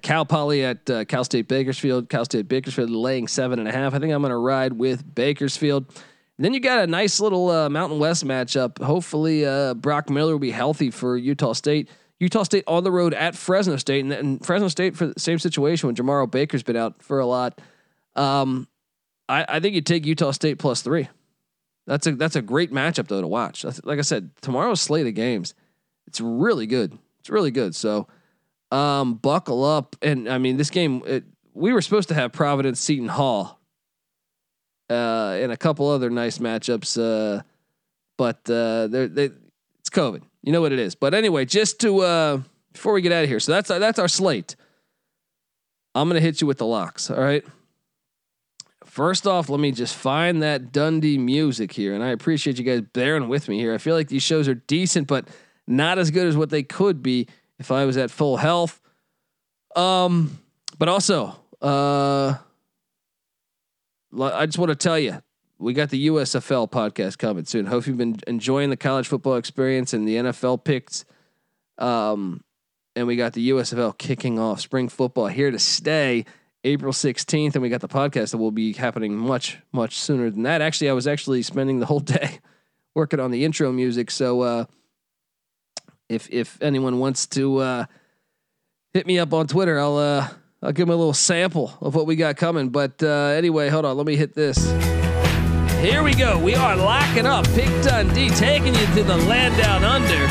Cal 0.01 0.25
Poly 0.25 0.63
at 0.63 0.89
uh, 0.89 1.05
Cal 1.05 1.23
State 1.23 1.47
Bakersfield. 1.47 2.09
Cal 2.09 2.25
State 2.25 2.47
Bakersfield 2.47 2.89
laying 2.89 3.27
seven 3.27 3.59
and 3.59 3.67
a 3.67 3.71
half. 3.71 3.93
I 3.93 3.99
think 3.99 4.13
I'm 4.13 4.21
going 4.21 4.31
to 4.31 4.37
ride 4.37 4.73
with 4.73 5.15
Bakersfield. 5.15 5.85
And 6.37 6.45
then 6.45 6.53
you 6.53 6.59
got 6.59 6.83
a 6.83 6.87
nice 6.87 7.19
little 7.19 7.49
uh, 7.49 7.69
Mountain 7.69 7.99
West 7.99 8.25
matchup. 8.25 8.81
Hopefully, 8.81 9.45
uh, 9.45 9.75
Brock 9.75 10.09
Miller 10.09 10.33
will 10.33 10.39
be 10.39 10.51
healthy 10.51 10.91
for 10.91 11.15
Utah 11.15 11.53
State. 11.53 11.89
Utah 12.19 12.43
State 12.43 12.63
on 12.67 12.83
the 12.83 12.91
road 12.91 13.13
at 13.13 13.35
Fresno 13.35 13.77
State, 13.77 14.03
and, 14.03 14.13
and 14.13 14.45
Fresno 14.45 14.67
State 14.67 14.95
for 14.95 15.07
the 15.07 15.19
same 15.19 15.39
situation 15.39 15.87
when 15.87 15.95
Jamaro 15.95 16.29
Baker's 16.29 16.63
been 16.63 16.75
out 16.75 17.01
for 17.01 17.19
a 17.19 17.25
lot. 17.25 17.59
Um, 18.15 18.67
I, 19.27 19.45
I 19.47 19.59
think 19.59 19.75
you 19.75 19.81
take 19.81 20.05
Utah 20.05 20.31
State 20.31 20.59
plus 20.59 20.81
three. 20.81 21.07
That's 21.87 22.05
a 22.05 22.11
that's 22.11 22.35
a 22.35 22.41
great 22.41 22.71
matchup 22.71 23.07
though 23.07 23.21
to 23.21 23.27
watch. 23.27 23.65
Like 23.83 23.97
I 23.97 24.03
said, 24.03 24.29
tomorrow's 24.41 24.81
slate 24.81 25.07
of 25.07 25.15
games. 25.15 25.55
It's 26.07 26.21
really 26.21 26.67
good. 26.67 26.97
It's 27.21 27.29
really 27.29 27.51
good. 27.51 27.75
So, 27.75 28.07
um, 28.71 29.15
buckle 29.15 29.63
up. 29.63 29.95
And 30.01 30.29
I 30.29 30.37
mean, 30.37 30.57
this 30.57 30.69
game 30.69 31.03
it, 31.05 31.23
we 31.53 31.73
were 31.73 31.81
supposed 31.81 32.09
to 32.09 32.15
have 32.15 32.31
Providence 32.31 32.79
Seton 32.79 33.09
Hall, 33.09 33.59
uh, 34.89 35.37
and 35.41 35.51
a 35.51 35.57
couple 35.57 35.87
other 35.89 36.09
nice 36.09 36.37
matchups. 36.37 36.97
Uh, 36.97 37.43
but 38.17 38.49
uh, 38.49 38.87
they 38.87 39.31
it's 39.79 39.89
COVID. 39.89 40.21
You 40.43 40.51
know 40.51 40.61
what 40.61 40.71
it 40.71 40.79
is. 40.79 40.95
But 40.95 41.13
anyway, 41.13 41.45
just 41.45 41.79
to 41.81 42.01
uh 42.01 42.41
before 42.73 42.93
we 42.93 43.01
get 43.01 43.11
out 43.11 43.23
of 43.23 43.29
here, 43.29 43.39
so 43.39 43.51
that's 43.51 43.67
that's 43.67 43.99
our 43.99 44.07
slate. 44.07 44.55
I'm 45.93 46.07
gonna 46.07 46.21
hit 46.21 46.41
you 46.41 46.47
with 46.47 46.57
the 46.57 46.65
locks. 46.65 47.11
All 47.11 47.21
right. 47.21 47.43
First 48.85 49.25
off, 49.25 49.49
let 49.49 49.59
me 49.61 49.71
just 49.71 49.95
find 49.95 50.43
that 50.43 50.73
Dundee 50.73 51.17
music 51.17 51.71
here, 51.71 51.93
and 51.93 52.03
I 52.03 52.09
appreciate 52.09 52.57
you 52.57 52.65
guys 52.65 52.81
bearing 52.81 53.29
with 53.29 53.47
me 53.47 53.57
here. 53.57 53.73
I 53.73 53.77
feel 53.77 53.95
like 53.95 54.09
these 54.09 54.23
shows 54.23 54.49
are 54.49 54.55
decent, 54.55 55.07
but 55.07 55.29
not 55.65 55.97
as 55.97 56.11
good 56.11 56.27
as 56.27 56.35
what 56.35 56.49
they 56.49 56.63
could 56.63 57.01
be 57.01 57.27
if 57.61 57.71
I 57.71 57.85
was 57.85 57.95
at 57.95 58.11
full 58.11 58.37
health. 58.37 58.81
Um, 59.75 60.39
but 60.77 60.89
also, 60.89 61.35
uh, 61.61 62.33
I 64.19 64.45
just 64.47 64.57
want 64.57 64.69
to 64.69 64.75
tell 64.75 64.99
you, 64.99 65.21
we 65.59 65.73
got 65.73 65.91
the 65.91 66.07
USFL 66.07 66.69
podcast 66.69 67.19
coming 67.19 67.45
soon. 67.45 67.67
Hope 67.67 67.85
you've 67.85 67.97
been 67.97 68.19
enjoying 68.25 68.71
the 68.71 68.77
college 68.77 69.07
football 69.07 69.35
experience 69.35 69.93
and 69.93 70.07
the 70.07 70.15
NFL 70.15 70.63
picks. 70.63 71.05
Um, 71.77 72.43
and 72.95 73.05
we 73.05 73.15
got 73.15 73.33
the 73.33 73.51
USFL 73.51 73.95
kicking 73.97 74.39
off 74.39 74.59
spring 74.59 74.89
football 74.89 75.27
here 75.27 75.51
to 75.51 75.59
stay 75.59 76.25
April 76.63 76.91
16th. 76.91 77.53
And 77.53 77.61
we 77.61 77.69
got 77.69 77.81
the 77.81 77.87
podcast 77.87 78.31
that 78.31 78.37
will 78.39 78.51
be 78.51 78.73
happening 78.73 79.15
much, 79.15 79.59
much 79.71 79.99
sooner 79.99 80.31
than 80.31 80.43
that. 80.43 80.61
Actually, 80.61 80.89
I 80.89 80.93
was 80.93 81.05
actually 81.05 81.43
spending 81.43 81.79
the 81.79 81.85
whole 81.85 81.99
day 81.99 82.39
working 82.95 83.19
on 83.19 83.29
the 83.29 83.45
intro 83.45 83.71
music. 83.71 84.09
So, 84.09 84.41
uh, 84.41 84.65
if, 86.11 86.29
if 86.29 86.61
anyone 86.61 86.99
wants 86.99 87.25
to, 87.27 87.57
uh, 87.57 87.85
hit 88.93 89.07
me 89.07 89.17
up 89.17 89.33
on 89.33 89.47
Twitter, 89.47 89.79
I'll, 89.79 89.97
uh, 89.97 90.27
I'll 90.61 90.73
give 90.73 90.87
them 90.87 90.93
a 90.93 90.97
little 90.97 91.13
sample 91.13 91.73
of 91.81 91.95
what 91.95 92.05
we 92.05 92.15
got 92.15 92.35
coming. 92.35 92.69
But, 92.69 93.01
uh, 93.01 93.33
anyway, 93.35 93.69
hold 93.69 93.85
on. 93.85 93.97
Let 93.97 94.05
me 94.05 94.15
hit 94.15 94.35
this. 94.35 94.57
Here 95.81 96.03
we 96.03 96.13
go. 96.13 96.37
We 96.37 96.53
are 96.53 96.75
locking 96.75 97.25
up 97.25 97.45
Pick 97.55 97.69
Dundee, 97.81 98.29
taking 98.29 98.75
you 98.75 98.85
to 98.87 99.03
the 99.03 99.17
land 99.17 99.57
down 99.57 99.83
under. 99.83 100.27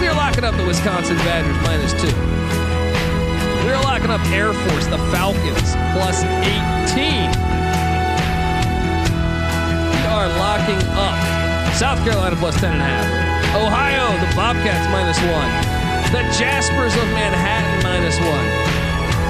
We 0.00 0.08
are 0.08 0.14
locking 0.14 0.44
up 0.44 0.54
the 0.56 0.66
Wisconsin 0.66 1.16
Badgers 1.18 1.56
minus 1.62 1.92
two. 1.92 2.14
We 3.64 3.72
are 3.72 3.82
locking 3.82 4.10
up 4.10 4.20
Air 4.26 4.52
Force, 4.52 4.86
the 4.86 4.98
Falcons, 5.10 5.72
plus 5.94 6.22
18. 6.22 7.30
We 9.90 10.06
are 10.06 10.28
locking 10.38 10.82
up 10.92 11.74
South 11.74 11.98
Carolina 12.04 12.36
plus 12.36 12.60
10 12.60 12.72
and 12.72 12.82
a 12.82 12.84
half. 12.84 13.25
Ohio, 13.56 14.12
the 14.20 14.28
Bobcats 14.36 14.84
minus 14.92 15.16
one. 15.32 15.48
The 16.12 16.20
Jaspers 16.36 16.92
of 16.92 17.08
Manhattan 17.16 17.82
minus 17.82 18.20
one. 18.20 18.48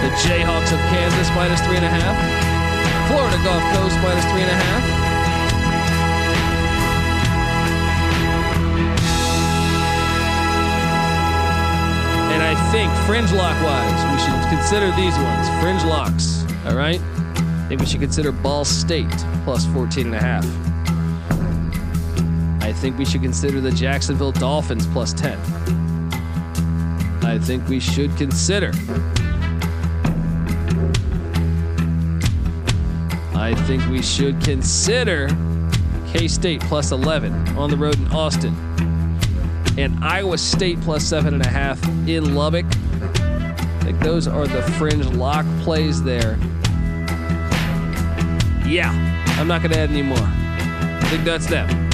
The 0.03 0.11
Jayhawks 0.27 0.75
of 0.75 0.81
Kansas 0.91 1.31
minus 1.31 1.61
three 1.63 1.77
and 1.77 1.85
a 1.85 1.89
half. 1.89 2.19
Florida 3.07 3.39
Gulf 3.45 3.63
Coast 3.79 3.95
minus 4.03 4.25
three 4.27 4.43
and 4.43 4.51
a 4.51 4.59
half. 4.59 4.83
And 12.35 12.43
I 12.43 12.55
think 12.73 12.91
fringe 13.07 13.31
lock 13.31 13.55
wise, 13.63 14.03
we 14.11 14.19
should 14.27 14.49
consider 14.51 14.91
these 14.97 15.17
ones 15.23 15.49
fringe 15.63 15.85
locks. 15.85 16.43
All 16.67 16.75
right. 16.75 17.01
I 17.01 17.69
think 17.69 17.81
we 17.81 17.87
should 17.87 18.01
consider 18.01 18.33
Ball 18.33 18.65
State 18.65 19.09
plus 19.45 19.67
14 19.67 20.07
and 20.07 20.17
a 20.17 20.21
half 20.21 20.76
think 22.77 22.99
we 22.99 23.05
should 23.05 23.23
consider 23.23 23.61
the 23.61 23.71
Jacksonville 23.71 24.33
Dolphins 24.33 24.87
plus 24.89 25.13
10. 25.15 25.39
I 27.25 27.39
think 27.41 27.67
we 27.69 27.81
should 27.81 28.17
consider. 28.17 28.73
I 33.35 33.55
think 33.67 33.87
we 33.89 34.03
should 34.03 34.41
consider 34.43 35.29
K 36.07 36.29
State 36.29 36.61
plus 36.63 36.93
11 36.93 37.33
on 37.57 37.71
the 37.71 37.77
road 37.77 37.99
in 37.99 38.07
Austin 38.09 38.55
and 39.79 40.03
Iowa 40.05 40.39
State 40.39 40.81
plus 40.83 41.05
7.5 41.05 42.09
in 42.09 42.35
Lubbock. 42.35 42.67
I 42.67 43.81
think 43.85 44.01
those 44.01 44.27
are 44.29 44.47
the 44.47 44.63
fringe 44.73 45.07
lock 45.07 45.47
plays 45.63 46.03
there. 46.03 46.39
Yeah, 48.67 48.91
I'm 49.39 49.49
not 49.49 49.63
going 49.63 49.73
to 49.73 49.79
add 49.79 49.91
any 49.91 50.03
more. 50.03 50.19
I 50.19 51.07
think 51.09 51.25
that's 51.25 51.47
them. 51.47 51.86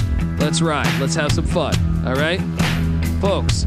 Let's 0.43 0.61
ride. 0.61 0.99
Let's 0.99 1.15
have 1.15 1.31
some 1.31 1.45
fun. 1.45 1.73
All 2.05 2.15
right, 2.15 2.41
folks. 3.21 3.65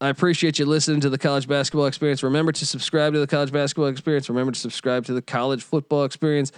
I 0.00 0.08
appreciate 0.08 0.58
you 0.58 0.64
listening 0.64 1.00
to 1.00 1.10
the 1.10 1.18
college 1.18 1.46
basketball 1.46 1.84
experience. 1.84 2.22
Remember 2.22 2.50
to 2.50 2.64
subscribe 2.64 3.12
to 3.12 3.18
the 3.18 3.26
college 3.26 3.52
basketball 3.52 3.88
experience. 3.88 4.26
Remember 4.30 4.50
to 4.50 4.58
subscribe 4.58 5.04
to 5.04 5.12
the 5.12 5.20
college 5.20 5.62
football 5.62 6.04
experience 6.04 6.50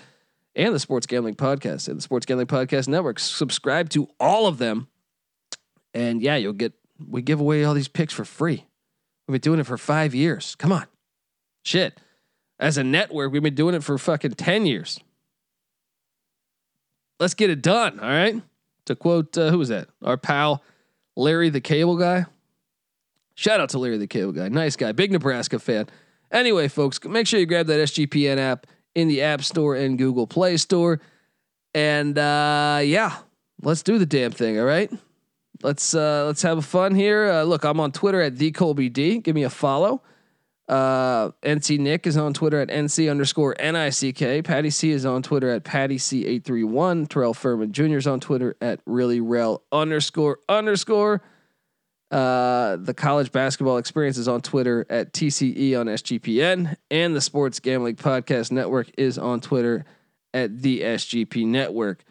and 0.54 0.72
the 0.72 0.78
sports 0.78 1.04
gambling 1.04 1.34
podcast 1.34 1.88
and 1.88 1.96
the 1.96 2.00
sports 2.00 2.26
gambling 2.26 2.46
podcast 2.46 2.86
network. 2.86 3.18
Subscribe 3.18 3.90
to 3.90 4.08
all 4.20 4.46
of 4.46 4.58
them. 4.58 4.86
And 5.94 6.22
yeah, 6.22 6.36
you'll 6.36 6.52
get, 6.52 6.72
we 7.04 7.20
give 7.20 7.40
away 7.40 7.64
all 7.64 7.74
these 7.74 7.88
picks 7.88 8.14
for 8.14 8.24
free. 8.24 8.68
We've 9.26 9.32
been 9.32 9.40
doing 9.40 9.58
it 9.58 9.66
for 9.66 9.76
five 9.76 10.14
years. 10.14 10.54
Come 10.54 10.70
on. 10.70 10.86
Shit. 11.64 11.98
As 12.60 12.78
a 12.78 12.84
network, 12.84 13.32
we've 13.32 13.42
been 13.42 13.56
doing 13.56 13.74
it 13.74 13.82
for 13.82 13.98
fucking 13.98 14.34
10 14.34 14.64
years. 14.64 15.00
Let's 17.18 17.34
get 17.34 17.50
it 17.50 17.62
done. 17.62 17.98
All 17.98 18.08
right. 18.08 18.40
To 18.90 18.96
quote, 18.96 19.38
uh, 19.38 19.50
who 19.50 19.58
was 19.58 19.68
that? 19.68 19.86
Our 20.02 20.16
pal, 20.16 20.64
Larry 21.14 21.48
the 21.48 21.60
Cable 21.60 21.96
Guy. 21.96 22.26
Shout 23.36 23.60
out 23.60 23.68
to 23.68 23.78
Larry 23.78 23.98
the 23.98 24.08
Cable 24.08 24.32
Guy. 24.32 24.48
Nice 24.48 24.74
guy. 24.74 24.90
Big 24.90 25.12
Nebraska 25.12 25.60
fan. 25.60 25.86
Anyway, 26.32 26.66
folks, 26.66 26.98
make 27.04 27.28
sure 27.28 27.38
you 27.38 27.46
grab 27.46 27.66
that 27.68 27.78
SGPN 27.78 28.38
app 28.38 28.66
in 28.96 29.06
the 29.06 29.22
App 29.22 29.44
Store 29.44 29.76
and 29.76 29.96
Google 29.96 30.26
Play 30.26 30.56
Store. 30.56 31.00
And 31.72 32.18
uh, 32.18 32.80
yeah, 32.82 33.18
let's 33.62 33.84
do 33.84 33.96
the 33.96 34.06
damn 34.06 34.32
thing. 34.32 34.58
All 34.58 34.64
right. 34.64 34.90
Let's 35.62 35.94
uh, 35.94 36.24
let's 36.26 36.42
have 36.42 36.64
fun 36.64 36.92
here. 36.92 37.30
Uh, 37.30 37.42
look, 37.44 37.62
I'm 37.62 37.78
on 37.78 37.92
Twitter 37.92 38.20
at 38.20 38.38
the 38.38 38.50
Colby 38.50 38.88
D. 38.88 39.18
Give 39.18 39.36
me 39.36 39.44
a 39.44 39.50
follow. 39.50 40.02
Uh, 40.70 41.32
NC 41.42 41.80
Nick 41.80 42.06
is 42.06 42.16
on 42.16 42.32
Twitter 42.32 42.60
at 42.60 42.68
NC 42.68 43.10
underscore 43.10 43.56
NICK. 43.58 44.44
Patty 44.44 44.70
C 44.70 44.92
is 44.92 45.04
on 45.04 45.20
Twitter 45.20 45.50
at 45.50 45.64
Patty 45.64 45.96
C831. 45.96 47.08
Terrell 47.08 47.34
Furman 47.34 47.72
Jr. 47.72 47.96
is 47.96 48.06
on 48.06 48.20
Twitter 48.20 48.56
at 48.60 48.78
really 48.86 49.20
rel 49.20 49.64
underscore 49.72 50.38
underscore. 50.48 51.22
Uh, 52.12 52.76
the 52.76 52.94
college 52.94 53.32
basketball 53.32 53.78
experience 53.78 54.16
is 54.16 54.28
on 54.28 54.42
Twitter 54.42 54.86
at 54.88 55.12
TCE 55.12 55.78
on 55.78 55.86
SGPN, 55.86 56.76
and 56.88 57.16
the 57.16 57.20
Sports 57.20 57.58
Gambling 57.58 57.96
Podcast 57.96 58.52
Network 58.52 58.92
is 58.96 59.18
on 59.18 59.40
Twitter 59.40 59.84
at 60.32 60.62
the 60.62 60.82
SGP 60.82 61.46
Network. 61.46 62.04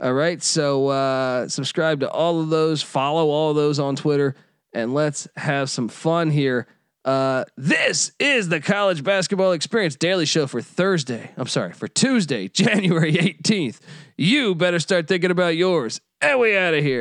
All 0.00 0.12
right, 0.12 0.40
so 0.40 0.86
uh, 0.88 1.48
subscribe 1.48 1.98
to 2.00 2.10
all 2.10 2.40
of 2.40 2.50
those, 2.50 2.82
follow 2.82 3.30
all 3.30 3.50
of 3.50 3.56
those 3.56 3.80
on 3.80 3.96
Twitter, 3.96 4.36
and 4.72 4.94
let's 4.94 5.26
have 5.36 5.70
some 5.70 5.88
fun 5.88 6.30
here. 6.30 6.68
Uh, 7.06 7.44
this 7.56 8.10
is 8.18 8.48
the 8.48 8.60
college 8.60 9.04
basketball 9.04 9.52
experience 9.52 9.94
daily 9.94 10.26
show 10.26 10.48
for 10.48 10.60
Thursday. 10.60 11.30
I'm 11.36 11.46
sorry, 11.46 11.72
for 11.72 11.86
Tuesday, 11.86 12.48
January 12.52 13.12
18th. 13.12 13.78
You 14.16 14.56
better 14.56 14.80
start 14.80 15.06
thinking 15.06 15.30
about 15.30 15.56
yours. 15.56 16.00
And 16.20 16.40
we 16.40 16.56
out 16.56 16.74
of 16.74 16.82
here. 16.82 17.00